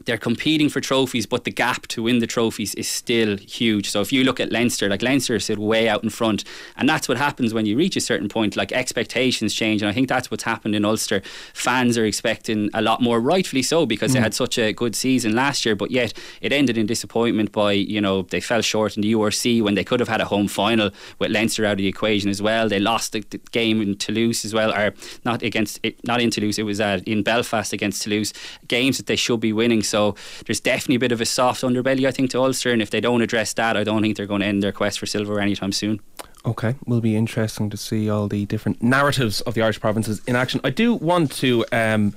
they're 0.05 0.17
competing 0.17 0.69
for 0.69 0.79
trophies, 0.79 1.25
but 1.25 1.43
the 1.43 1.51
gap 1.51 1.87
to 1.87 2.03
win 2.03 2.19
the 2.19 2.27
trophies 2.27 2.75
is 2.75 2.87
still 2.87 3.37
huge. 3.37 3.89
So 3.89 4.01
if 4.01 4.13
you 4.13 4.23
look 4.23 4.39
at 4.39 4.51
Leinster, 4.51 4.89
like 4.89 5.01
Leinster 5.01 5.39
sit 5.39 5.57
way 5.57 5.89
out 5.89 6.03
in 6.03 6.09
front, 6.09 6.43
and 6.75 6.87
that's 6.87 7.09
what 7.09 7.17
happens 7.17 7.53
when 7.53 7.65
you 7.65 7.75
reach 7.75 7.95
a 7.95 8.01
certain 8.01 8.29
point. 8.29 8.55
Like 8.55 8.71
expectations 8.71 9.53
change, 9.53 9.81
and 9.81 9.89
I 9.89 9.93
think 9.93 10.07
that's 10.07 10.29
what's 10.29 10.43
happened 10.43 10.75
in 10.75 10.85
Ulster. 10.85 11.21
Fans 11.53 11.97
are 11.97 12.05
expecting 12.05 12.69
a 12.73 12.81
lot 12.81 13.01
more, 13.01 13.19
rightfully 13.19 13.63
so, 13.63 13.85
because 13.85 14.11
mm. 14.11 14.15
they 14.15 14.19
had 14.19 14.33
such 14.33 14.59
a 14.59 14.71
good 14.71 14.95
season 14.95 15.35
last 15.35 15.65
year. 15.65 15.75
But 15.75 15.89
yet 15.89 16.13
it 16.41 16.53
ended 16.53 16.77
in 16.77 16.85
disappointment 16.85 17.51
by 17.51 17.71
you 17.71 17.99
know 17.99 18.21
they 18.21 18.39
fell 18.39 18.61
short 18.61 18.97
in 18.97 19.01
the 19.01 19.13
URC 19.13 19.63
when 19.63 19.75
they 19.75 19.83
could 19.83 19.99
have 19.99 20.09
had 20.09 20.21
a 20.21 20.25
home 20.25 20.47
final 20.47 20.91
with 21.17 21.31
Leinster 21.31 21.65
out 21.65 21.73
of 21.73 21.77
the 21.79 21.87
equation 21.87 22.29
as 22.29 22.41
well. 22.41 22.69
They 22.69 22.79
lost 22.79 23.13
the, 23.13 23.21
the 23.31 23.39
game 23.51 23.81
in 23.81 23.97
Toulouse 23.97 24.45
as 24.45 24.53
well, 24.53 24.71
or 24.71 24.93
not 25.25 25.41
against 25.41 25.79
it, 25.81 26.03
not 26.05 26.21
in 26.21 26.29
Toulouse. 26.29 26.59
It 26.59 26.63
was 26.63 26.79
uh, 26.79 26.99
in 27.07 27.23
Belfast 27.23 27.73
against 27.73 28.03
Toulouse. 28.03 28.31
Games 28.67 28.97
that 28.97 29.07
they 29.07 29.15
should 29.15 29.39
be 29.39 29.51
winning. 29.51 29.81
So 29.87 30.15
there's 30.45 30.59
definitely 30.59 30.95
a 30.95 30.99
bit 30.99 31.11
of 31.11 31.21
a 31.21 31.25
soft 31.25 31.61
underbelly, 31.61 32.07
I 32.07 32.11
think, 32.11 32.31
to 32.31 32.39
Ulster. 32.39 32.71
And 32.71 32.81
if 32.81 32.89
they 32.89 33.01
don't 33.01 33.21
address 33.21 33.53
that, 33.53 33.77
I 33.77 33.83
don't 33.83 34.01
think 34.01 34.17
they're 34.17 34.25
going 34.25 34.41
to 34.41 34.47
end 34.47 34.63
their 34.63 34.71
quest 34.71 34.99
for 34.99 35.05
silver 35.05 35.39
anytime 35.39 35.71
soon. 35.71 35.99
Okay, 36.45 36.75
will 36.85 37.01
be 37.01 37.15
interesting 37.15 37.69
to 37.69 37.77
see 37.77 38.09
all 38.09 38.27
the 38.27 38.45
different 38.45 38.81
narratives 38.81 39.41
of 39.41 39.53
the 39.53 39.61
Irish 39.61 39.81
provinces 39.81 40.21
in 40.27 40.35
action. 40.35 40.61
I 40.63 40.69
do 40.69 40.93
want 40.93 41.31
to 41.33 41.65
um, 41.73 42.15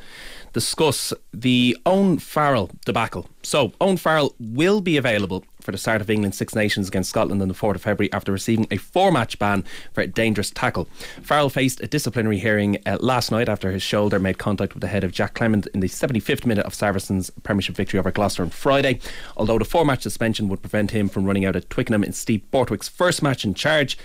discuss 0.53 1.13
the 1.33 1.77
Owen 1.85 2.19
Farrell 2.19 2.71
debacle. 2.85 3.29
So, 3.43 3.73
Owen 3.81 3.97
Farrell 3.97 4.35
will 4.39 4.81
be 4.81 4.97
available 4.97 5.45
for 5.71 5.77
the 5.77 5.79
start 5.79 6.01
of 6.01 6.11
England's 6.11 6.37
Six 6.37 6.57
Nations 6.57 6.89
against 6.89 7.11
Scotland 7.11 7.41
on 7.41 7.47
the 7.47 7.55
4th 7.55 7.77
of 7.77 7.83
February 7.83 8.13
after 8.13 8.33
receiving 8.33 8.67
a 8.73 8.77
four 8.77 9.13
match 9.13 9.39
ban 9.39 9.63
for 9.93 10.01
a 10.01 10.07
dangerous 10.09 10.51
tackle. 10.51 10.89
Farrell 11.23 11.49
faced 11.49 11.81
a 11.81 11.87
disciplinary 11.87 12.39
hearing 12.39 12.79
uh, 12.87 12.99
last 13.01 13.31
night 13.31 13.49
after 13.49 13.71
his 13.71 13.83
shoulder 13.83 14.19
made 14.19 14.37
contact 14.37 14.75
with 14.75 14.81
the 14.81 14.89
head 14.89 15.05
of 15.05 15.13
Jack 15.13 15.35
Clement 15.35 15.69
in 15.69 15.79
the 15.79 15.87
75th 15.87 16.45
minute 16.45 16.67
of 16.67 16.75
Saracens' 16.75 17.31
Premiership 17.45 17.77
victory 17.77 18.01
over 18.01 18.11
Gloucester 18.11 18.43
on 18.43 18.51
Friday. 18.51 18.99
Although 19.37 19.61
the 19.61 19.65
four 19.65 19.85
match 19.85 20.03
suspension 20.03 20.49
would 20.49 20.61
prevent 20.61 20.91
him 20.91 21.09
from 21.09 21.25
running 21.25 21.45
out 21.45 21.55
at 21.55 21.71
Twickenham 21.71 22.03
in 22.03 22.13
Steve 22.13 22.43
Borthwick's 22.51 22.89
first 22.89 23.23
match 23.23 23.45
in 23.45 23.55
charge. 23.55 23.97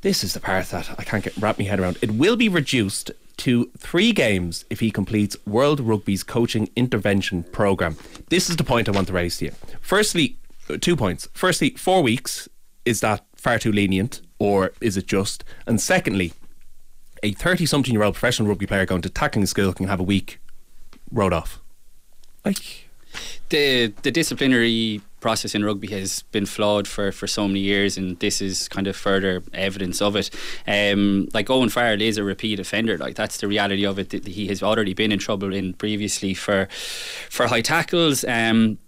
This 0.00 0.24
is 0.24 0.32
the 0.32 0.40
part 0.40 0.68
that 0.68 0.88
I 0.98 1.04
can't 1.04 1.24
get 1.24 1.36
wrap 1.36 1.58
my 1.58 1.66
head 1.66 1.80
around. 1.80 1.98
It 2.00 2.12
will 2.12 2.36
be 2.36 2.48
reduced 2.48 3.10
to 3.38 3.70
three 3.76 4.12
games 4.12 4.64
if 4.70 4.80
he 4.80 4.90
completes 4.90 5.36
World 5.46 5.80
Rugby's 5.80 6.22
coaching 6.22 6.70
intervention 6.76 7.42
program. 7.44 7.96
This 8.30 8.48
is 8.48 8.56
the 8.56 8.64
point 8.64 8.88
I 8.88 8.92
want 8.92 9.08
to 9.08 9.12
raise 9.12 9.36
to 9.38 9.46
you. 9.46 9.52
Firstly, 9.80 10.38
two 10.76 10.96
points. 10.96 11.28
Firstly, 11.32 11.70
four 11.70 12.02
weeks 12.02 12.48
is 12.84 13.00
that 13.00 13.24
far 13.36 13.58
too 13.58 13.72
lenient, 13.72 14.22
or 14.38 14.72
is 14.80 14.96
it 14.96 15.06
just? 15.06 15.44
And 15.66 15.80
secondly, 15.80 16.32
a 17.22 17.32
30 17.32 17.66
something 17.66 17.92
year 17.92 18.02
old 18.02 18.14
professional 18.14 18.48
rugby 18.48 18.66
player 18.66 18.86
going 18.86 19.02
to 19.02 19.10
tackling 19.10 19.46
school 19.46 19.72
can 19.72 19.88
have 19.88 20.00
a 20.00 20.04
week 20.04 20.40
wrote 21.12 21.32
off. 21.32 21.60
Like, 22.44 22.88
the 23.48 23.92
the 24.02 24.10
disciplinary 24.10 25.00
process 25.20 25.54
in 25.54 25.64
rugby 25.64 25.88
has 25.88 26.22
been 26.30 26.46
flawed 26.46 26.86
for, 26.86 27.10
for 27.10 27.26
so 27.26 27.48
many 27.48 27.60
years, 27.60 27.96
and 27.96 28.18
this 28.20 28.40
is 28.40 28.68
kind 28.68 28.86
of 28.86 28.96
further 28.96 29.42
evidence 29.52 30.00
of 30.00 30.14
it. 30.14 30.30
Um, 30.66 31.28
like 31.34 31.50
Owen 31.50 31.68
Farrell 31.68 32.00
is 32.00 32.18
a 32.18 32.24
repeat 32.24 32.60
offender. 32.60 32.96
Like 32.96 33.16
that's 33.16 33.38
the 33.38 33.48
reality 33.48 33.84
of 33.84 33.98
it. 33.98 34.12
He 34.26 34.46
has 34.48 34.62
already 34.62 34.94
been 34.94 35.12
in 35.12 35.18
trouble 35.18 35.52
in 35.52 35.74
previously 35.74 36.34
for 36.34 36.68
for 37.30 37.48
high 37.48 37.62
tackles. 37.62 38.24
Um, 38.24 38.78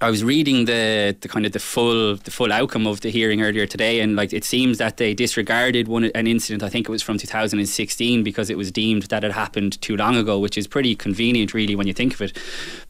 I 0.00 0.10
was 0.10 0.24
reading 0.24 0.64
the, 0.64 1.16
the 1.20 1.28
kind 1.28 1.46
of 1.46 1.52
the 1.52 1.60
full 1.60 2.16
the 2.16 2.30
full 2.30 2.52
outcome 2.52 2.86
of 2.86 3.00
the 3.00 3.10
hearing 3.10 3.42
earlier 3.42 3.64
today, 3.64 4.00
and 4.00 4.16
like 4.16 4.32
it 4.32 4.44
seems 4.44 4.78
that 4.78 4.96
they 4.96 5.14
disregarded 5.14 5.86
one 5.86 6.04
an 6.14 6.26
incident. 6.26 6.62
I 6.62 6.68
think 6.68 6.88
it 6.88 6.90
was 6.90 7.02
from 7.02 7.16
2016 7.16 8.24
because 8.24 8.50
it 8.50 8.58
was 8.58 8.72
deemed 8.72 9.04
that 9.04 9.22
it 9.22 9.32
happened 9.32 9.80
too 9.80 9.96
long 9.96 10.16
ago, 10.16 10.38
which 10.38 10.58
is 10.58 10.66
pretty 10.66 10.96
convenient, 10.96 11.54
really, 11.54 11.76
when 11.76 11.86
you 11.86 11.92
think 11.92 12.12
of 12.14 12.22
it. 12.22 12.36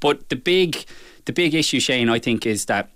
But 0.00 0.28
the 0.30 0.36
big 0.36 0.86
the 1.26 1.32
big 1.32 1.54
issue, 1.54 1.78
Shane, 1.78 2.08
I 2.08 2.18
think, 2.18 2.46
is 2.46 2.64
that 2.66 2.90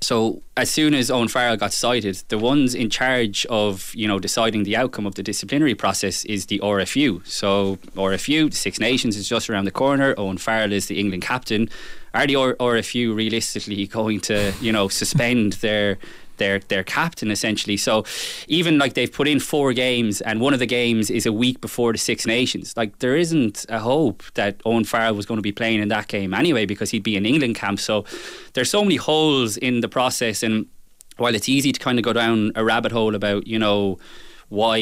so 0.00 0.42
as 0.56 0.70
soon 0.70 0.94
as 0.94 1.10
Owen 1.10 1.28
Farrell 1.28 1.56
got 1.56 1.72
cited, 1.72 2.22
the 2.28 2.38
ones 2.38 2.74
in 2.74 2.90
charge 2.90 3.46
of 3.46 3.92
you 3.94 4.08
know 4.08 4.18
deciding 4.18 4.64
the 4.64 4.76
outcome 4.76 5.06
of 5.06 5.14
the 5.14 5.22
disciplinary 5.22 5.74
process 5.74 6.24
is 6.24 6.46
the 6.46 6.58
RFU. 6.58 7.26
So 7.26 7.76
RFU, 7.94 8.50
the 8.50 8.56
Six 8.56 8.78
Nations, 8.78 9.16
is 9.16 9.28
just 9.28 9.48
around 9.48 9.64
the 9.64 9.70
corner. 9.70 10.14
Owen 10.18 10.38
Farrell 10.38 10.72
is 10.72 10.86
the 10.86 10.98
England 10.98 11.22
captain. 11.22 11.68
Are 12.16 12.26
the 12.26 12.34
RFU 12.34 13.14
realistically 13.14 13.86
going 13.86 14.20
to 14.22 14.52
you 14.60 14.72
know 14.72 14.88
suspend 14.88 15.52
their 15.66 15.98
their 16.36 16.60
their 16.60 16.84
captain 16.84 17.30
essentially. 17.30 17.76
So 17.76 18.04
even 18.48 18.78
like 18.78 18.94
they've 18.94 19.12
put 19.12 19.28
in 19.28 19.40
four 19.40 19.72
games, 19.72 20.20
and 20.20 20.40
one 20.40 20.52
of 20.52 20.58
the 20.58 20.66
games 20.66 21.10
is 21.10 21.26
a 21.26 21.32
week 21.32 21.60
before 21.60 21.92
the 21.92 21.98
Six 21.98 22.26
Nations. 22.26 22.76
Like 22.76 22.98
there 22.98 23.16
isn't 23.16 23.66
a 23.68 23.78
hope 23.78 24.22
that 24.34 24.60
Owen 24.64 24.84
Farrell 24.84 25.14
was 25.14 25.26
going 25.26 25.38
to 25.38 25.42
be 25.42 25.52
playing 25.52 25.80
in 25.80 25.88
that 25.88 26.08
game 26.08 26.34
anyway 26.34 26.66
because 26.66 26.90
he'd 26.90 27.02
be 27.02 27.16
in 27.16 27.26
England 27.26 27.56
camp. 27.56 27.80
So 27.80 28.04
there's 28.54 28.70
so 28.70 28.82
many 28.82 28.96
holes 28.96 29.56
in 29.56 29.80
the 29.80 29.88
process, 29.88 30.42
and 30.42 30.66
while 31.16 31.34
it's 31.34 31.48
easy 31.48 31.72
to 31.72 31.80
kind 31.80 31.98
of 31.98 32.04
go 32.04 32.12
down 32.12 32.52
a 32.54 32.64
rabbit 32.64 32.92
hole 32.92 33.14
about 33.14 33.46
you 33.46 33.58
know 33.58 33.98
why 34.48 34.78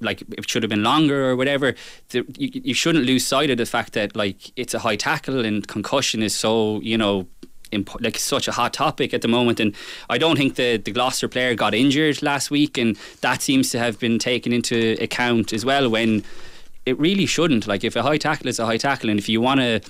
like 0.00 0.22
it 0.22 0.48
should 0.48 0.62
have 0.62 0.70
been 0.70 0.82
longer 0.82 1.30
or 1.30 1.36
whatever 1.36 1.74
the, 2.10 2.24
you, 2.36 2.50
you 2.64 2.74
shouldn't 2.74 3.04
lose 3.04 3.24
sight 3.24 3.48
of 3.48 3.58
the 3.58 3.66
fact 3.66 3.92
that 3.92 4.16
like 4.16 4.52
it's 4.56 4.74
a 4.74 4.80
high 4.80 4.96
tackle 4.96 5.44
and 5.44 5.68
concussion 5.68 6.22
is 6.22 6.34
so 6.34 6.80
you 6.80 6.98
know 6.98 7.26
imp- 7.70 8.00
like 8.00 8.18
such 8.18 8.48
a 8.48 8.52
hot 8.52 8.72
topic 8.72 9.12
at 9.12 9.20
the 9.22 9.28
moment. 9.28 9.60
And 9.60 9.74
I 10.08 10.16
don't 10.16 10.36
think 10.36 10.54
the 10.54 10.76
the 10.76 10.92
Gloucester 10.92 11.28
player 11.28 11.54
got 11.54 11.74
injured 11.74 12.22
last 12.22 12.50
week, 12.50 12.78
and 12.78 12.96
that 13.20 13.42
seems 13.42 13.70
to 13.70 13.78
have 13.78 13.98
been 13.98 14.18
taken 14.18 14.52
into 14.52 14.96
account 15.00 15.52
as 15.52 15.64
well. 15.64 15.90
When 15.90 16.22
it 16.86 16.98
really 16.98 17.26
shouldn't. 17.26 17.66
Like 17.66 17.84
if 17.84 17.96
a 17.96 18.02
high 18.02 18.18
tackle 18.18 18.48
is 18.48 18.58
a 18.58 18.66
high 18.66 18.76
tackle, 18.76 19.10
and 19.10 19.18
if 19.18 19.28
you 19.28 19.40
want 19.40 19.60
to 19.60 19.80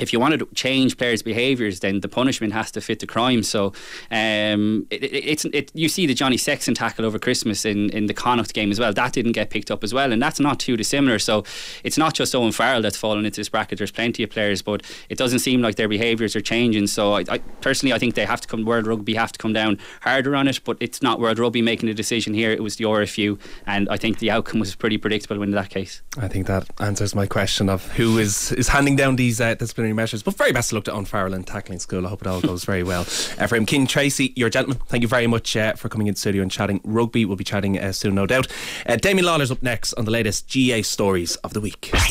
if 0.00 0.12
you 0.12 0.20
want 0.20 0.38
to 0.38 0.46
change 0.54 0.96
players' 0.96 1.22
behaviours, 1.22 1.80
then 1.80 2.00
the 2.00 2.08
punishment 2.08 2.52
has 2.52 2.70
to 2.72 2.80
fit 2.80 3.00
the 3.00 3.06
crime. 3.06 3.42
So, 3.42 3.72
um, 4.10 4.86
it, 4.90 5.04
it, 5.04 5.24
it's 5.24 5.44
it, 5.46 5.70
you 5.74 5.88
see 5.88 6.06
the 6.06 6.14
Johnny 6.14 6.36
Sexton 6.36 6.74
tackle 6.74 7.04
over 7.04 7.18
Christmas 7.18 7.64
in, 7.64 7.90
in 7.90 8.06
the 8.06 8.14
Connacht 8.14 8.54
game 8.54 8.70
as 8.70 8.80
well. 8.80 8.92
That 8.92 9.12
didn't 9.12 9.32
get 9.32 9.50
picked 9.50 9.70
up 9.70 9.84
as 9.84 9.92
well, 9.94 10.12
and 10.12 10.20
that's 10.22 10.40
not 10.40 10.58
too 10.58 10.76
dissimilar. 10.76 11.18
So, 11.18 11.44
it's 11.84 11.98
not 11.98 12.14
just 12.14 12.34
Owen 12.34 12.52
Farrell 12.52 12.82
that's 12.82 12.96
fallen 12.96 13.24
into 13.24 13.40
this 13.40 13.48
bracket. 13.48 13.78
There's 13.78 13.90
plenty 13.90 14.22
of 14.22 14.30
players, 14.30 14.62
but 14.62 14.82
it 15.08 15.18
doesn't 15.18 15.40
seem 15.40 15.60
like 15.60 15.76
their 15.76 15.88
behaviours 15.88 16.34
are 16.34 16.40
changing. 16.40 16.86
So, 16.86 17.14
I, 17.14 17.24
I 17.28 17.38
personally 17.60 17.92
I 17.92 17.98
think 17.98 18.14
they 18.14 18.26
have 18.26 18.40
to 18.40 18.48
come. 18.48 18.64
World 18.64 18.86
Rugby 18.86 19.14
have 19.14 19.32
to 19.32 19.38
come 19.38 19.52
down 19.52 19.78
harder 20.02 20.34
on 20.34 20.48
it, 20.48 20.60
but 20.64 20.76
it's 20.80 21.02
not 21.02 21.20
World 21.20 21.38
Rugby 21.38 21.62
making 21.62 21.88
the 21.88 21.94
decision 21.94 22.34
here. 22.34 22.50
It 22.50 22.62
was 22.62 22.76
the 22.76 22.84
RFU, 22.84 23.38
and 23.66 23.88
I 23.88 23.96
think 23.96 24.18
the 24.18 24.30
outcome 24.30 24.60
was 24.60 24.74
pretty 24.74 24.98
predictable 24.98 25.42
in 25.42 25.50
that 25.52 25.70
case. 25.70 26.02
I 26.18 26.28
think 26.28 26.46
that 26.46 26.68
answers 26.80 27.14
my 27.14 27.26
question 27.26 27.68
of 27.68 27.86
who 27.92 28.18
is 28.18 28.52
is 28.52 28.68
handing 28.68 28.96
down 28.96 29.16
these 29.16 29.40
uh, 29.40 29.54
disciplinary 29.54 29.89
measures. 29.94 30.22
But 30.22 30.36
very 30.36 30.52
best 30.52 30.72
of 30.72 30.76
luck 30.76 30.84
to 30.84 30.92
Owen 30.92 31.04
Farrell 31.04 31.34
and 31.34 31.46
tackling 31.46 31.78
school. 31.78 32.06
I 32.06 32.08
hope 32.10 32.22
it 32.22 32.26
all 32.26 32.40
goes 32.40 32.64
very 32.64 32.82
well. 32.82 33.02
Uh, 33.02 33.46
for 33.46 33.56
him, 33.56 33.66
Cian 33.66 33.86
Tracy, 33.86 34.32
you're 34.36 34.48
a 34.48 34.50
gentleman. 34.50 34.78
Thank 34.86 35.02
you 35.02 35.08
very 35.08 35.26
much 35.26 35.56
uh, 35.56 35.74
for 35.74 35.88
coming 35.88 36.06
in 36.06 36.14
studio 36.14 36.42
and 36.42 36.50
chatting 36.50 36.80
rugby. 36.84 37.24
We'll 37.24 37.36
be 37.36 37.44
chatting 37.44 37.78
uh, 37.78 37.92
soon, 37.92 38.14
no 38.14 38.26
doubt. 38.26 38.46
Uh, 38.86 38.96
Damien 38.96 39.26
Lawler's 39.26 39.50
up 39.50 39.62
next 39.62 39.92
on 39.94 40.04
the 40.04 40.10
latest 40.10 40.48
GA 40.48 40.82
stories 40.82 41.36
of 41.36 41.52
the 41.52 41.60
week. 41.60 41.90
RTE 41.92 42.10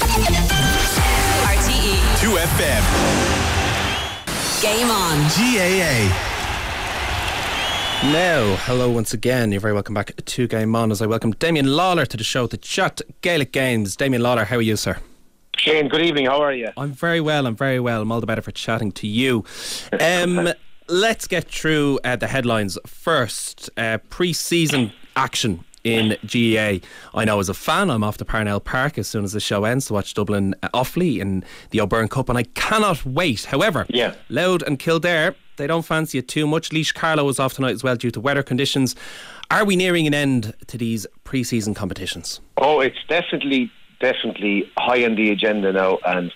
2FM. 2.20 2.84
Game 4.62 4.90
On. 4.92 5.18
GAA. 5.30 6.36
Now, 8.02 8.56
hello 8.62 8.90
once 8.90 9.14
again. 9.14 9.52
You're 9.52 9.60
very 9.60 9.74
welcome 9.74 9.94
back 9.94 10.16
to 10.16 10.48
Game 10.48 10.74
On 10.74 10.90
as 10.90 11.02
I 11.02 11.06
welcome 11.06 11.32
Damien 11.32 11.76
Lawler 11.76 12.06
to 12.06 12.16
the 12.16 12.24
show 12.24 12.48
to 12.48 12.56
chat 12.56 13.02
Gaelic 13.22 13.52
games. 13.52 13.98
Damien 13.98 14.22
Lawler, 14.22 14.46
how 14.46 14.56
are 14.56 14.62
you, 14.62 14.78
sir? 14.78 15.00
Shane, 15.60 15.90
good 15.90 16.02
evening. 16.02 16.26
How 16.28 16.42
are 16.42 16.54
you? 16.54 16.70
I'm 16.78 16.92
very 16.94 17.20
well. 17.20 17.46
I'm 17.46 17.56
very 17.56 17.80
well. 17.80 18.02
I'm 18.02 18.12
all 18.12 18.22
the 18.22 18.26
better 18.28 18.42
for 18.42 18.52
chatting 18.52 18.92
to 18.94 19.08
you. 19.08 19.44
Um, 20.00 20.50
let's 20.88 21.28
get 21.28 21.50
through 21.50 22.00
uh, 22.06 22.16
the 22.16 22.28
headlines 22.28 22.78
first. 22.88 23.70
Uh, 23.76 23.98
pre-season 24.10 24.94
action 25.18 25.66
in 25.84 26.18
GAA. 26.26 26.86
I 27.14 27.26
know 27.26 27.40
as 27.40 27.50
a 27.50 27.54
fan, 27.54 27.90
I'm 27.90 28.04
off 28.06 28.18
to 28.18 28.26
Parnell 28.26 28.62
Park 28.62 28.98
as 28.98 29.08
soon 29.08 29.26
as 29.26 29.34
the 29.34 29.40
show 29.42 29.66
ends 29.66 29.88
to 29.88 29.94
watch 29.94 30.14
Dublin 30.14 30.56
uh, 30.64 30.70
Offaly 30.74 31.20
in 31.20 31.44
the 31.72 31.82
O'Byrne 31.82 32.08
Cup, 32.08 32.30
and 32.30 32.38
I 32.38 32.44
cannot 32.44 33.06
wait. 33.06 33.44
However, 33.46 33.86
Yeah. 33.90 34.16
Louth 34.30 34.62
and 34.62 34.80
Kildare, 34.80 35.36
they 35.58 35.68
don't 35.68 35.84
fancy 35.84 36.18
it 36.20 36.30
too 36.30 36.48
much. 36.48 36.72
Laois 36.72 36.94
Carlow 36.94 37.28
is 37.28 37.38
off 37.38 37.54
tonight 37.54 37.74
as 37.74 37.84
well 37.84 37.98
due 37.98 38.12
to 38.12 38.20
weather 38.22 38.44
conditions. 38.44 38.96
Are 39.52 39.66
we 39.66 39.76
nearing 39.76 40.08
an 40.08 40.14
end 40.14 40.54
to 40.68 40.78
these 40.78 41.06
pre-season 41.26 41.74
competitions? 41.74 42.40
Oh, 42.58 42.80
it's 42.80 43.00
definitely, 43.10 43.70
definitely 44.00 44.72
high 44.78 45.04
on 45.06 45.16
the 45.16 45.32
agenda 45.32 45.72
now, 45.74 46.00
and 46.06 46.32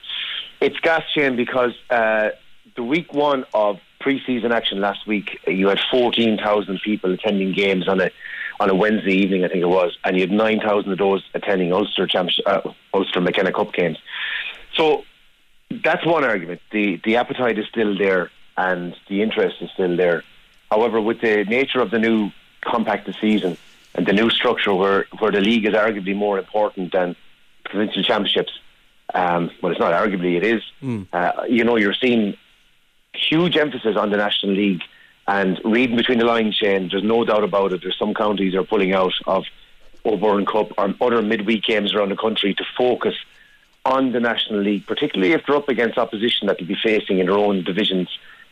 it's 0.62 0.80
gas 0.80 1.04
because 1.15 1.73
uh, 1.89 2.30
the 2.76 2.84
week 2.84 3.13
one 3.13 3.45
of 3.54 3.80
pre-season 3.99 4.52
action 4.52 4.82
last 4.82 5.08
week, 5.08 5.39
you 5.47 5.67
had 5.67 5.80
fourteen 5.91 6.38
thousand 6.38 6.82
people 6.84 7.13
attending 7.13 7.54
games 7.54 7.88
on 7.88 8.02
a 8.02 8.10
on 8.60 8.69
a 8.69 8.76
Wednesday 8.76 9.13
evening, 9.13 9.43
I 9.43 9.47
think 9.47 9.62
it 9.62 9.67
was, 9.69 9.97
and 10.04 10.15
you 10.15 10.21
had 10.21 10.32
nine 10.32 10.60
thousand 10.60 10.91
of 10.91 10.97
those 10.97 11.23
attending 11.34 11.73
Ulster 11.73 12.08
uh, 12.45 12.62
Ulster 12.93 13.21
McKenna 13.21 13.52
Cup 13.52 13.73
games. 13.73 13.97
So 14.76 15.04
that's 15.69 16.06
one 16.06 16.23
argument. 16.23 16.62
The 16.71 17.02
the 17.04 17.17
appetite 17.17 17.58
is 17.58 17.65
still 17.67 17.97
there 17.97 18.30
and 18.58 18.95
the 19.08 19.21
interest 19.21 19.58
is 19.62 19.69
still 19.71 19.95
there. 19.97 20.23
However, 20.69 21.02
with 21.02 21.21
the 21.21 21.43
nature 21.45 21.80
of 21.80 21.91
the 21.91 21.99
new 21.99 22.32
compacted 22.62 23.15
season 23.19 23.58
and 23.95 24.06
the 24.06 24.13
new 24.13 24.30
structure 24.30 24.73
where, 24.73 25.06
where 25.19 25.32
the 25.32 25.41
league 25.41 25.65
is 25.65 25.73
arguably 25.73 26.15
more 26.15 26.39
important 26.39 26.91
than 26.91 27.15
provincial 27.74 28.04
championships, 28.04 28.54
um, 29.14 29.52
well, 29.62 29.72
it's 29.72 29.80
not 29.80 29.94
arguably, 29.94 30.38
it 30.38 30.44
is. 30.44 30.62
Uh, 31.12 31.44
you 31.50 31.64
know, 31.64 31.76
you're 31.76 31.94
seeing 31.94 32.38
huge 33.14 33.58
emphasis 33.58 33.96
on 33.98 34.10
the 34.10 34.18
National 34.18 34.54
League 34.54 34.82
and 35.28 35.60
reading 35.64 35.96
between 35.96 36.20
the 36.20 36.26
lines, 36.26 36.56
Shane, 36.56 36.90
there's 36.90 37.04
no 37.04 37.24
doubt 37.24 37.44
about 37.44 37.72
it. 37.74 37.82
There's 37.82 37.98
some 37.98 38.14
counties 38.14 38.56
are 38.56 38.64
pulling 38.64 38.94
out 38.94 39.14
of 39.26 39.46
O'Byrne 40.06 40.46
Cup 40.46 40.74
or 40.78 40.94
other 41.00 41.22
midweek 41.22 41.64
games 41.64 41.94
around 41.94 42.10
the 42.10 42.18
country 42.18 42.54
to 42.56 42.66
focus 42.78 43.16
on 43.86 44.12
the 44.12 44.20
National 44.20 44.60
League, 44.62 44.86
particularly 44.86 45.34
if 45.34 45.46
they're 45.46 45.56
up 45.56 45.70
against 45.70 45.98
opposition 45.98 46.48
that 46.48 46.58
they'll 46.58 46.68
be 46.68 46.76
facing 46.76 47.20
in 47.20 47.28
their 47.28 47.38
own 47.38 47.64
divisions 47.64 48.10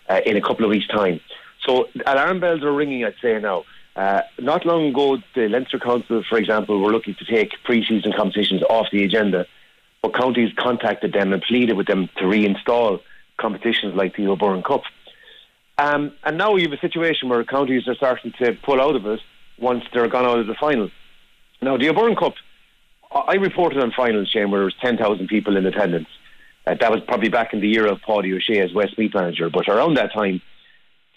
uh, 0.10 0.22
in 0.26 0.38
a 0.38 0.42
couple 0.42 0.64
of 0.66 0.72
weeks' 0.72 0.88
time. 0.88 1.20
So 1.66 1.90
alarm 2.06 2.40
bells 2.40 2.64
are 2.64 2.72
ringing, 2.72 3.04
I'd 3.04 3.16
say 3.22 3.38
now. 3.40 3.66
Uh, 3.96 4.22
not 4.40 4.66
long 4.66 4.88
ago, 4.88 5.18
the 5.36 5.50
Leinster 5.50 5.80
Council, 5.80 6.24
for 6.30 6.38
example, 6.38 6.80
were 6.80 6.92
looking 6.92 7.16
to 7.16 7.26
take 7.26 7.52
pre-season 7.64 8.14
competitions 8.16 8.64
off 8.70 8.88
the 8.92 9.04
agenda, 9.04 9.46
but 10.02 10.14
counties 10.16 10.52
contacted 10.58 11.14
them 11.14 11.34
and 11.34 11.42
pleaded 11.42 11.76
with 11.76 11.88
them 11.88 12.10
to 12.18 12.24
reinstall 12.24 13.02
competitions 13.38 13.96
like 13.96 14.16
the 14.16 14.28
O'Byrne 14.28 14.64
Cup. 14.64 14.84
Um, 15.78 16.14
and 16.24 16.38
now 16.38 16.52
we 16.52 16.62
have 16.64 16.72
a 16.72 16.80
situation 16.80 17.28
where 17.28 17.44
counties 17.44 17.88
are 17.88 17.96
starting 17.96 18.34
to 18.40 18.54
pull 18.64 18.82
out 18.82 18.96
of 18.96 19.06
it 19.06 19.20
once 19.58 19.84
they're 19.94 20.08
gone 20.08 20.26
out 20.26 20.40
of 20.40 20.48
the 20.48 20.56
final. 20.56 20.90
Now, 21.62 21.78
the 21.78 21.90
O'Byrne 21.90 22.16
Cup, 22.16 22.36
I 23.12 23.20
I 23.28 23.34
reported 23.36 23.80
on 23.80 23.92
finals, 23.92 24.30
Shane, 24.30 24.52
where 24.52 24.60
there 24.60 24.66
was 24.66 24.76
10,000 24.82 25.28
people 25.28 25.58
in 25.58 25.66
attendance. 25.66 26.08
Uh, 26.66 26.76
that 26.76 26.92
was 26.92 27.02
probably 27.08 27.30
back 27.30 27.54
in 27.54 27.60
the 27.60 27.68
year 27.68 27.88
of 27.88 28.00
Páidí 28.02 28.34
Ó 28.34 28.40
Sé 28.40 28.64
as 28.64 28.74
Westmeath 28.74 29.14
manager. 29.14 29.50
But 29.50 29.68
around 29.68 29.96
that 29.96 30.14
time, 30.14 30.42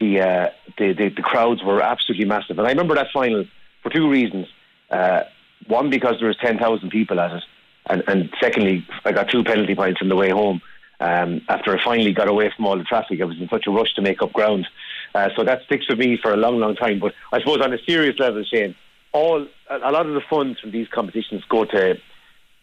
the, 0.01 0.21
uh, 0.21 0.51
the, 0.77 0.93
the 0.93 1.09
the 1.09 1.23
crowds 1.23 1.63
were 1.63 1.81
absolutely 1.81 2.27
massive. 2.27 2.59
And 2.59 2.67
I 2.67 2.71
remember 2.71 2.95
that 2.95 3.09
final 3.13 3.45
for 3.83 3.91
two 3.91 4.11
reasons. 4.11 4.47
Uh, 4.91 5.23
one, 5.67 5.91
because 5.91 6.17
there 6.19 6.29
was 6.29 6.37
10,000 6.39 6.91
people 6.91 7.21
at 7.21 7.33
it. 7.33 7.43
And, 7.87 8.03
and 8.07 8.31
secondly, 8.41 8.87
I 9.05 9.13
got 9.13 9.31
two 9.31 9.45
penalty 9.45 9.75
points 9.75 10.01
on 10.03 10.09
the 10.09 10.17
way 10.17 10.31
home. 10.31 10.61
Um, 11.01 11.43
after 11.49 11.77
I 11.77 11.83
finally 11.83 12.13
got 12.13 12.29
away 12.29 12.53
from 12.55 12.67
all 12.67 12.79
the 12.79 12.85
traffic, 12.85 13.21
I 13.21 13.25
was 13.25 13.39
in 13.39 13.49
such 13.49 13.67
a 13.67 13.71
rush 13.71 13.95
to 13.95 14.03
make 14.03 14.23
up 14.23 14.33
ground. 14.33 14.67
Uh, 15.15 15.31
so 15.37 15.45
that 15.45 15.63
sticks 15.67 15.89
with 15.89 15.99
me 15.99 16.19
for 16.21 16.33
a 16.33 16.37
long, 16.37 16.59
long 16.59 16.77
time. 16.77 16.99
But 16.99 17.15
I 17.33 17.41
suppose 17.41 17.61
on 17.61 17.73
a 17.73 17.79
serious 17.87 18.19
level, 18.19 18.45
Shane, 18.45 18.75
all 19.13 19.47
a, 19.69 19.91
lot 19.91 20.07
of 20.07 20.15
the 20.15 20.23
funds 20.31 20.61
from 20.61 20.71
these 20.71 20.89
competitions 20.89 21.43
go 21.49 21.65
to 21.65 21.99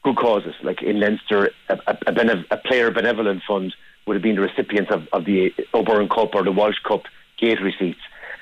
good 0.03 0.15
causes. 0.15 0.55
Like 0.63 0.81
in 0.81 0.99
Leinster, 0.99 1.51
a, 1.69 1.73
a, 1.87 1.97
a, 2.07 2.13
benev- 2.13 2.45
a 2.49 2.57
player 2.57 2.89
benevolent 2.91 3.43
fund 3.47 3.75
would 4.07 4.15
have 4.15 4.23
been 4.23 4.35
the 4.35 4.41
recipients 4.41 4.91
of, 4.91 5.07
of 5.13 5.25
the 5.25 5.53
O'Byrne 5.73 6.09
Cup 6.09 6.33
or 6.33 6.43
the 6.43 6.51
Walsh 6.51 6.79
Cup 6.87 7.03
gate 7.41 7.61
receipts. 7.61 7.99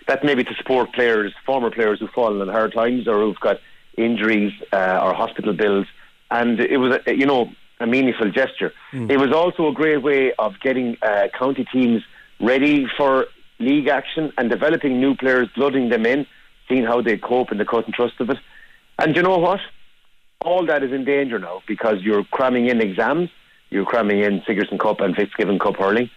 That 0.08 0.24
maybe 0.24 0.44
to 0.44 0.54
support 0.56 0.94
players, 0.94 1.34
former 1.46 1.72
players 1.72 2.00
who've 2.00 2.10
fallen 2.12 2.42
on 2.42 2.48
hard 2.50 2.74
times 2.74 3.08
or 3.08 3.20
who've 3.20 3.40
got 3.40 3.58
injuries 3.98 4.54
uh, 4.72 5.00
or 5.04 5.14
hospital 5.14 5.54
bills. 5.54 5.88
And 6.30 6.60
it 6.60 6.78
was, 6.78 7.00
a, 7.08 7.14
you 7.14 7.26
know, 7.26 7.50
a 7.80 7.88
meaningful 7.88 8.32
gesture. 8.32 8.74
Mm. 8.92 9.10
It 9.10 9.18
was 9.18 9.32
also 9.32 9.68
a 9.68 9.74
great 9.74 10.02
way 10.04 10.34
of 10.34 10.60
getting 10.62 10.98
uh, 11.02 11.28
county 11.38 11.66
teams 11.72 12.04
ready 12.40 12.86
for 12.98 13.28
league 13.60 13.88
action 13.88 14.32
and 14.38 14.50
developing 14.50 15.00
new 15.00 15.16
players, 15.16 15.48
blooding 15.56 15.90
them 15.90 16.06
in, 16.06 16.26
seeing 16.68 16.84
how 16.84 17.02
they 17.02 17.18
cope 17.18 17.52
in 17.52 17.58
the 17.58 17.66
cut 17.66 17.86
and 17.86 17.94
trust 17.94 18.20
of 18.20 18.30
it. 18.30 18.38
And 18.98 19.16
you 19.16 19.22
know 19.22 19.38
what? 19.38 19.60
All 20.42 20.66
that 20.68 20.84
is 20.84 20.92
in 20.92 21.04
danger 21.06 21.40
now 21.40 21.62
because 21.68 21.98
you're 22.02 22.24
cramming 22.26 22.68
in 22.70 22.82
exams, 22.82 23.30
you're 23.70 23.86
cramming 23.86 24.24
in 24.24 24.42
Sigerson 24.48 24.78
Cup 24.78 25.02
and 25.02 25.16
Fitzgibbon 25.16 25.60
Cup 25.60 25.76
hurling, 25.76 26.10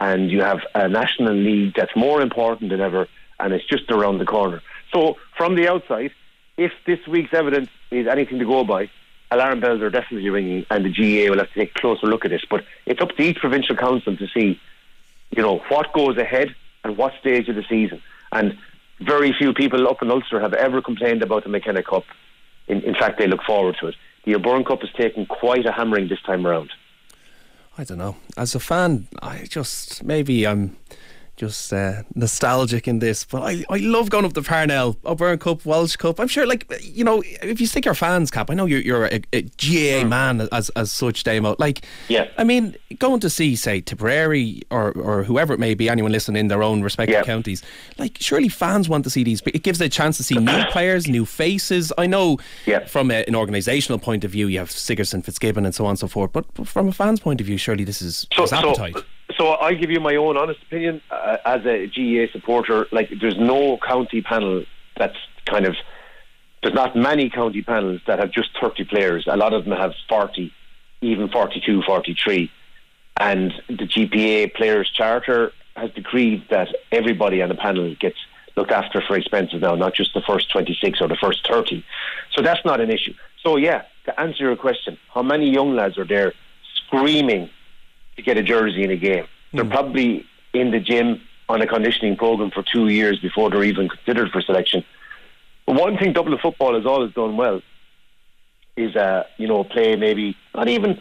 and 0.00 0.30
you 0.30 0.42
have 0.42 0.60
a 0.74 0.88
national 0.88 1.34
league 1.34 1.74
that's 1.74 1.94
more 1.96 2.20
important 2.20 2.70
than 2.70 2.80
ever, 2.80 3.08
and 3.40 3.52
it's 3.52 3.66
just 3.66 3.90
around 3.90 4.18
the 4.18 4.26
corner. 4.26 4.62
So, 4.92 5.16
from 5.36 5.54
the 5.54 5.68
outside, 5.68 6.12
if 6.56 6.72
this 6.86 7.06
week's 7.06 7.34
evidence 7.34 7.70
is 7.90 8.06
anything 8.06 8.38
to 8.38 8.44
go 8.44 8.64
by, 8.64 8.90
alarm 9.30 9.60
bells 9.60 9.80
are 9.80 9.90
definitely 9.90 10.30
ringing, 10.30 10.66
and 10.70 10.84
the 10.84 10.90
GAA 10.90 11.30
will 11.30 11.38
have 11.38 11.52
to 11.52 11.54
take 11.54 11.70
a 11.76 11.80
closer 11.80 12.06
look 12.06 12.24
at 12.24 12.30
this. 12.30 12.44
But 12.48 12.64
it's 12.86 13.00
up 13.00 13.10
to 13.16 13.22
each 13.22 13.38
provincial 13.38 13.76
council 13.76 14.16
to 14.16 14.26
see, 14.28 14.60
you 15.30 15.42
know, 15.42 15.58
what 15.68 15.92
goes 15.92 16.16
ahead 16.16 16.54
and 16.84 16.96
what 16.96 17.12
stage 17.20 17.48
of 17.48 17.56
the 17.56 17.64
season. 17.68 18.02
And 18.32 18.58
very 19.00 19.32
few 19.32 19.52
people 19.52 19.88
up 19.88 20.02
in 20.02 20.10
Ulster 20.10 20.40
have 20.40 20.54
ever 20.54 20.82
complained 20.82 21.22
about 21.22 21.44
the 21.44 21.50
McKenna 21.50 21.82
Cup. 21.82 22.04
In, 22.66 22.82
in 22.82 22.94
fact, 22.94 23.18
they 23.18 23.26
look 23.26 23.42
forward 23.42 23.76
to 23.80 23.88
it. 23.88 23.94
The 24.24 24.34
O'Byrne 24.34 24.64
Cup 24.64 24.82
is 24.82 24.90
taking 24.96 25.26
quite 25.26 25.66
a 25.66 25.72
hammering 25.72 26.08
this 26.08 26.20
time 26.22 26.46
around. 26.46 26.70
I 27.78 27.84
don't 27.84 27.98
know. 27.98 28.16
As 28.36 28.56
a 28.56 28.60
fan, 28.60 29.06
I 29.22 29.44
just 29.48 30.02
maybe 30.02 30.44
I'm 30.44 30.76
just 31.38 31.72
uh, 31.72 32.02
nostalgic 32.14 32.88
in 32.88 32.98
this, 32.98 33.24
but 33.24 33.42
I, 33.42 33.64
I 33.70 33.78
love 33.78 34.10
going 34.10 34.24
up 34.24 34.32
to 34.34 34.42
Parnell, 34.42 34.98
O'Byrne 35.04 35.38
Cup, 35.38 35.64
Walsh 35.64 35.94
Cup. 35.96 36.18
I'm 36.18 36.26
sure, 36.26 36.46
like 36.46 36.70
you 36.82 37.04
know, 37.04 37.22
if 37.42 37.60
you 37.60 37.66
stick 37.66 37.84
your 37.84 37.94
fans 37.94 38.30
cap, 38.30 38.50
I 38.50 38.54
know 38.54 38.66
you're 38.66 38.80
you're 38.80 39.06
a, 39.06 39.20
a 39.32 39.42
GAA 39.42 40.02
mm. 40.02 40.08
man 40.08 40.48
as 40.52 40.68
as 40.70 40.90
such, 40.90 41.22
Damo. 41.22 41.54
Like, 41.58 41.84
yeah, 42.08 42.28
I 42.36 42.44
mean, 42.44 42.76
going 42.98 43.20
to 43.20 43.30
see 43.30 43.54
say 43.54 43.80
Tipperary 43.80 44.62
or 44.70 44.92
or 44.92 45.22
whoever 45.22 45.54
it 45.54 45.60
may 45.60 45.74
be, 45.74 45.88
anyone 45.88 46.10
listening 46.10 46.40
in 46.40 46.48
their 46.48 46.62
own 46.62 46.82
respective 46.82 47.14
yeah. 47.14 47.22
counties, 47.22 47.62
like 47.98 48.18
surely 48.20 48.48
fans 48.48 48.88
want 48.88 49.04
to 49.04 49.10
see 49.10 49.22
these. 49.22 49.40
But 49.40 49.54
it 49.54 49.62
gives 49.62 49.80
a 49.80 49.88
chance 49.88 50.16
to 50.16 50.24
see 50.24 50.34
new 50.34 50.64
players, 50.70 51.06
new 51.06 51.24
faces. 51.24 51.92
I 51.96 52.08
know 52.08 52.38
yeah. 52.66 52.84
from 52.86 53.12
a, 53.12 53.24
an 53.24 53.34
organisational 53.34 54.02
point 54.02 54.24
of 54.24 54.32
view, 54.32 54.48
you 54.48 54.58
have 54.58 54.72
Sigerson, 54.72 55.22
Fitzgibbon, 55.22 55.64
and 55.64 55.74
so 55.74 55.84
on 55.84 55.90
and 55.90 55.98
so 56.00 56.08
forth. 56.08 56.32
But 56.32 56.66
from 56.66 56.88
a 56.88 56.92
fan's 56.92 57.20
point 57.20 57.40
of 57.40 57.46
view, 57.46 57.56
surely 57.58 57.84
this 57.84 58.02
is 58.02 58.26
so, 58.34 58.44
appetite. 58.44 58.96
So, 58.96 59.04
so 59.38 59.48
I'll 59.48 59.76
give 59.76 59.90
you 59.90 60.00
my 60.00 60.16
own 60.16 60.36
honest 60.36 60.60
opinion 60.62 61.00
uh, 61.10 61.36
as 61.44 61.64
a 61.64 61.86
GAA 61.86 62.30
supporter. 62.32 62.86
Like, 62.90 63.10
there's 63.20 63.38
no 63.38 63.78
county 63.78 64.20
panel 64.20 64.64
that's 64.96 65.16
kind 65.46 65.64
of 65.64 65.76
there's 66.62 66.74
not 66.74 66.96
many 66.96 67.30
county 67.30 67.62
panels 67.62 68.00
that 68.06 68.18
have 68.18 68.32
just 68.32 68.50
30 68.60 68.84
players. 68.84 69.26
A 69.28 69.36
lot 69.36 69.52
of 69.52 69.64
them 69.64 69.78
have 69.78 69.92
40, 70.08 70.52
even 71.00 71.28
42, 71.28 71.82
43. 71.82 72.50
And 73.20 73.52
the 73.68 73.86
GPA 73.86 74.54
Players 74.54 74.90
Charter 74.90 75.52
has 75.76 75.92
decreed 75.92 76.44
that 76.50 76.68
everybody 76.90 77.42
on 77.42 77.48
the 77.48 77.54
panel 77.54 77.94
gets 77.94 78.16
looked 78.56 78.72
after 78.72 79.00
for 79.00 79.16
expenses 79.16 79.62
now, 79.62 79.76
not 79.76 79.94
just 79.94 80.14
the 80.14 80.20
first 80.20 80.50
26 80.50 81.00
or 81.00 81.06
the 81.06 81.16
first 81.16 81.46
30. 81.48 81.84
So 82.32 82.42
that's 82.42 82.64
not 82.64 82.80
an 82.80 82.90
issue. 82.90 83.14
So, 83.44 83.56
yeah, 83.56 83.84
to 84.06 84.20
answer 84.20 84.42
your 84.44 84.56
question, 84.56 84.98
how 85.14 85.22
many 85.22 85.48
young 85.50 85.76
lads 85.76 85.96
are 85.96 86.04
there 86.04 86.32
screaming 86.74 87.50
to 88.18 88.22
get 88.22 88.36
a 88.36 88.42
jersey 88.42 88.82
in 88.82 88.90
a 88.90 88.96
game. 88.96 89.26
They're 89.52 89.64
mm. 89.64 89.70
probably 89.70 90.26
in 90.52 90.70
the 90.72 90.80
gym 90.80 91.22
on 91.48 91.62
a 91.62 91.66
conditioning 91.66 92.16
program 92.16 92.50
for 92.50 92.62
two 92.62 92.88
years 92.88 93.18
before 93.20 93.48
they're 93.48 93.64
even 93.64 93.88
considered 93.88 94.30
for 94.30 94.42
selection. 94.42 94.84
But 95.66 95.76
one 95.76 95.96
thing 95.96 96.12
Dublin 96.12 96.38
football 96.42 96.74
has 96.74 96.84
always 96.84 97.14
done 97.14 97.36
well 97.36 97.62
is, 98.76 98.94
uh, 98.96 99.24
you 99.36 99.46
know, 99.46 99.64
play 99.64 99.96
maybe 99.96 100.36
not 100.54 100.68
even 100.68 101.00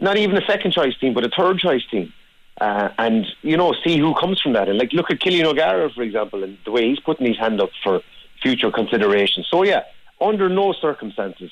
not 0.00 0.16
even 0.16 0.36
a 0.36 0.46
second 0.46 0.72
choice 0.72 0.96
team, 0.98 1.14
but 1.14 1.24
a 1.24 1.28
third 1.28 1.58
choice 1.58 1.84
team. 1.90 2.12
Uh, 2.60 2.90
and 2.98 3.26
you 3.42 3.56
know, 3.56 3.74
see 3.84 3.98
who 3.98 4.14
comes 4.14 4.40
from 4.40 4.52
that. 4.52 4.68
And 4.68 4.78
like, 4.78 4.92
look 4.92 5.10
at 5.10 5.20
Killian 5.20 5.46
O'Gara, 5.46 5.90
for 5.90 6.02
example, 6.02 6.44
and 6.44 6.58
the 6.64 6.70
way 6.70 6.88
he's 6.88 7.00
putting 7.00 7.26
his 7.26 7.38
hand 7.38 7.60
up 7.60 7.70
for 7.82 8.00
future 8.40 8.70
consideration. 8.70 9.44
So 9.50 9.64
yeah, 9.64 9.82
under 10.20 10.48
no 10.48 10.72
circumstances, 10.72 11.50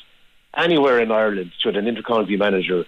anywhere 0.56 1.00
in 1.00 1.10
Ireland 1.10 1.52
should 1.58 1.76
an 1.76 1.86
intercounty 1.86 2.38
manager 2.38 2.84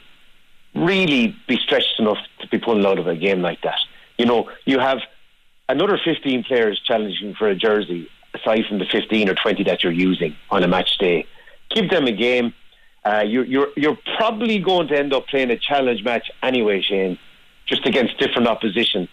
really 0.75 1.37
be 1.47 1.57
stretched 1.59 1.99
enough 1.99 2.19
to 2.41 2.49
be 2.49 2.59
pulled 2.59 2.85
out 2.85 2.99
of 2.99 3.07
a 3.07 3.17
game 3.17 3.43
like 3.43 3.61
that. 3.63 3.79
You 4.19 4.27
know, 4.27 4.51
you 4.65 4.79
have 4.79 4.99
another 5.69 5.99
15 6.03 6.45
players 6.45 6.81
challenging 6.85 7.35
for 7.35 7.49
a 7.49 7.55
jersey 7.55 8.09
aside 8.35 8.65
from 8.69 8.79
the 8.79 8.87
15 8.87 9.29
or 9.29 9.35
20 9.35 9.65
that 9.65 9.83
you're 9.83 9.93
using 9.93 10.37
on 10.51 10.63
a 10.63 10.69
match 10.69 10.99
day. 10.99 11.27
Give 11.71 11.91
them 11.91 12.07
a 12.07 12.13
game. 12.13 12.55
Uh, 13.05 13.25
you're, 13.27 13.45
you're, 13.45 13.69
you're 13.77 13.99
probably 14.17 14.59
going 14.59 14.89
to 14.89 14.99
end 14.99 15.13
up 15.13 15.27
playing 15.27 15.51
a 15.51 15.59
challenge 15.59 16.03
match 16.05 16.31
anyway, 16.43 16.81
Shane, 16.81 17.19
just 17.67 17.85
against 17.87 18.17
different 18.19 18.49
opposition. 18.49 19.09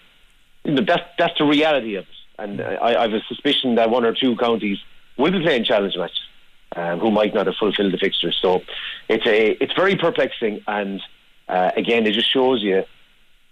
You 0.64 0.74
know, 0.74 0.84
that's, 0.86 1.04
that's 1.18 1.38
the 1.38 1.46
reality 1.46 1.96
of 1.96 2.04
it. 2.04 2.10
And 2.38 2.62
I, 2.62 3.00
I 3.00 3.02
have 3.02 3.14
a 3.14 3.22
suspicion 3.28 3.76
that 3.76 3.90
one 3.90 4.06
or 4.06 4.14
two 4.14 4.36
counties 4.38 4.78
will 5.18 5.32
be 5.32 5.42
playing 5.42 5.66
challenge 5.66 5.98
matches 5.98 6.22
um, 6.76 7.00
who 7.00 7.12
might 7.12 7.34
not 7.34 7.48
have 7.48 7.56
fulfilled 7.56 7.92
the 7.92 7.98
fixtures. 7.98 8.38
So 8.42 8.62
it's, 9.10 9.26
a, 9.26 9.62
it's 9.62 9.74
very 9.74 9.96
perplexing 9.96 10.62
and 10.68 11.02
uh, 11.50 11.72
again, 11.76 12.06
it 12.08 12.14
just 12.14 12.32
shows 12.32 12.62
you 12.62 12.84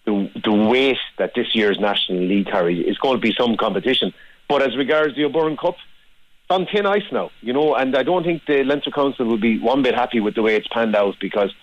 the, 0.06 0.32
the 0.44 0.52
weight 0.52 1.00
that 1.18 1.34
this 1.36 1.54
year's 1.54 1.80
National 1.80 2.20
League 2.20 2.48
carries. 2.48 2.86
It's 2.88 3.00
going 3.00 3.16
to 3.16 3.22
be 3.22 3.34
some 3.38 3.58
competition. 3.58 4.14
But 4.48 4.62
as 4.62 4.78
regards 4.78 5.16
the 5.16 5.26
O'Byrne 5.26 5.58
Cup, 5.58 5.76
it's 5.76 6.52
on 6.52 6.68
thin 6.68 6.86
ice 6.86 7.12
now, 7.12 7.32
you 7.42 7.52
know, 7.52 7.76
and 7.76 7.98
I 7.98 8.04
don't 8.04 8.24
think 8.24 8.44
the 8.46 8.64
Leinster 8.64 8.92
Council 8.92 9.26
will 9.26 9.40
be 9.40 9.60
one 9.60 9.82
bit 9.82 9.96
happy 9.96 10.22
with 10.22 10.36
the 10.36 10.42
way 10.42 10.56
it's 10.56 10.68
panned 10.70 10.96
out 10.96 11.16
because 11.20 11.54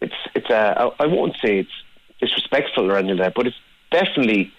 it's, 0.00 0.14
it's 0.34 0.50
uh, 0.50 0.90
I 1.00 1.06
won't 1.06 1.36
say 1.44 1.58
it's 1.58 1.70
disrespectful 2.20 2.88
or 2.90 2.96
anything 2.96 3.16
like 3.16 3.28
that, 3.28 3.34
but 3.34 3.48
it's 3.48 3.56
definitely 3.90 4.52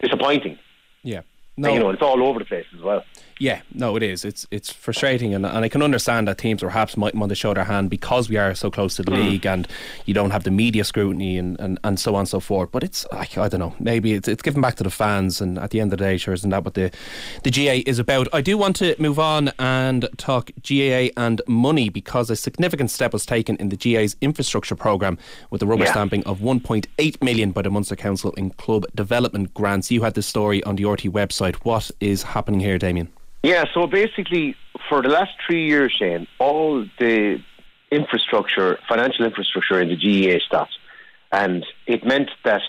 disappointing. 0.00 0.58
Yeah. 1.04 1.20
No. 1.56 1.68
And, 1.68 1.74
you 1.76 1.82
know, 1.82 1.90
it's 1.90 2.02
all 2.02 2.22
over 2.24 2.40
the 2.40 2.44
place 2.44 2.66
as 2.74 2.82
well. 2.82 3.04
Yeah, 3.38 3.60
no, 3.74 3.96
it 3.96 4.02
is. 4.02 4.24
It's 4.24 4.46
it's 4.50 4.72
frustrating, 4.72 5.34
and, 5.34 5.44
and 5.44 5.62
I 5.62 5.68
can 5.68 5.82
understand 5.82 6.26
that 6.26 6.38
teams 6.38 6.62
perhaps 6.62 6.96
might 6.96 7.14
want 7.14 7.28
to 7.28 7.36
show 7.36 7.52
their 7.52 7.64
hand 7.64 7.90
because 7.90 8.30
we 8.30 8.38
are 8.38 8.54
so 8.54 8.70
close 8.70 8.96
to 8.96 9.02
the 9.02 9.10
mm. 9.10 9.28
league, 9.28 9.46
and 9.46 9.68
you 10.06 10.14
don't 10.14 10.30
have 10.30 10.44
the 10.44 10.50
media 10.50 10.84
scrutiny 10.84 11.36
and, 11.36 11.60
and, 11.60 11.78
and 11.84 12.00
so 12.00 12.14
on 12.14 12.20
and 12.20 12.28
so 12.28 12.40
forth. 12.40 12.70
But 12.72 12.82
it's 12.82 13.06
like 13.12 13.36
I 13.36 13.48
don't 13.48 13.60
know, 13.60 13.74
maybe 13.78 14.14
it's 14.14 14.26
it's 14.26 14.40
given 14.40 14.62
back 14.62 14.76
to 14.76 14.84
the 14.84 14.90
fans, 14.90 15.42
and 15.42 15.58
at 15.58 15.70
the 15.70 15.80
end 15.80 15.92
of 15.92 15.98
the 15.98 16.04
day, 16.04 16.16
sure, 16.16 16.32
isn't 16.32 16.48
that 16.48 16.64
what 16.64 16.74
the 16.74 16.90
the 17.42 17.50
GAA 17.50 17.82
is 17.84 17.98
about? 17.98 18.26
I 18.32 18.40
do 18.40 18.56
want 18.56 18.76
to 18.76 18.96
move 18.98 19.18
on 19.18 19.52
and 19.58 20.08
talk 20.16 20.50
GAA 20.66 21.08
and 21.18 21.42
money 21.46 21.90
because 21.90 22.30
a 22.30 22.36
significant 22.36 22.90
step 22.90 23.12
was 23.12 23.26
taken 23.26 23.56
in 23.56 23.68
the 23.68 23.76
GA's 23.76 24.16
infrastructure 24.22 24.76
programme 24.76 25.18
with 25.50 25.60
the 25.60 25.66
rubber 25.66 25.84
yeah. 25.84 25.90
stamping 25.90 26.24
of 26.24 26.38
1.8 26.38 27.22
million 27.22 27.50
by 27.52 27.60
the 27.60 27.70
Munster 27.70 27.96
Council 27.96 28.32
in 28.32 28.48
club 28.50 28.86
development 28.94 29.52
grants. 29.52 29.90
You 29.90 30.02
had 30.04 30.14
this 30.14 30.26
story 30.26 30.64
on 30.64 30.76
the 30.76 30.84
RTE 30.84 31.10
website. 31.10 31.56
What 31.56 31.90
is 32.00 32.22
happening 32.22 32.60
here, 32.60 32.78
Damien? 32.78 33.12
Yeah, 33.46 33.66
so 33.74 33.86
basically, 33.86 34.56
for 34.88 35.02
the 35.02 35.08
last 35.08 35.30
three 35.46 35.68
years, 35.68 35.94
Shane, 35.96 36.26
all 36.40 36.84
the 36.98 37.40
infrastructure, 37.92 38.76
financial 38.88 39.24
infrastructure 39.24 39.80
in 39.80 39.88
the 39.88 39.94
GAA 39.94 40.40
stopped. 40.44 40.76
And 41.30 41.64
it 41.86 42.04
meant 42.04 42.28
that 42.44 42.62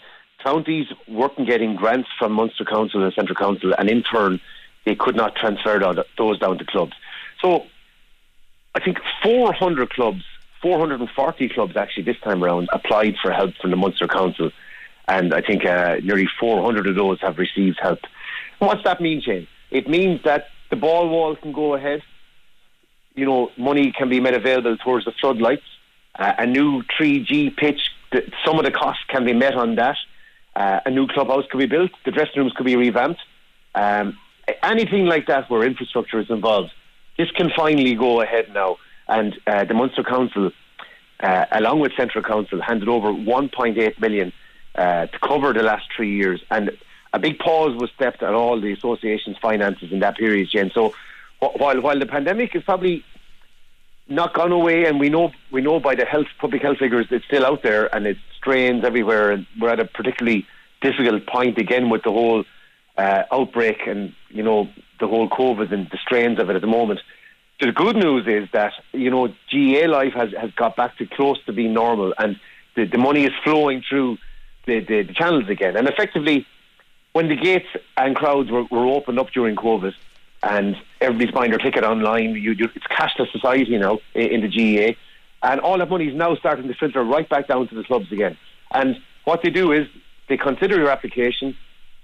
counties 0.43 0.85
weren't 1.07 1.47
getting 1.47 1.77
grants 1.77 2.09
from 2.19 2.33
Munster 2.33 2.63
Council 2.63 3.03
and 3.03 3.11
Central 3.15 3.35
Council, 3.35 3.73
and 3.75 3.89
in 3.89 4.03
turn, 4.03 4.39
they 4.85 4.93
could 4.93 5.15
not 5.15 5.35
transfer 5.35 5.79
those 6.15 6.37
down 6.37 6.59
to 6.59 6.65
clubs. 6.65 6.93
So 7.41 7.65
I 8.75 8.79
think 8.79 8.99
400 9.23 9.89
clubs, 9.89 10.21
440 10.61 11.49
clubs 11.49 11.75
actually 11.75 12.03
this 12.03 12.19
time 12.23 12.43
around 12.43 12.69
applied 12.71 13.15
for 13.19 13.31
help 13.31 13.55
from 13.59 13.71
the 13.71 13.77
Munster 13.77 14.07
Council. 14.07 14.51
And 15.07 15.33
I 15.33 15.41
think 15.41 15.65
uh, 15.65 15.95
nearly 16.03 16.27
400 16.39 16.85
of 16.85 16.95
those 16.95 17.19
have 17.21 17.39
received 17.39 17.79
help. 17.81 18.01
what's 18.59 18.83
that 18.83 19.01
mean, 19.01 19.23
Shane? 19.23 19.47
It 19.71 19.89
means 19.89 20.21
that 20.23 20.49
the 20.69 20.75
ball 20.75 21.09
wall 21.09 21.35
can 21.35 21.51
go 21.51 21.75
ahead. 21.75 22.01
You 23.15 23.25
know, 23.25 23.51
money 23.57 23.91
can 23.91 24.09
be 24.09 24.19
made 24.19 24.33
available 24.33 24.77
towards 24.77 25.05
the 25.05 25.11
floodlights. 25.19 25.63
Uh, 26.17 26.33
a 26.39 26.45
new 26.45 26.83
3G 26.99 27.55
pitch, 27.55 27.91
some 28.45 28.57
of 28.57 28.65
the 28.65 28.71
costs 28.71 29.03
can 29.07 29.25
be 29.25 29.33
met 29.33 29.55
on 29.55 29.75
that. 29.75 29.97
Uh, 30.55 30.79
a 30.85 30.91
new 30.91 31.07
clubhouse 31.07 31.45
could 31.51 31.59
be 31.59 31.67
built. 31.67 31.91
The 32.05 32.11
dressing 32.11 32.33
rooms 32.37 32.53
could 32.53 32.65
be 32.65 32.75
revamped. 32.75 33.21
Um, 33.75 34.17
anything 34.63 35.05
like 35.05 35.27
that 35.27 35.49
where 35.49 35.63
infrastructure 35.63 36.19
is 36.19 36.29
involved, 36.29 36.71
this 37.17 37.29
can 37.31 37.51
finally 37.55 37.95
go 37.95 38.21
ahead 38.21 38.53
now. 38.53 38.77
And 39.07 39.37
uh, 39.45 39.65
the 39.65 39.73
Munster 39.73 40.03
Council, 40.03 40.51
uh, 41.19 41.45
along 41.51 41.79
with 41.79 41.91
Central 41.95 42.23
Council, 42.23 42.61
handed 42.61 42.89
over 42.89 43.09
1.8 43.09 43.99
million 43.99 44.33
uh, 44.75 45.07
to 45.07 45.19
cover 45.19 45.53
the 45.53 45.63
last 45.63 45.85
three 45.95 46.15
years. 46.15 46.41
And 46.49 46.71
a 47.17 47.19
big 47.19 47.39
pause 47.39 47.75
was 47.75 47.89
stepped 47.95 48.21
on 48.21 48.33
all 48.33 48.61
the 48.61 48.71
association's 48.71 49.37
finances 49.41 49.91
in 49.91 49.99
that 49.99 50.17
period, 50.17 50.49
Jen. 50.51 50.71
So 50.73 50.93
while 51.39 51.81
while 51.81 51.99
the 51.99 52.05
pandemic 52.05 52.55
is 52.55 52.63
probably 52.63 53.03
not 54.07 54.33
gone 54.33 54.51
away, 54.51 54.85
and 54.85 54.99
we 54.99 55.09
know 55.09 55.31
we 55.51 55.61
know 55.61 55.79
by 55.79 55.95
the 55.95 56.05
health 56.05 56.27
public 56.39 56.61
health 56.61 56.77
figures 56.77 57.07
it's 57.09 57.25
still 57.25 57.45
out 57.45 57.63
there, 57.63 57.93
and 57.93 58.05
it 58.05 58.17
strains 58.37 58.83
everywhere, 58.85 59.31
and 59.31 59.47
we're 59.59 59.69
at 59.69 59.79
a 59.79 59.85
particularly 59.85 60.45
difficult 60.81 61.25
point 61.25 61.57
again 61.57 61.89
with 61.89 62.03
the 62.03 62.11
whole 62.11 62.43
uh, 62.97 63.23
outbreak 63.31 63.87
and 63.87 64.13
you 64.29 64.43
know 64.43 64.69
the 64.99 65.07
whole 65.07 65.27
COVID 65.27 65.71
and 65.73 65.89
the 65.89 65.97
strains 65.97 66.39
of 66.39 66.49
it 66.49 66.55
at 66.55 66.61
the 66.61 66.67
moment. 66.67 66.99
The 67.59 67.71
good 67.71 67.95
news 67.95 68.27
is 68.27 68.47
that 68.53 68.73
you 68.93 69.09
know 69.09 69.33
GA 69.49 69.87
life 69.87 70.13
has, 70.13 70.29
has 70.39 70.51
got 70.51 70.75
back 70.75 70.97
to 70.99 71.07
close 71.07 71.43
to 71.45 71.53
being 71.53 71.73
normal, 71.73 72.13
and 72.19 72.39
the, 72.75 72.85
the 72.85 72.99
money 72.99 73.25
is 73.25 73.33
flowing 73.43 73.83
through 73.89 74.17
the, 74.67 74.81
the, 74.81 75.01
the 75.01 75.13
channels 75.13 75.49
again. 75.49 75.75
And 75.75 75.87
effectively, 75.87 76.45
when 77.17 77.29
the 77.29 77.35
gates 77.35 77.65
and 77.97 78.15
crowds 78.15 78.51
were, 78.51 78.65
were 78.65 78.85
opened 78.85 79.17
up 79.17 79.31
during 79.31 79.55
COVID, 79.55 79.91
and 80.43 80.75
everybody's 81.01 81.33
buying 81.33 81.49
their 81.49 81.57
ticket 81.57 81.83
online, 81.83 82.35
you, 82.35 82.51
you, 82.51 82.69
it's 82.75 82.85
cashless 82.85 83.31
society 83.31 83.75
now 83.75 83.97
in, 84.13 84.33
in 84.33 84.41
the 84.41 84.47
GA, 84.47 84.95
and 85.41 85.59
all 85.61 85.79
that 85.79 85.89
money 85.89 86.05
is 86.05 86.15
now 86.15 86.35
starting 86.35 86.67
to 86.67 86.75
filter 86.75 87.03
right 87.03 87.27
back 87.27 87.47
down 87.47 87.67
to 87.69 87.73
the 87.73 87.83
clubs 87.83 88.11
again. 88.11 88.37
And 88.71 88.97
what 89.23 89.41
they 89.41 89.49
do 89.49 89.71
is 89.71 89.87
they 90.29 90.37
consider 90.37 90.77
your 90.77 90.91
application. 90.91 91.57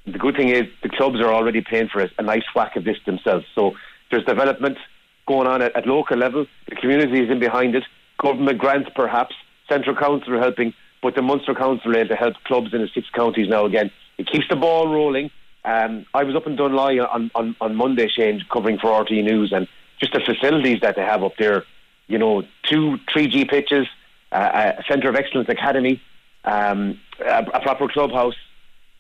The 0.07 0.17
good 0.17 0.35
thing 0.35 0.49
is 0.49 0.63
the 0.81 0.89
clubs 0.89 1.19
are 1.21 1.31
already 1.31 1.61
paying 1.61 1.89
for 1.89 2.09
a 2.17 2.23
nice 2.23 2.47
whack 2.55 2.75
of 2.75 2.83
this 2.83 2.97
themselves. 3.05 3.45
So 3.53 3.75
there's 4.09 4.25
development 4.25 4.79
going 5.27 5.45
on 5.45 5.61
at, 5.61 5.77
at 5.77 5.85
local 5.85 6.17
level. 6.17 6.47
The 6.67 6.75
community 6.75 7.23
is 7.23 7.29
in 7.29 7.37
behind 7.37 7.75
it. 7.75 7.83
Government 8.17 8.57
grants, 8.57 8.89
perhaps. 8.95 9.35
Central 9.69 9.95
Council 9.95 10.33
are 10.33 10.39
helping, 10.39 10.73
but 11.03 11.13
the 11.13 11.21
Munster 11.21 11.53
Council 11.53 11.91
are 11.91 11.99
able 11.99 12.09
to 12.09 12.15
help 12.15 12.33
clubs 12.45 12.73
in 12.73 12.81
the 12.81 12.89
six 12.95 13.07
counties 13.13 13.47
now 13.47 13.65
again. 13.65 13.91
It 14.17 14.27
keeps 14.27 14.47
the 14.49 14.55
ball 14.55 14.87
rolling. 14.87 15.31
Um, 15.65 16.05
I 16.13 16.23
was 16.23 16.35
up 16.35 16.45
in 16.45 16.57
Dunloy 16.57 17.07
on, 17.09 17.31
on, 17.35 17.55
on 17.61 17.75
Monday, 17.75 18.07
Shane, 18.09 18.43
covering 18.51 18.77
for 18.77 18.87
RTE 18.87 19.23
News, 19.23 19.53
and 19.53 19.67
just 19.99 20.13
the 20.13 20.19
facilities 20.19 20.81
that 20.81 20.95
they 20.95 21.01
have 21.03 21.23
up 21.23 21.33
there. 21.37 21.63
You 22.07 22.17
know, 22.17 22.43
two 22.63 22.99
3G 23.15 23.49
pitches, 23.49 23.87
uh, 24.31 24.73
a 24.77 24.83
centre 24.89 25.09
of 25.09 25.15
excellence 25.15 25.47
academy, 25.47 26.01
um, 26.43 26.99
a, 27.19 27.45
a 27.53 27.61
proper 27.61 27.87
clubhouse, 27.87 28.35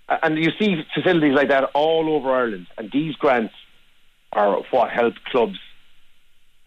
and 0.07 0.37
you 0.37 0.51
see 0.57 0.85
facilities 0.93 1.33
like 1.33 1.49
that 1.49 1.69
all 1.73 2.09
over 2.09 2.31
Ireland. 2.31 2.67
And 2.77 2.89
these 2.91 3.15
grants 3.15 3.53
are 4.31 4.61
what 4.71 4.89
help 4.89 5.15
clubs 5.25 5.59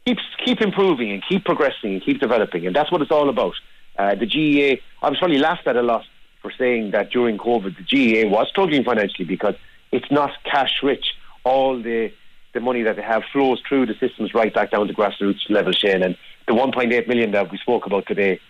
keep 0.05 0.19
keep 0.45 0.61
improving 0.61 1.11
and 1.11 1.23
keep 1.29 1.45
progressing 1.45 1.95
and 1.95 2.05
keep 2.05 2.21
developing, 2.21 2.67
and 2.67 2.75
that's 2.75 2.93
what 2.93 3.03
it's 3.03 3.11
all 3.11 3.29
about. 3.29 3.55
Uh, 3.99 4.15
the 4.15 4.27
GAA, 4.27 4.81
I 5.05 5.09
was 5.09 5.19
probably 5.19 5.39
laughed 5.39 5.67
at 5.67 5.77
a 5.77 5.83
lot 5.83 6.05
for 6.47 6.57
saying 6.57 6.93
that 6.93 7.11
during 7.11 7.39
COVID 7.39 7.75
the 7.77 8.23
GAA 8.23 8.29
was 8.29 8.47
struggling 8.49 8.85
financially 8.85 9.25
because 9.25 9.57
it's 9.91 10.11
not 10.13 10.31
cash 10.45 10.81
rich. 10.83 11.15
All 11.43 11.81
the 11.81 12.13
the 12.53 12.61
money 12.61 12.83
that 12.83 12.97
they 12.97 13.03
have 13.03 13.25
flows 13.33 13.61
through 13.69 13.87
the 13.87 13.95
systems 13.95 14.33
right 14.33 14.55
back 14.55 14.71
down 14.71 14.87
to 14.87 14.95
grassroots 14.95 15.51
level, 15.51 15.73
Shane. 15.73 16.03
And 16.03 16.17
the 16.47 16.55
1.8 16.55 17.07
million 17.07 17.33
that 17.33 17.51
we 17.51 17.59
spoke 17.59 17.85
about 17.85 18.07
today, 18.07 18.41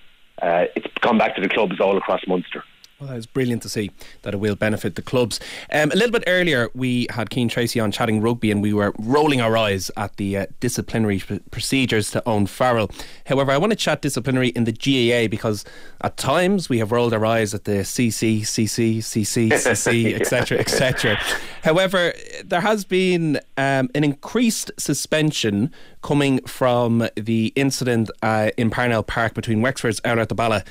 uh, 0.41 0.67
it's 0.77 0.87
gone 1.01 1.19
back 1.19 1.35
to 1.37 1.41
the 1.41 1.49
clubs 1.49 1.81
all 1.81 1.97
across 1.97 2.21
Munster. 2.29 2.63
Well, 2.99 3.11
it's 3.11 3.27
brilliant 3.27 3.61
to 3.63 3.69
see 3.69 3.91
that 4.23 4.33
it 4.33 4.39
will 4.39 4.55
benefit 4.55 4.95
the 4.95 5.03
clubs. 5.03 5.39
Um, 5.71 5.91
a 5.91 5.95
little 5.95 6.11
bit 6.11 6.25
earlier, 6.27 6.71
we 6.73 7.07
had 7.11 7.31
Cian 7.31 7.47
Tracy 7.47 7.79
on 7.79 7.93
chatting 7.93 8.23
rugby, 8.23 8.51
and 8.51 8.63
we 8.63 8.73
were 8.73 8.95
rolling 8.99 9.39
our 9.39 9.55
eyes 9.55 9.91
at 9.99 10.17
the 10.17 10.39
uh, 10.39 10.47
disciplinary 10.61 11.19
p- 11.19 11.41
procedures 11.51 12.11
to 12.13 12.23
Owen 12.27 12.47
Farrell. 12.47 12.91
However, 13.27 13.53
I 13.53 13.59
want 13.59 13.73
to 13.73 13.77
chat 13.77 14.01
disciplinary 14.01 14.49
in 14.49 14.65
the 14.65 14.73
GAA 14.73 15.29
because 15.29 15.63
at 16.01 16.17
times 16.17 16.71
we 16.71 16.79
have 16.79 16.91
rolled 16.91 17.13
our 17.13 17.27
eyes 17.27 17.53
at 17.53 17.65
the 17.65 17.83
CC, 17.83 18.41
CC, 18.41 18.99
CC, 18.99 19.49
CC, 19.49 20.15
etc., 20.21 20.59
etc. 20.59 21.19
However, 21.65 22.15
there 22.45 22.63
has 22.63 22.87
been 22.87 23.41
um, 23.59 23.91
an 23.95 24.05
increased 24.05 24.71
suspension 24.79 25.71
coming 26.03 26.41
from 26.47 27.09
the 27.17 27.53
incident 27.57 28.11
uh, 28.23 28.51
in 28.57 28.71
Parnell 28.71 29.03
Park 29.03 29.35
between 29.35 29.61
Wexford's 29.61 30.01
Oulart-the-Ballagh 30.03 30.63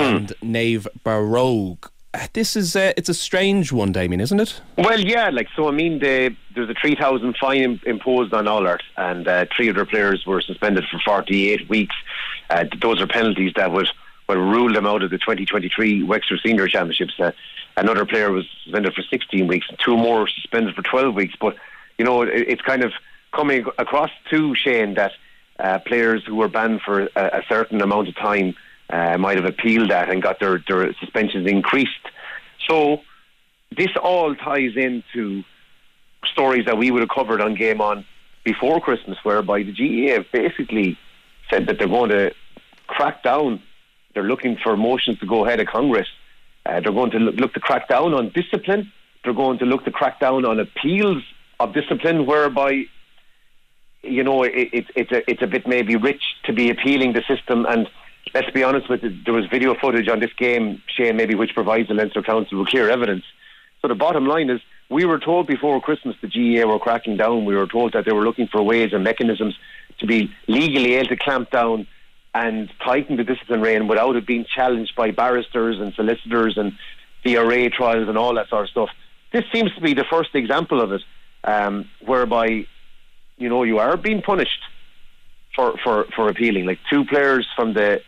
and 0.00 0.28
mm. 0.28 0.34
Naomh 0.42 0.86
Barróg. 1.04 1.88
This 2.34 2.56
is 2.56 2.76
uh, 2.76 2.92
it's 2.96 3.08
a 3.08 3.14
strange 3.14 3.72
one, 3.72 3.90
Damien, 3.92 4.20
isn't 4.20 4.38
it? 4.38 4.60
Well, 4.76 5.00
yeah. 5.00 5.30
Like 5.30 5.48
so, 5.56 5.68
I 5.68 5.70
mean, 5.70 5.98
the, 5.98 6.34
there's 6.54 6.68
a 6.68 6.74
three 6.74 6.94
thousand 6.94 7.36
fine 7.40 7.80
imposed 7.86 8.34
on 8.34 8.44
Oulart, 8.44 8.82
and 8.98 9.26
uh, 9.26 9.46
three 9.56 9.70
other 9.70 9.86
players 9.86 10.26
were 10.26 10.42
suspended 10.42 10.84
for 10.90 10.98
forty 10.98 11.50
eight 11.50 11.68
weeks. 11.70 11.94
Uh, 12.50 12.64
those 12.82 13.00
are 13.00 13.06
penalties 13.06 13.52
that 13.56 13.72
would 13.72 13.88
well 14.28 14.38
rule 14.38 14.72
them 14.72 14.86
out 14.86 15.02
of 15.02 15.10
the 15.10 15.18
2023 15.18 16.02
Wexford 16.02 16.40
Senior 16.44 16.68
Championships. 16.68 17.18
Uh, 17.18 17.32
another 17.76 18.04
player 18.04 18.30
was 18.30 18.44
suspended 18.62 18.94
for 18.94 19.02
16 19.02 19.46
weeks, 19.46 19.66
and 19.68 19.78
two 19.78 19.96
more 19.96 20.28
suspended 20.28 20.74
for 20.74 20.82
12 20.82 21.14
weeks. 21.14 21.34
But 21.40 21.56
you 21.98 22.04
know, 22.04 22.22
it, 22.22 22.30
it's 22.48 22.62
kind 22.62 22.84
of 22.84 22.92
coming 23.32 23.64
across 23.78 24.10
to 24.30 24.54
Shane 24.54 24.94
that 24.94 25.12
uh, 25.58 25.78
players 25.80 26.24
who 26.26 26.36
were 26.36 26.48
banned 26.48 26.82
for 26.82 27.08
a, 27.16 27.38
a 27.38 27.42
certain 27.48 27.80
amount 27.80 28.08
of 28.08 28.16
time 28.16 28.54
uh, 28.92 29.16
might 29.18 29.38
have 29.38 29.46
appealed 29.46 29.90
that 29.90 30.10
and 30.10 30.22
got 30.22 30.38
their, 30.38 30.62
their 30.68 30.94
suspensions 31.00 31.48
increased. 31.48 31.90
So 32.68 33.00
this 33.76 33.88
all 34.00 34.36
ties 34.36 34.76
into 34.76 35.42
stories 36.26 36.66
that 36.66 36.76
we 36.76 36.90
would 36.90 37.00
have 37.00 37.08
covered 37.08 37.40
on 37.40 37.54
Game 37.54 37.80
On 37.80 38.04
before 38.44 38.80
Christmas, 38.80 39.16
whereby 39.22 39.62
the 39.62 39.72
GAA 39.72 40.22
basically 40.30 40.98
said 41.50 41.66
that 41.66 41.78
they're 41.78 41.88
going 41.88 42.10
to 42.10 42.34
crack 42.86 43.22
down. 43.22 43.62
They're 44.14 44.24
looking 44.24 44.58
for 44.62 44.76
motions 44.76 45.18
to 45.20 45.26
go 45.26 45.46
ahead 45.46 45.58
of 45.58 45.68
Congress. 45.68 46.08
Uh, 46.66 46.80
they're 46.80 46.92
going 46.92 47.10
to 47.12 47.18
look, 47.18 47.36
look 47.36 47.54
to 47.54 47.60
crack 47.60 47.88
down 47.88 48.12
on 48.12 48.30
discipline. 48.30 48.92
They're 49.24 49.32
going 49.32 49.58
to 49.58 49.64
look 49.64 49.84
to 49.86 49.90
crack 49.90 50.20
down 50.20 50.44
on 50.44 50.60
appeals 50.60 51.22
of 51.58 51.72
discipline, 51.72 52.26
whereby 52.26 52.84
you 54.02 54.22
know 54.22 54.42
it, 54.42 54.68
it, 54.72 54.86
it's 54.94 55.12
a 55.12 55.30
it's 55.30 55.42
a 55.42 55.46
bit 55.46 55.66
maybe 55.66 55.96
rich 55.96 56.22
to 56.44 56.52
be 56.52 56.70
appealing 56.70 57.14
the 57.14 57.22
system 57.22 57.64
and 57.66 57.88
let's 58.34 58.50
be 58.50 58.62
honest 58.62 58.88
with 58.88 59.04
it, 59.04 59.24
there 59.24 59.34
was 59.34 59.46
video 59.46 59.74
footage 59.74 60.08
on 60.08 60.20
this 60.20 60.32
game, 60.38 60.82
Shane, 60.86 61.16
maybe 61.16 61.34
which 61.34 61.54
provides 61.54 61.88
the 61.88 61.94
Leinster 61.94 62.22
Council 62.22 62.58
with 62.58 62.68
clear 62.68 62.90
evidence. 62.90 63.24
So 63.80 63.88
the 63.88 63.94
bottom 63.94 64.26
line 64.26 64.50
is, 64.50 64.60
we 64.88 65.04
were 65.04 65.18
told 65.18 65.46
before 65.46 65.80
Christmas 65.80 66.16
the 66.20 66.28
GAA 66.28 66.66
were 66.66 66.78
cracking 66.78 67.16
down. 67.16 67.44
We 67.44 67.56
were 67.56 67.66
told 67.66 67.94
that 67.94 68.04
they 68.04 68.12
were 68.12 68.24
looking 68.24 68.46
for 68.46 68.62
ways 68.62 68.92
and 68.92 69.02
mechanisms 69.02 69.56
to 69.98 70.06
be 70.06 70.30
legally 70.48 70.94
able 70.94 71.08
to 71.08 71.16
clamp 71.16 71.50
down 71.50 71.86
and 72.34 72.70
tighten 72.84 73.16
the 73.16 73.24
discipline 73.24 73.60
rein 73.60 73.88
without 73.88 74.16
it 74.16 74.26
being 74.26 74.44
challenged 74.54 74.94
by 74.96 75.10
barristers 75.10 75.78
and 75.80 75.92
solicitors 75.94 76.56
and 76.56 76.72
DRA 77.24 77.70
trials 77.70 78.08
and 78.08 78.16
all 78.16 78.34
that 78.34 78.48
sort 78.48 78.64
of 78.64 78.70
stuff. 78.70 78.88
This 79.32 79.44
seems 79.52 79.74
to 79.74 79.80
be 79.80 79.94
the 79.94 80.04
first 80.10 80.34
example 80.34 80.80
of 80.80 80.92
it, 80.92 81.02
um, 81.44 81.88
whereby 82.04 82.66
you 83.36 83.48
know 83.48 83.62
you 83.62 83.78
are 83.78 83.96
being 83.96 84.22
punished 84.22 84.60
for, 85.54 85.74
for, 85.82 86.06
for 86.14 86.28
appealing. 86.28 86.66
Like 86.66 86.78
two 86.90 87.04
players 87.04 87.46
from 87.56 87.74
the 87.74 88.00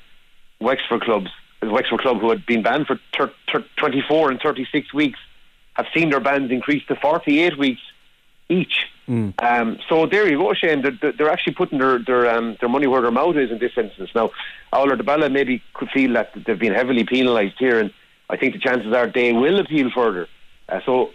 Wexford 0.65 1.03
clubs, 1.03 1.31
the 1.61 1.71
Wexford 1.71 2.01
club 2.01 2.21
who 2.21 2.31
had 2.31 2.45
been 2.47 2.63
banned 2.63 2.87
for 2.87 2.99
ter- 3.13 3.33
ter- 3.47 3.65
24 3.77 4.33
and 4.33 4.41
36 4.41 4.93
weeks, 4.93 5.19
have 5.75 5.87
seen 5.95 6.11
their 6.11 6.21
bans 6.21 6.51
increase 6.51 6.85
to 6.87 6.97
48 6.97 7.59
weeks 7.59 7.81
each. 8.49 8.87
Mm. 9.09 9.35
Um, 9.43 9.79
so 9.89 10.07
there 10.07 10.29
you 10.29 10.39
go, 10.39 10.55
Shane. 10.55 10.83
They're, 10.83 11.13
they're 11.13 11.31
actually 11.31 11.55
putting 11.55 11.79
their 11.79 11.99
their, 11.99 12.31
um, 12.35 12.57
their 12.61 12.69
money 12.69 12.87
where 12.87 13.03
their 13.03 13.11
mouth 13.11 13.37
is 13.37 13.51
in 13.51 13.59
this 13.59 13.73
instance. 13.77 14.11
Now, 14.15 14.31
Oulart-the-Ballagh 14.73 15.31
maybe 15.31 15.63
could 15.75 15.91
feel 15.91 16.13
that 16.15 16.33
they've 16.47 16.59
been 16.59 16.75
heavily 16.75 17.05
penalised 17.05 17.57
here, 17.59 17.81
and 17.81 17.93
I 18.31 18.37
think 18.37 18.55
the 18.55 18.61
chances 18.61 18.93
are 18.93 19.07
they 19.07 19.33
will 19.33 19.59
appeal 19.61 19.91
further. 19.91 20.29
Uh, 20.69 20.81
so 20.87 21.11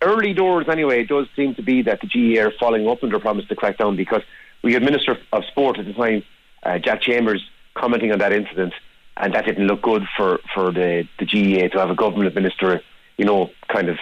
early 0.00 0.34
doors, 0.34 0.68
anyway, 0.68 1.02
it 1.02 1.08
does 1.08 1.28
seem 1.36 1.54
to 1.54 1.62
be 1.62 1.82
that 1.82 2.00
the 2.00 2.06
GE 2.06 2.38
are 2.38 2.52
following 2.58 2.88
up 2.88 3.02
on 3.02 3.10
their 3.10 3.20
promise 3.20 3.46
to 3.46 3.54
crack 3.54 3.78
down 3.78 3.96
because 3.96 4.22
we 4.62 4.72
had 4.72 4.82
Minister 4.82 5.18
of 5.32 5.44
Sport 5.44 5.78
at 5.78 5.86
the 5.86 5.92
time, 5.92 6.24
uh, 6.64 6.78
Jack 6.78 7.02
Chambers, 7.02 7.44
commenting 7.74 8.12
on 8.12 8.18
that 8.18 8.32
incident, 8.32 8.74
and 9.16 9.34
that 9.34 9.44
didn't 9.44 9.66
look 9.66 9.82
good 9.82 10.04
for, 10.16 10.40
for 10.54 10.72
the, 10.72 11.06
the 11.18 11.26
GAA 11.26 11.68
to 11.68 11.78
have 11.78 11.90
a 11.90 11.94
government 11.94 12.34
minister, 12.34 12.80
you 13.16 13.24
know, 13.24 13.50
kind 13.68 13.88
of, 13.88 13.98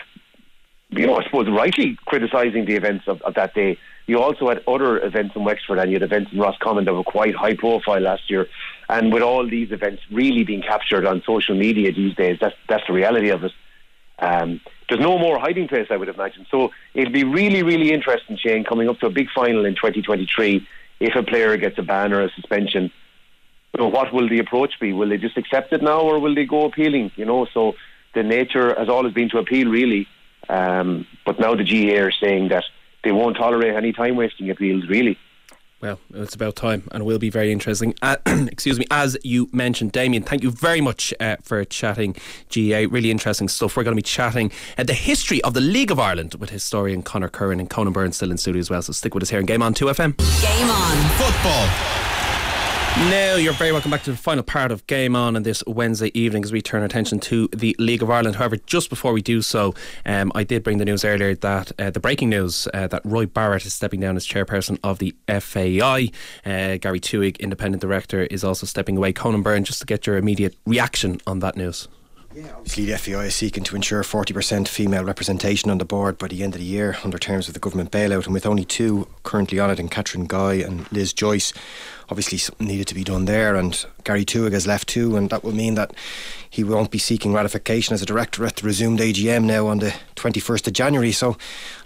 you 0.90 1.06
know, 1.06 1.16
I 1.16 1.24
suppose 1.24 1.48
rightly 1.48 1.98
criticising 2.06 2.64
the 2.64 2.76
events 2.76 3.04
of, 3.06 3.20
of 3.22 3.34
that 3.34 3.54
day. 3.54 3.78
You 4.06 4.20
also 4.20 4.48
had 4.48 4.62
other 4.66 4.98
events 5.04 5.36
in 5.36 5.44
Wexford 5.44 5.78
and 5.78 5.90
you 5.90 5.96
had 5.96 6.02
events 6.02 6.32
in 6.32 6.38
Roscommon 6.38 6.84
that 6.84 6.94
were 6.94 7.04
quite 7.04 7.34
high 7.34 7.54
profile 7.54 8.00
last 8.00 8.28
year. 8.28 8.48
And 8.88 9.12
with 9.12 9.22
all 9.22 9.48
these 9.48 9.70
events 9.70 10.02
really 10.10 10.42
being 10.42 10.62
captured 10.62 11.06
on 11.06 11.22
social 11.24 11.56
media 11.56 11.92
these 11.92 12.14
days, 12.14 12.38
that's, 12.40 12.56
that's 12.68 12.86
the 12.88 12.92
reality 12.92 13.30
of 13.30 13.44
it. 13.44 13.52
Um, 14.18 14.60
there's 14.88 15.00
no 15.00 15.18
more 15.18 15.38
hiding 15.38 15.68
place, 15.68 15.86
I 15.90 15.96
would 15.96 16.08
imagine. 16.08 16.46
So 16.50 16.72
it'll 16.94 17.12
be 17.12 17.24
really, 17.24 17.62
really 17.62 17.92
interesting, 17.92 18.36
Shane, 18.36 18.64
coming 18.64 18.88
up 18.88 18.98
to 19.00 19.06
a 19.06 19.10
big 19.10 19.30
final 19.30 19.64
in 19.64 19.74
2023. 19.74 20.66
If 20.98 21.14
a 21.14 21.22
player 21.22 21.56
gets 21.56 21.78
a 21.78 21.82
ban 21.82 22.12
or 22.12 22.22
a 22.22 22.30
suspension, 22.32 22.90
you 23.74 23.80
know, 23.80 23.88
what 23.88 24.12
will 24.12 24.28
the 24.28 24.38
approach 24.38 24.74
be? 24.80 24.92
Will 24.92 25.08
they 25.08 25.16
just 25.16 25.36
accept 25.36 25.72
it 25.72 25.82
now, 25.82 26.00
or 26.00 26.18
will 26.18 26.34
they 26.34 26.44
go 26.44 26.64
appealing? 26.64 27.12
You 27.16 27.24
know, 27.24 27.46
so 27.52 27.74
the 28.14 28.22
nature 28.22 28.74
has 28.78 28.88
always 28.88 29.12
been 29.12 29.28
to 29.30 29.38
appeal, 29.38 29.68
really. 29.68 30.08
Um, 30.48 31.06
but 31.24 31.38
now 31.38 31.54
the 31.54 31.64
GA 31.64 31.98
are 31.98 32.12
saying 32.12 32.48
that 32.48 32.64
they 33.04 33.12
won't 33.12 33.36
tolerate 33.36 33.74
any 33.74 33.92
time 33.92 34.16
wasting 34.16 34.50
appeals, 34.50 34.88
really. 34.88 35.16
Well, 35.80 35.98
it's 36.12 36.34
about 36.34 36.56
time 36.56 36.86
and 36.90 37.06
will 37.06 37.18
be 37.18 37.30
very 37.30 37.50
interesting. 37.50 37.94
Uh, 38.02 38.16
excuse 38.26 38.78
me, 38.78 38.84
as 38.90 39.16
you 39.24 39.48
mentioned, 39.50 39.92
Damien, 39.92 40.22
thank 40.22 40.42
you 40.42 40.50
very 40.50 40.82
much 40.82 41.14
uh, 41.20 41.36
for 41.42 41.64
chatting 41.64 42.16
GA. 42.50 42.84
Really 42.84 43.10
interesting 43.10 43.48
stuff. 43.48 43.76
We're 43.76 43.84
going 43.84 43.96
to 43.96 44.02
be 44.02 44.02
chatting 44.02 44.52
uh, 44.76 44.84
the 44.84 44.92
history 44.92 45.42
of 45.42 45.54
the 45.54 45.62
League 45.62 45.90
of 45.90 45.98
Ireland 45.98 46.34
with 46.34 46.50
historian 46.50 47.02
Conor 47.02 47.30
Curran 47.30 47.60
and 47.60 47.70
Conan 47.70 47.94
Byrne 47.94 48.12
still 48.12 48.30
in 48.30 48.36
studio 48.36 48.60
as 48.60 48.68
well. 48.68 48.82
So 48.82 48.92
stick 48.92 49.14
with 49.14 49.22
us 49.22 49.30
here 49.30 49.40
in 49.40 49.46
Game 49.46 49.62
On 49.62 49.72
2FM. 49.72 50.18
Game 50.42 50.68
on. 50.68 51.10
Football. 51.16 52.19
Now, 52.98 53.36
you're 53.36 53.54
very 53.54 53.72
welcome 53.72 53.90
back 53.90 54.02
to 54.02 54.10
the 54.10 54.16
final 54.16 54.42
part 54.42 54.70
of 54.70 54.86
Game 54.86 55.16
On 55.16 55.34
on 55.34 55.42
this 55.42 55.62
Wednesday 55.66 56.10
evening 56.12 56.44
as 56.44 56.52
we 56.52 56.60
turn 56.60 56.80
our 56.80 56.86
attention 56.86 57.18
to 57.20 57.48
the 57.48 57.74
League 57.78 58.02
of 58.02 58.10
Ireland. 58.10 58.36
However, 58.36 58.56
just 58.56 58.90
before 58.90 59.12
we 59.12 59.22
do 59.22 59.40
so, 59.40 59.74
um, 60.04 60.30
I 60.34 60.44
did 60.44 60.62
bring 60.62 60.78
the 60.78 60.84
news 60.84 61.04
earlier 61.04 61.34
that 61.36 61.72
uh, 61.78 61.90
the 61.90 62.00
breaking 62.00 62.28
news 62.28 62.68
uh, 62.74 62.88
that 62.88 63.00
Roy 63.04 63.24
Barrett 63.26 63.64
is 63.64 63.72
stepping 63.72 64.00
down 64.00 64.16
as 64.16 64.26
chairperson 64.26 64.78
of 64.82 64.98
the 64.98 65.14
FAI. 65.28 66.10
Uh, 66.44 66.76
Gary 66.76 67.00
Twohig, 67.00 67.38
independent 67.38 67.80
director, 67.80 68.24
is 68.24 68.44
also 68.44 68.66
stepping 68.66 68.96
away. 68.96 69.12
Conan 69.12 69.42
Byrne, 69.42 69.64
just 69.64 69.80
to 69.80 69.86
get 69.86 70.06
your 70.06 70.16
immediate 70.18 70.56
reaction 70.66 71.20
on 71.26 71.38
that 71.38 71.56
news. 71.56 71.88
Yeah, 72.32 72.54
obviously 72.54 72.84
the 72.84 72.96
FAI 72.96 73.24
is 73.24 73.34
seeking 73.34 73.64
to 73.64 73.74
ensure 73.74 74.04
40% 74.04 74.68
female 74.68 75.02
representation 75.02 75.68
on 75.68 75.78
the 75.78 75.84
board 75.84 76.16
by 76.16 76.28
the 76.28 76.44
end 76.44 76.54
of 76.54 76.60
the 76.60 76.66
year 76.66 76.96
under 77.02 77.18
terms 77.18 77.48
of 77.48 77.54
the 77.54 77.60
government 77.60 77.90
bailout 77.90 78.26
and 78.26 78.32
with 78.32 78.46
only 78.46 78.64
two 78.64 79.08
currently 79.24 79.58
on 79.58 79.68
it, 79.68 79.80
and 79.80 79.90
Catherine 79.90 80.26
Guy 80.26 80.54
and 80.54 80.90
Liz 80.92 81.12
Joyce, 81.12 81.52
obviously 82.10 82.38
something 82.38 82.66
needed 82.66 82.88
to 82.88 82.94
be 82.94 83.04
done 83.04 83.24
there 83.24 83.54
and 83.54 83.86
Gary 84.04 84.24
Twohig 84.24 84.52
has 84.52 84.66
left 84.66 84.88
too 84.88 85.16
and 85.16 85.30
that 85.30 85.44
will 85.44 85.52
mean 85.52 85.74
that 85.74 85.92
he 86.48 86.64
won't 86.64 86.90
be 86.90 86.98
seeking 86.98 87.32
ratification 87.32 87.94
as 87.94 88.02
a 88.02 88.06
director 88.06 88.44
at 88.44 88.56
the 88.56 88.66
resumed 88.66 88.98
AGM 88.98 89.44
now 89.44 89.68
on 89.68 89.78
the 89.78 89.94
21st 90.16 90.66
of 90.66 90.72
January. 90.72 91.12
So 91.12 91.36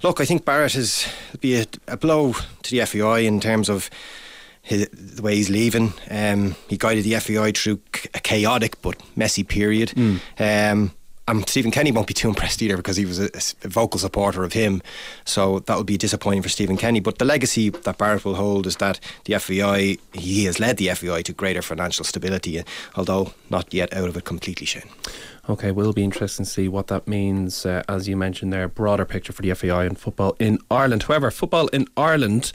look, 0.03 0.21
I 0.21 0.25
think 0.25 0.45
Barrett 0.45 0.75
is 0.75 1.07
be 1.41 1.57
a, 1.61 1.67
a 1.87 1.97
blow 1.97 2.33
to 2.63 2.71
the 2.71 2.85
FAI 2.87 3.21
in 3.21 3.41
terms 3.41 3.69
of 3.69 3.91
his, 4.63 4.89
the 4.89 5.21
way 5.21 5.37
he's 5.37 5.51
leaving. 5.51 5.93
Um, 6.11 6.57
he 6.69 6.79
guided 6.79 7.05
the 7.05 7.21
FAI 7.21 7.53
through 7.53 7.81
a 8.15 8.21
chaotic 8.21 8.81
but 8.81 8.97
messy 9.15 9.45
period. 9.45 9.91
Mm. 9.91 10.21
Um, 10.39 10.93
and 11.27 11.49
Stephen 11.49 11.71
Kenny 11.71 11.91
won't 11.91 12.07
be 12.07 12.15
too 12.15 12.29
impressed 12.29 12.61
either 12.61 12.77
because 12.77 12.97
he 12.97 13.07
was 13.07 13.19
a, 13.19 13.31
a, 13.65 13.69
vocal 13.69 13.99
supporter 13.99 14.45
of 14.45 14.53
him. 14.53 14.83
So 15.25 15.61
that 15.61 15.77
would 15.77 15.87
be 15.87 15.97
disappointing 15.97 16.43
for 16.43 16.51
Stephen 16.51 16.77
Kenny. 16.77 17.01
But 17.01 17.19
the 17.19 17.25
legacy 17.25 17.71
that 17.71 17.99
Barrett 17.99 18.25
will 18.25 18.35
hold 18.35 18.67
is 18.67 18.77
that 18.77 19.01
the 19.25 19.39
FAI, 19.39 19.97
he 20.13 20.45
has 20.45 20.61
led 20.61 20.77
the 20.77 20.89
FAI 20.89 21.23
to 21.23 21.33
greater 21.33 21.63
financial 21.63 22.05
stability, 22.05 22.63
although 22.97 23.33
not 23.49 23.73
yet 23.73 23.93
out 23.95 24.09
of 24.09 24.17
it 24.17 24.25
completely, 24.25 24.67
Shane. 24.67 24.91
Okay, 25.47 25.73
will 25.73 25.93
be 25.93 26.03
interesting 26.03 26.47
to 26.47 26.51
see 26.51 26.69
what 26.69 26.87
that 26.87 27.07
means, 27.07 27.67
uh, 27.67 27.83
as 27.87 28.09
you 28.09 28.17
mentioned 28.17 28.51
there, 28.51 28.67
broader 28.67 29.05
picture 29.05 29.31
for 29.31 29.43
the 29.43 29.53
FAI 29.53 29.85
and 29.85 29.99
football 29.99 30.35
in 30.39 30.59
Ireland. 30.71 31.03
However, 31.03 31.31
football 31.31 31.67
in 31.69 31.87
Ireland, 31.99 32.51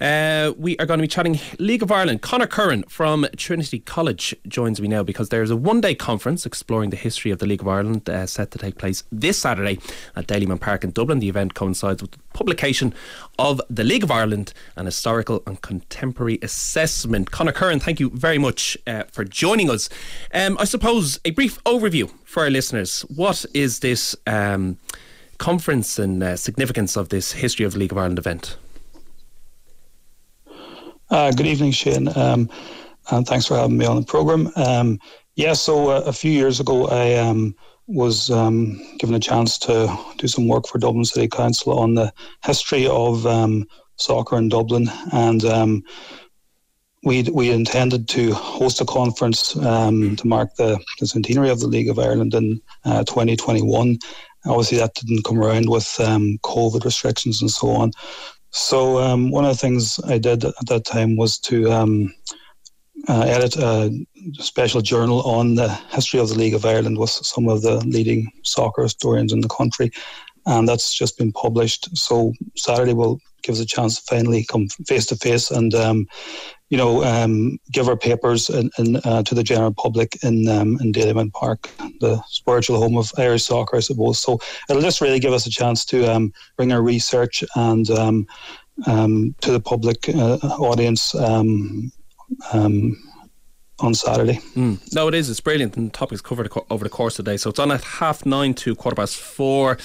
uh, 0.00 0.52
we 0.58 0.76
are 0.78 0.86
going 0.86 0.98
to 0.98 1.02
be 1.02 1.08
chatting 1.08 1.38
League 1.60 1.84
of 1.84 1.92
Ireland. 1.92 2.22
Conor 2.22 2.48
Curran 2.48 2.82
from 2.88 3.24
Trinity 3.36 3.78
College 3.78 4.34
joins 4.48 4.80
me 4.80 4.88
now 4.88 5.04
because 5.04 5.28
there's 5.28 5.52
a 5.52 5.56
one 5.56 5.80
day 5.80 5.94
conference 5.94 6.44
exploring 6.44 6.90
the 6.90 6.96
history 6.96 7.30
of 7.30 7.38
the 7.38 7.46
League 7.46 7.60
of 7.60 7.68
Ireland 7.68 8.10
uh, 8.10 8.26
set 8.26 8.50
to 8.50 8.58
take 8.58 8.78
place 8.78 9.04
this 9.12 9.38
Saturday 9.38 9.78
at 10.16 10.26
Dalymount 10.26 10.60
Park 10.60 10.82
in 10.82 10.90
Dublin. 10.90 11.20
The 11.20 11.28
event 11.28 11.54
coincides 11.54 12.02
with 12.02 12.10
the 12.10 12.18
publication 12.32 12.94
of 13.38 13.60
the 13.68 13.84
League 13.84 14.02
of 14.02 14.10
Ireland, 14.10 14.52
an 14.76 14.86
historical 14.86 15.42
and 15.46 15.60
contemporary 15.60 16.38
assessment. 16.42 17.30
Conor 17.30 17.52
Curran, 17.52 17.80
thank 17.80 18.00
you 18.00 18.10
very 18.10 18.38
much 18.38 18.76
uh, 18.86 19.04
for 19.10 19.24
joining 19.24 19.70
us. 19.70 19.88
Um, 20.32 20.56
I 20.58 20.64
suppose 20.64 21.20
a 21.24 21.30
brief 21.30 21.62
overview 21.64 22.10
for 22.24 22.44
our 22.44 22.50
listeners, 22.50 23.02
what 23.02 23.44
is 23.54 23.80
this 23.80 24.16
um, 24.26 24.78
conference 25.38 25.98
and 25.98 26.22
uh, 26.22 26.36
significance 26.36 26.96
of 26.96 27.08
this 27.08 27.32
History 27.32 27.64
of 27.64 27.72
the 27.72 27.78
League 27.78 27.92
of 27.92 27.98
Ireland 27.98 28.18
event? 28.18 28.56
Uh, 31.10 31.30
good 31.32 31.46
evening, 31.46 31.70
Shane, 31.70 32.08
um, 32.16 32.48
and 33.10 33.26
thanks 33.26 33.46
for 33.46 33.56
having 33.56 33.76
me 33.76 33.86
on 33.86 33.96
the 33.96 34.06
programme. 34.06 34.50
Um, 34.56 34.98
yeah, 35.36 35.52
so 35.52 35.90
uh, 35.90 36.02
a 36.06 36.12
few 36.12 36.30
years 36.30 36.60
ago, 36.60 36.86
I 36.88 37.14
um, 37.14 37.54
was 37.86 38.30
um, 38.30 38.80
given 38.98 39.14
a 39.14 39.20
chance 39.20 39.58
to 39.58 39.94
do 40.18 40.26
some 40.26 40.48
work 40.48 40.66
for 40.66 40.78
Dublin 40.78 41.04
City 41.04 41.28
Council 41.28 41.78
on 41.78 41.94
the 41.94 42.12
history 42.44 42.86
of 42.86 43.26
um, 43.26 43.66
soccer 43.96 44.36
in 44.36 44.48
Dublin, 44.48 44.88
and 45.12 45.44
we 47.04 47.22
we 47.32 47.50
intended 47.50 48.08
to 48.08 48.32
host 48.32 48.80
a 48.80 48.84
conference 48.84 49.56
um, 49.56 50.16
to 50.16 50.26
mark 50.26 50.54
the, 50.56 50.78
the, 50.98 51.06
centenary 51.06 51.50
of 51.50 51.60
the 51.60 51.66
League 51.66 51.90
of 51.90 51.98
Ireland 51.98 52.34
in 52.34 52.60
uh, 52.84 53.04
2021. 53.04 53.98
Obviously, 54.46 54.78
that 54.78 54.94
didn't 54.94 55.24
come 55.24 55.38
around 55.38 55.68
with 55.68 55.98
um, 56.00 56.38
COVID 56.42 56.84
restrictions 56.84 57.40
and 57.40 57.50
so 57.50 57.68
on. 57.68 57.92
So 58.50 58.98
um, 58.98 59.30
one 59.30 59.44
of 59.44 59.50
the 59.50 59.58
things 59.58 60.00
I 60.06 60.18
did 60.18 60.44
at 60.44 60.54
that 60.66 60.84
time 60.84 61.16
was 61.16 61.38
to 61.40 61.70
um, 61.70 62.14
uh, 63.08 63.22
edit 63.22 63.56
a 63.56 63.92
special 64.34 64.80
journal 64.80 65.22
on 65.22 65.54
the 65.54 65.68
history 65.90 66.20
of 66.20 66.28
the 66.28 66.34
League 66.34 66.54
of 66.54 66.64
Ireland 66.64 66.98
with 66.98 67.10
some 67.10 67.48
of 67.48 67.62
the 67.62 67.76
leading 67.86 68.30
soccer 68.42 68.82
historians 68.82 69.32
in 69.32 69.40
the 69.40 69.48
country 69.48 69.90
and 70.46 70.68
that's 70.68 70.92
just 70.92 71.18
been 71.18 71.32
published. 71.32 71.96
So 71.96 72.32
Saturday 72.56 72.92
will 72.92 73.18
give 73.42 73.54
us 73.54 73.60
a 73.60 73.66
chance 73.66 73.96
to 73.96 74.02
finally 74.14 74.44
come 74.44 74.68
face 74.86 75.06
to 75.06 75.16
face 75.16 75.50
and 75.50 75.74
um, 75.74 76.06
you 76.70 76.78
know 76.78 77.04
um, 77.04 77.58
give 77.70 77.88
our 77.88 77.96
papers 77.96 78.48
in, 78.48 78.70
in, 78.78 78.96
uh, 78.96 79.22
to 79.22 79.34
the 79.34 79.42
general 79.42 79.72
public 79.72 80.16
in 80.22 80.48
um, 80.48 80.78
in 80.80 80.92
Dalymount 80.92 81.32
Park, 81.32 81.70
the 82.00 82.22
spiritual 82.28 82.78
home 82.78 82.96
of 82.96 83.12
Irish 83.18 83.44
soccer, 83.44 83.76
I 83.76 83.80
suppose. 83.80 84.18
So 84.18 84.38
it'll 84.68 84.82
just 84.82 85.00
really 85.00 85.20
give 85.20 85.32
us 85.32 85.46
a 85.46 85.50
chance 85.50 85.84
to 85.86 86.06
um, 86.12 86.32
bring 86.56 86.72
our 86.72 86.82
research 86.82 87.44
and 87.54 87.88
um, 87.90 88.26
um, 88.86 89.34
to 89.40 89.52
the 89.52 89.60
public 89.60 90.08
uh, 90.08 90.38
audience. 90.58 91.14
Um, 91.14 91.92
um, 92.52 92.96
on 93.80 93.92
Saturday. 93.92 94.34
Mm. 94.54 94.94
No, 94.94 95.08
it 95.08 95.14
is. 95.14 95.28
It's 95.28 95.40
brilliant, 95.40 95.76
and 95.76 95.88
the 95.88 95.92
topics 95.92 96.20
covered 96.20 96.48
over 96.70 96.84
the 96.84 96.90
course 96.90 97.18
of 97.18 97.24
the 97.24 97.32
day. 97.32 97.36
So 97.36 97.50
it's 97.50 97.58
on 97.58 97.72
at 97.72 97.82
half 97.82 98.24
nine 98.24 98.54
to 98.54 98.74
quarter 98.76 98.94
past 98.94 99.16
four. 99.16 99.78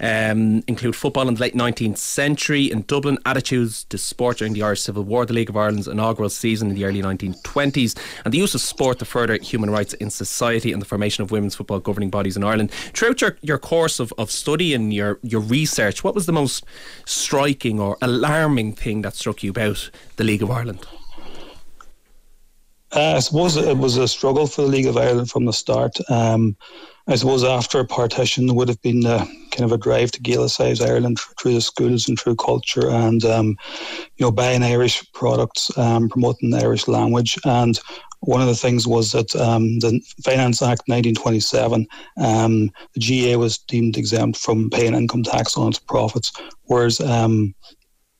Um, 0.00 0.62
include 0.66 0.96
football 0.96 1.28
in 1.28 1.34
the 1.34 1.40
late 1.40 1.54
19th 1.54 1.98
century 1.98 2.70
in 2.70 2.82
Dublin, 2.82 3.18
attitudes 3.26 3.84
to 3.84 3.98
sport 3.98 4.38
during 4.38 4.54
the 4.54 4.62
Irish 4.62 4.80
Civil 4.82 5.04
War, 5.04 5.26
the 5.26 5.34
League 5.34 5.50
of 5.50 5.56
Ireland's 5.56 5.88
inaugural 5.88 6.30
season 6.30 6.70
in 6.70 6.74
the 6.74 6.84
early 6.84 7.02
1920s, 7.02 7.98
and 8.24 8.32
the 8.32 8.38
use 8.38 8.54
of 8.54 8.62
sport 8.62 8.98
to 9.00 9.04
further 9.04 9.36
human 9.36 9.68
rights 9.70 9.92
in 9.94 10.08
society 10.08 10.72
and 10.72 10.80
the 10.80 10.86
formation 10.86 11.22
of 11.22 11.30
women's 11.30 11.54
football 11.54 11.80
governing 11.80 12.10
bodies 12.10 12.38
in 12.38 12.44
Ireland. 12.44 12.70
Throughout 12.70 13.20
your, 13.20 13.36
your 13.42 13.58
course 13.58 14.00
of, 14.00 14.12
of 14.16 14.30
study 14.30 14.72
and 14.72 14.92
your, 14.92 15.18
your 15.22 15.42
research, 15.42 16.02
what 16.02 16.14
was 16.14 16.24
the 16.24 16.32
most 16.32 16.64
striking 17.04 17.78
or 17.78 17.98
alarming 18.00 18.72
thing 18.72 19.02
that 19.02 19.14
struck 19.14 19.42
you 19.42 19.50
about 19.50 19.90
the 20.16 20.24
League 20.24 20.42
of 20.42 20.50
Ireland? 20.50 20.86
Uh, 22.94 23.14
I 23.16 23.18
suppose 23.18 23.56
it 23.56 23.76
was 23.76 23.96
a 23.96 24.06
struggle 24.06 24.46
for 24.46 24.62
the 24.62 24.68
League 24.68 24.86
of 24.86 24.96
Ireland 24.96 25.28
from 25.28 25.46
the 25.46 25.52
start. 25.52 25.98
Um, 26.08 26.56
I 27.08 27.16
suppose 27.16 27.42
after 27.42 27.84
partition 27.84 28.46
there 28.46 28.54
would 28.54 28.68
have 28.68 28.80
been 28.82 29.04
a, 29.04 29.18
kind 29.50 29.64
of 29.64 29.72
a 29.72 29.78
drive 29.78 30.12
to 30.12 30.22
Gaelicise 30.22 30.80
Ireland 30.80 31.18
through 31.40 31.54
the 31.54 31.60
schools 31.60 32.08
and 32.08 32.18
through 32.18 32.36
culture 32.36 32.88
and 32.88 33.24
um, 33.24 33.56
you 34.16 34.24
know 34.24 34.30
buying 34.30 34.62
Irish 34.62 35.04
products, 35.12 35.76
um, 35.76 36.08
promoting 36.08 36.50
the 36.50 36.58
Irish 36.58 36.86
language. 36.86 37.36
And 37.44 37.78
one 38.20 38.40
of 38.40 38.46
the 38.46 38.54
things 38.54 38.86
was 38.86 39.10
that 39.10 39.34
um, 39.36 39.80
the 39.80 40.00
Finance 40.22 40.62
Act 40.62 40.82
1927, 40.86 41.86
um, 42.18 42.70
the 42.94 43.00
GA 43.00 43.36
was 43.36 43.58
deemed 43.58 43.98
exempt 43.98 44.38
from 44.38 44.70
paying 44.70 44.94
income 44.94 45.24
tax 45.24 45.56
on 45.56 45.68
its 45.68 45.80
profits, 45.80 46.32
whereas 46.64 47.00
um, 47.00 47.54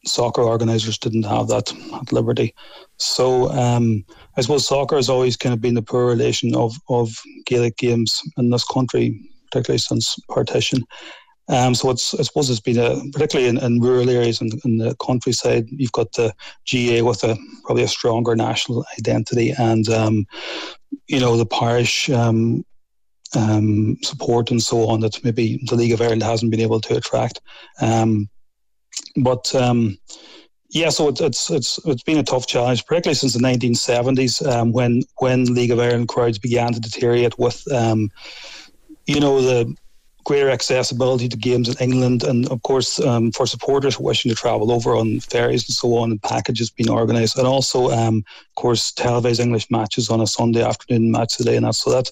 soccer 0.07 0.43
organisers 0.43 0.99
didn't 0.99 1.25
have 1.25 1.49
that 1.49 1.73
at 1.95 2.13
liberty. 2.13 2.55
So 2.99 3.51
um, 3.51 4.05
I 4.37 4.43
suppose 4.43 4.67
soccer 4.67 4.97
has 4.97 5.09
always 5.09 5.37
kind 5.37 5.53
of 5.53 5.61
been 5.61 5.75
the 5.75 5.83
poor 5.83 6.07
relation 6.07 6.55
of, 6.55 6.75
of 6.89 7.11
Gaelic 7.47 7.77
games 7.77 8.21
in 8.37 8.51
this 8.51 8.65
country, 8.65 9.21
particularly 9.51 9.79
since 9.79 10.17
partition. 10.29 10.85
Um, 11.49 11.75
so 11.75 11.91
it's, 11.91 12.15
I 12.15 12.23
suppose 12.23 12.49
it's 12.49 12.61
been 12.61 12.79
a, 12.79 13.01
particularly 13.13 13.49
in, 13.49 13.59
in 13.59 13.81
rural 13.81 14.09
areas 14.09 14.41
and 14.41 14.53
in, 14.53 14.61
in, 14.65 14.79
the 14.79 14.97
countryside, 14.97 15.67
you've 15.71 15.93
got 15.93 16.13
the 16.13 16.33
GA 16.65 17.03
with 17.03 17.23
a 17.23 17.37
probably 17.65 17.83
a 17.83 17.89
stronger 17.89 18.35
national 18.35 18.85
identity 18.99 19.53
and, 19.59 19.89
um, 19.91 20.27
you 21.07 21.21
know, 21.21 21.37
the 21.37 21.47
parish 21.47 22.09
um, 22.11 22.65
um 23.37 23.97
support 24.03 24.51
and 24.53 24.63
so 24.63 24.87
on 24.87 25.01
that 25.01 25.23
maybe 25.25 25.61
the 25.67 25.75
League 25.75 25.93
of 25.93 26.01
Ireland 26.01 26.23
hasn't 26.23 26.51
been 26.51 26.61
able 26.61 26.81
to 26.81 26.97
attract. 26.97 27.41
But 29.17 29.55
um, 29.55 29.99
yeah, 30.71 30.91
so 30.91 31.09
it's 31.09 31.21
it's 31.21 31.51
it's 31.51 31.79
it's 31.87 32.03
been 32.03 32.19
a 32.19 32.25
tough 32.25 32.47
challenge, 32.47 32.85
particularly 32.85 33.15
since 33.15 33.33
the 33.33 33.39
1970s, 33.39 34.47
um, 34.47 34.73
when 34.73 35.03
when 35.19 35.55
League 35.55 35.71
of 35.71 35.79
Ireland 35.79 36.09
crowds 36.09 36.39
began 36.39 36.73
to 36.73 36.81
deteriorate 36.81 37.39
with, 37.39 37.63
um, 37.73 38.11
you 39.07 39.21
know, 39.21 39.41
the 39.41 39.73
greater 40.25 40.51
accessibility 40.51 41.29
to 41.29 41.37
games 41.37 41.69
in 41.69 41.77
England, 41.79 42.25
and 42.25 42.49
of 42.51 42.63
course 42.63 42.99
um, 43.01 43.31
for 43.31 43.47
supporters 43.47 44.01
wishing 44.01 44.31
to 44.31 44.35
travel 44.35 44.73
over 44.73 44.97
on 44.97 45.21
ferries 45.21 45.69
and 45.69 45.77
so 45.77 45.97
on, 45.97 46.11
and 46.11 46.23
packages 46.23 46.71
being 46.71 46.91
organised, 46.91 47.39
and 47.39 47.47
also, 47.47 47.91
um, 47.91 48.25
of 48.27 48.55
course, 48.57 48.91
televised 48.91 49.41
English 49.41 49.71
matches 49.71 50.11
on 50.11 50.21
a 50.21 50.27
Sunday 50.27 50.65
afternoon 50.65 51.13
match 51.13 51.37
today, 51.37 51.57
and 51.57 51.67
that 51.67 51.77
so 51.77 51.91
that 51.93 52.11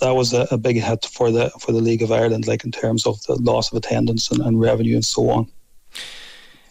that 0.00 0.12
was 0.12 0.32
a, 0.32 0.48
a, 0.50 0.56
big 0.56 0.80
hit 0.80 1.04
for 1.04 1.30
the 1.30 1.50
for 1.60 1.72
the 1.72 1.80
League 1.80 2.02
of 2.02 2.10
Ireland, 2.10 2.46
like 2.46 2.64
in 2.64 2.72
terms 2.72 3.06
of 3.06 3.22
the 3.24 3.34
loss 3.34 3.70
of 3.70 3.76
attendance 3.76 4.30
and, 4.30 4.40
and 4.40 4.58
revenue 4.58 4.94
and 4.94 5.04
so 5.04 5.28
on. 5.28 5.46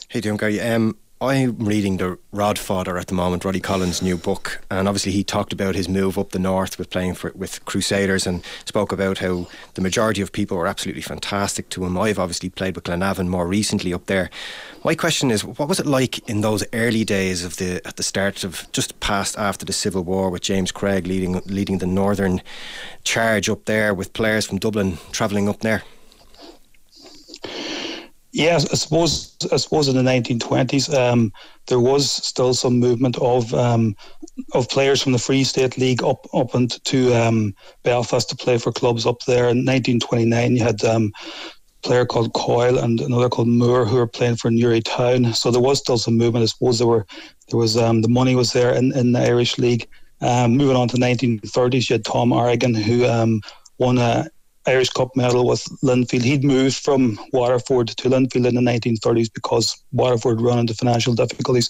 Hey, 0.08 0.22
Gary? 0.22 0.60
Um, 0.60 0.98
I'm 1.22 1.56
reading 1.60 1.98
the 1.98 2.18
Rodfather 2.34 3.00
at 3.00 3.06
the 3.06 3.14
moment, 3.14 3.46
Roddy 3.46 3.60
Collins' 3.60 4.02
new 4.02 4.18
book, 4.18 4.60
and 4.72 4.88
obviously 4.88 5.12
he 5.12 5.24
talked 5.24 5.54
about 5.54 5.76
his 5.76 5.88
move 5.88 6.18
up 6.18 6.32
the 6.32 6.40
north 6.40 6.80
with 6.80 6.90
playing 6.90 7.14
for 7.14 7.32
with 7.36 7.64
Crusaders, 7.66 8.26
and 8.26 8.44
spoke 8.66 8.92
about 8.92 9.20
how 9.20 9.48
the 9.76 9.82
majority 9.82 10.24
of 10.24 10.32
people 10.32 10.58
were 10.58 10.66
absolutely 10.66 11.04
fantastic 11.04 11.70
to 11.70 11.86
him. 11.86 11.96
I've 11.96 12.18
obviously 12.18 12.50
played 12.50 12.74
with 12.74 12.86
Glenavon 12.86 13.28
more 13.28 13.48
recently 13.48 13.94
up 13.94 14.08
there. 14.08 14.32
My 14.84 14.96
question 14.96 15.30
is, 15.30 15.46
what 15.46 15.70
was 15.70 15.80
it 15.80 15.86
like 15.86 16.28
in 16.28 16.42
those 16.42 16.64
early 16.74 17.06
days 17.06 17.46
of 17.46 17.58
the 17.58 17.86
at 17.86 17.98
the 17.98 18.04
start 18.04 18.44
of 18.44 18.68
just 18.72 19.00
past 19.00 19.38
after 19.38 19.64
the 19.64 19.74
Civil 19.74 20.04
War 20.04 20.32
with 20.32 20.42
James 20.42 20.72
Craig 20.72 21.06
leading 21.06 21.40
leading 21.46 21.78
the 21.78 21.86
northern 21.86 22.42
charge 23.04 23.48
up 23.48 23.66
there 23.66 23.94
with 23.94 24.14
players 24.14 24.48
from 24.48 24.58
Dublin 24.58 24.98
travelling 25.12 25.48
up 25.48 25.60
there? 25.60 25.84
Yes, 28.34 28.66
I 28.72 28.76
suppose. 28.76 29.36
I 29.52 29.58
suppose 29.58 29.90
in 29.90 29.96
the 29.96 30.10
1920s, 30.10 30.94
um, 30.98 31.34
there 31.68 31.82
was 31.82 32.10
still 32.10 32.54
some 32.54 32.80
movement 32.80 33.18
of 33.18 33.54
um, 33.54 33.96
of 34.54 34.70
players 34.70 35.02
from 35.02 35.12
the 35.12 35.20
Free 35.20 35.44
State 35.44 35.78
League 35.78 36.02
up 36.02 36.26
up 36.34 36.56
into 36.56 37.14
um, 37.14 37.54
Belfast 37.84 38.30
to 38.30 38.36
play 38.38 38.58
for 38.58 38.72
clubs 38.72 39.06
up 39.06 39.20
there. 39.28 39.50
In 39.50 39.66
1929, 39.66 40.56
you 40.56 40.64
had 40.64 40.82
um, 40.86 41.12
a 41.18 41.88
player 41.88 42.06
called 42.06 42.32
Coyle 42.34 42.78
and 42.78 43.02
another 43.02 43.28
called 43.28 43.50
Moore 43.50 43.86
who 43.86 43.98
were 43.98 44.08
playing 44.08 44.38
for 44.38 44.50
Newry 44.50 44.82
Town. 44.82 45.34
So 45.34 45.52
there 45.52 45.62
was 45.62 45.80
still 45.80 45.98
some 45.98 46.18
movement. 46.18 46.44
I 46.44 46.46
suppose 46.46 46.78
there 46.78 46.88
were 46.88 47.06
there 47.50 47.60
was 47.60 47.76
um, 47.76 48.02
the 48.02 48.08
money 48.08 48.36
was 48.36 48.54
there 48.54 48.74
in, 48.74 48.96
in 48.98 49.12
the 49.12 49.20
Irish 49.20 49.58
League. 49.58 49.90
Um, 50.22 50.56
moving 50.56 50.78
on 50.78 50.88
to 50.90 50.98
1930s, 50.98 51.90
you 51.90 51.96
had 51.96 52.06
Tom 52.06 52.30
Arrigan 52.30 52.78
who 52.78 53.42
won 53.78 53.98
a 53.98 54.30
Irish 54.68 54.90
Cup 54.90 55.16
medal 55.16 55.48
with 55.48 55.64
Linfield. 55.84 56.24
He'd 56.24 56.44
moved 56.44 56.78
from 56.78 57.20
Waterford 57.34 57.90
to 57.90 58.10
Linfield 58.10 58.48
in 58.48 58.56
the 58.56 58.62
1930s 58.62 59.34
because 59.34 59.84
Waterford 59.92 60.42
run 60.42 60.60
into 60.60 60.74
financial 60.74 61.14
difficulties. 61.14 61.70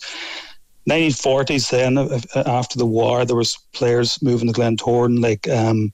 1940s, 0.89 1.69
then 1.69 2.45
after 2.47 2.77
the 2.77 2.85
war, 2.85 3.23
there 3.23 3.35
was 3.35 3.57
players 3.73 4.21
moving 4.21 4.51
to 4.51 4.59
Glentoran 4.59 5.21
like 5.21 5.47
um, 5.49 5.93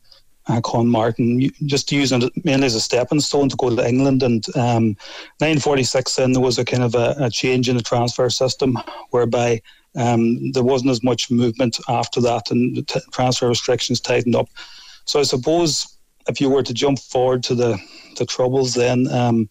Con 0.63 0.87
Martin, 0.87 1.51
just 1.65 1.91
using 1.91 2.23
it 2.23 2.31
mainly 2.45 2.67
as 2.67 2.75
a 2.75 2.79
stepping 2.79 3.19
stone 3.19 3.49
to 3.49 3.55
go 3.57 3.75
to 3.75 3.87
England. 3.87 4.23
And 4.23 4.45
um, 4.55 4.95
1946, 5.39 6.15
then 6.15 6.31
there 6.31 6.41
was 6.41 6.57
a 6.57 6.65
kind 6.65 6.83
of 6.83 6.95
a, 6.95 7.15
a 7.19 7.29
change 7.29 7.67
in 7.67 7.75
the 7.75 7.83
transfer 7.83 8.29
system 8.29 8.77
whereby 9.11 9.61
um, 9.97 10.51
there 10.53 10.63
wasn't 10.63 10.91
as 10.91 11.03
much 11.03 11.29
movement 11.29 11.79
after 11.89 12.21
that, 12.21 12.49
and 12.49 12.77
the 12.77 12.83
t- 12.83 13.01
transfer 13.11 13.47
restrictions 13.47 13.99
tightened 13.99 14.35
up. 14.35 14.47
So 15.05 15.19
I 15.19 15.23
suppose 15.23 15.96
if 16.27 16.41
you 16.41 16.49
were 16.49 16.63
to 16.63 16.73
jump 16.73 16.99
forward 16.99 17.43
to 17.43 17.55
the, 17.55 17.77
the 18.17 18.25
troubles, 18.25 18.73
then 18.73 19.07
um, 19.11 19.49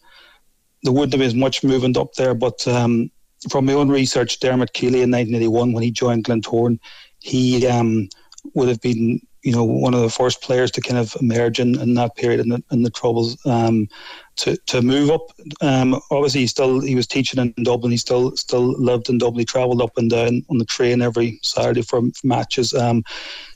there 0.83 0.93
wouldn't 0.93 1.13
have 1.13 1.31
been 1.31 1.39
much 1.39 1.63
movement 1.63 1.97
up 1.97 2.13
there. 2.13 2.33
But 2.33 2.67
um, 2.67 3.11
from 3.49 3.65
my 3.65 3.73
own 3.73 3.89
research, 3.89 4.39
Dermot 4.39 4.73
Keely 4.73 5.01
in 5.01 5.11
1981, 5.11 5.73
when 5.73 5.83
he 5.83 5.91
joined 5.91 6.25
Glentoran, 6.25 6.79
he 7.19 7.65
um, 7.67 8.09
would 8.53 8.67
have 8.67 8.81
been 8.81 9.19
you 9.47 9.53
know 9.53 9.63
one 9.63 9.93
of 9.93 10.01
the 10.01 10.09
first 10.09 10.41
players 10.41 10.71
to 10.71 10.81
kind 10.81 10.97
of 10.97 11.15
emerge 11.21 11.59
in, 11.59 11.79
in 11.79 11.93
that 11.93 12.15
period 12.17 12.41
in 12.41 12.49
the, 12.49 12.61
in 12.71 12.83
the 12.83 12.89
troubles 12.89 13.37
um, 13.45 13.87
to 14.35 14.57
to 14.65 14.81
move 14.81 15.09
up. 15.09 15.21
Um, 15.61 15.99
obviously, 16.11 16.41
he 16.41 16.47
still 16.47 16.81
he 16.81 16.95
was 16.95 17.07
teaching 17.07 17.39
in 17.39 17.63
Dublin. 17.63 17.91
He 17.91 17.97
still 17.97 18.35
still 18.35 18.73
lived 18.79 19.09
in 19.09 19.17
Dublin. 19.17 19.39
He 19.39 19.45
travelled 19.45 19.81
up 19.81 19.97
and 19.97 20.09
down 20.09 20.43
on 20.49 20.57
the 20.57 20.65
train 20.65 21.01
every 21.01 21.39
Saturday 21.43 21.81
for, 21.81 22.01
for 22.01 22.27
matches. 22.27 22.73
Um, 22.73 23.03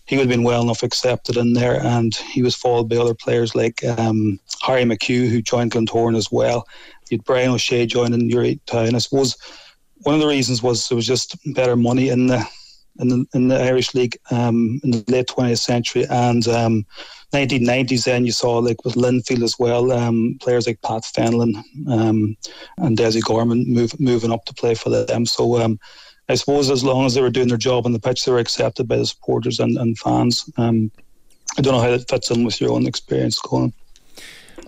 he 0.05 0.15
would 0.15 0.27
have 0.27 0.29
been 0.29 0.43
well 0.43 0.61
enough 0.61 0.83
accepted 0.83 1.37
in 1.37 1.53
there, 1.53 1.81
and 1.85 2.15
he 2.15 2.41
was 2.41 2.55
followed 2.55 2.89
by 2.89 2.97
other 2.97 3.13
players 3.13 3.53
like 3.53 3.83
um, 3.83 4.39
Harry 4.61 4.83
McHugh, 4.83 5.29
who 5.29 5.41
joined 5.41 5.71
Glentoran 5.71 6.15
as 6.15 6.31
well. 6.31 6.67
You 7.09 7.17
had 7.17 7.25
Brian 7.25 7.51
O'Shea 7.51 7.85
joining 7.85 8.27
Newry 8.27 8.59
Town. 8.65 8.95
I 8.95 8.99
suppose 8.99 9.35
one 10.03 10.15
of 10.15 10.21
the 10.21 10.27
reasons 10.27 10.63
was 10.63 10.87
there 10.87 10.95
was 10.95 11.05
just 11.05 11.35
better 11.53 11.75
money 11.75 12.09
in 12.09 12.27
the 12.27 12.47
in 12.99 13.07
the, 13.07 13.25
in 13.33 13.47
the 13.47 13.59
Irish 13.59 13.93
League 13.93 14.17
um, 14.31 14.79
in 14.83 14.91
the 14.91 15.03
late 15.07 15.27
20th 15.27 15.59
century 15.59 16.05
and 16.09 16.47
um, 16.47 16.85
1990s. 17.33 18.05
Then 18.05 18.25
you 18.25 18.31
saw 18.31 18.57
like 18.57 18.83
with 18.83 18.95
Linfield 18.95 19.43
as 19.43 19.55
well, 19.57 19.91
um, 19.91 20.37
players 20.41 20.67
like 20.67 20.81
Pat 20.81 21.03
Fenlon 21.03 21.55
um, 21.89 22.35
and 22.77 22.97
Desi 22.97 23.21
Gorman 23.23 23.65
move, 23.67 23.97
moving 23.99 24.31
up 24.31 24.45
to 24.45 24.53
play 24.53 24.75
for 24.75 24.89
them. 24.89 25.25
So 25.25 25.61
um, 25.61 25.79
I 26.29 26.35
suppose 26.35 26.69
as 26.69 26.83
long 26.83 27.05
as 27.05 27.13
they 27.13 27.21
were 27.21 27.29
doing 27.29 27.47
their 27.47 27.57
job 27.57 27.85
on 27.85 27.93
the 27.93 27.99
pitch, 27.99 28.25
they 28.25 28.31
were 28.31 28.39
accepted 28.39 28.87
by 28.87 28.97
the 28.97 29.05
supporters 29.05 29.59
and, 29.59 29.77
and 29.77 29.97
fans. 29.97 30.49
Um, 30.57 30.91
I 31.57 31.61
don't 31.61 31.73
know 31.73 31.81
how 31.81 31.91
that 31.91 32.09
fits 32.09 32.31
in 32.31 32.45
with 32.45 32.61
your 32.61 32.71
own 32.71 32.87
experience, 32.87 33.37
Colin 33.39 33.73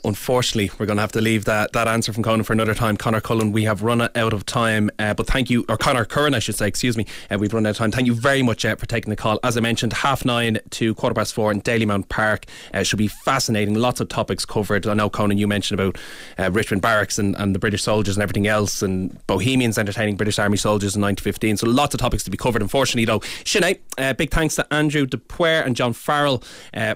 unfortunately, 0.04 0.72
we're 0.78 0.86
going 0.86 0.98
to 0.98 1.02
have 1.02 1.12
to 1.14 1.22
leave 1.22 1.46
that, 1.46 1.74
that 1.74 1.88
answer 1.88 2.14
from 2.14 2.24
Conan 2.24 2.44
for 2.44 2.54
another 2.54 2.74
time. 2.74 2.98
Conor 2.98 3.22
Cullen, 3.22 3.52
we 3.52 3.64
have 3.64 3.84
run 3.84 4.02
out 4.02 4.34
of 4.34 4.46
time, 4.46 4.89
uh, 5.00 5.14
but 5.14 5.28
thank 5.28 5.50
you, 5.50 5.66
or 5.70 5.78
Conor 5.78 6.06
Curran, 6.06 6.34
I 6.34 6.39
should 6.39 6.56
say, 6.56 6.68
excuse 6.68 6.98
me, 6.98 7.06
uh, 7.32 7.38
we've 7.38 7.54
run 7.54 7.66
out 7.66 7.72
of 7.72 7.78
time. 7.78 7.91
Thank 7.91 8.08
you 8.08 8.14
very 8.14 8.41
much 8.41 8.66
uh, 8.66 8.76
for 8.76 8.86
taking 8.86 9.10
the 9.10 9.16
call. 9.16 9.39
As 9.44 9.58
I 9.58 9.62
mentioned, 9.62 9.94
half 9.94 10.26
nine 10.26 10.60
to 10.72 10.96
quarter 10.96 11.14
past 11.14 11.34
four 11.34 11.52
in 11.52 11.62
Dalymount 11.62 12.10
Park 12.10 12.46
uh, 12.74 12.84
should 12.84 12.98
be 12.98 13.08
fascinating. 13.08 13.76
Lots 13.76 14.00
of 14.00 14.10
topics 14.10 14.46
covered. 14.46 14.88
I 14.88 14.94
know, 14.94 15.10
Conan, 15.10 15.38
you 15.38 15.48
mentioned 15.48 15.80
about 15.80 15.98
uh, 16.38 16.52
Richmond 16.52 16.82
Barracks 16.82 17.18
and, 17.18 17.36
and 17.38 17.56
the 17.56 17.60
British 17.60 17.84
soldiers 17.84 18.16
and 18.16 18.24
everything 18.24 18.48
else, 18.48 18.82
and 18.82 19.26
Bohemians 19.28 19.78
entertaining 19.78 20.18
British 20.18 20.39
Army 20.39 20.58
soldiers 20.58 20.96
in 20.96 21.02
1915. 21.02 21.58
So 21.58 21.68
lots 21.68 21.94
of 21.94 22.00
topics 22.00 22.24
to 22.24 22.32
be 22.32 22.38
covered. 22.38 22.62
Unfortunately, 22.62 23.06
though, 23.06 23.20
Sinead, 23.20 23.80
uh, 23.98 24.14
big 24.14 24.32
thanks 24.32 24.56
to 24.56 24.74
Andrew 24.74 25.06
Dupuer 25.06 25.62
and 25.62 25.76
John 25.76 25.94
Farrell 25.94 26.44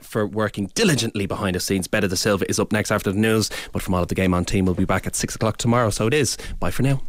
for 0.01 0.25
working 0.25 0.71
diligently 0.75 1.25
behind 1.25 1.55
the 1.55 1.59
scenes. 1.59 1.87
Beta 1.87 2.07
da 2.07 2.15
Silva 2.15 2.49
is 2.49 2.59
up 2.59 2.71
after 2.91 3.11
the 3.11 3.19
news. 3.19 3.49
But 3.71 3.81
from 3.81 3.93
all 3.93 4.01
of 4.01 4.07
the 4.07 4.15
Game 4.15 4.33
On 4.33 4.45
team, 4.45 4.65
we'll 4.65 4.75
be 4.75 4.85
back 4.85 5.07
at 5.07 5.15
six 5.15 5.35
o'clock 5.35 5.57
tomorrow. 5.57 5.89
So 5.89 6.07
it 6.07 6.13
is. 6.13 6.37
Bye 6.59 6.71
for 6.71 6.83
now. 6.83 7.01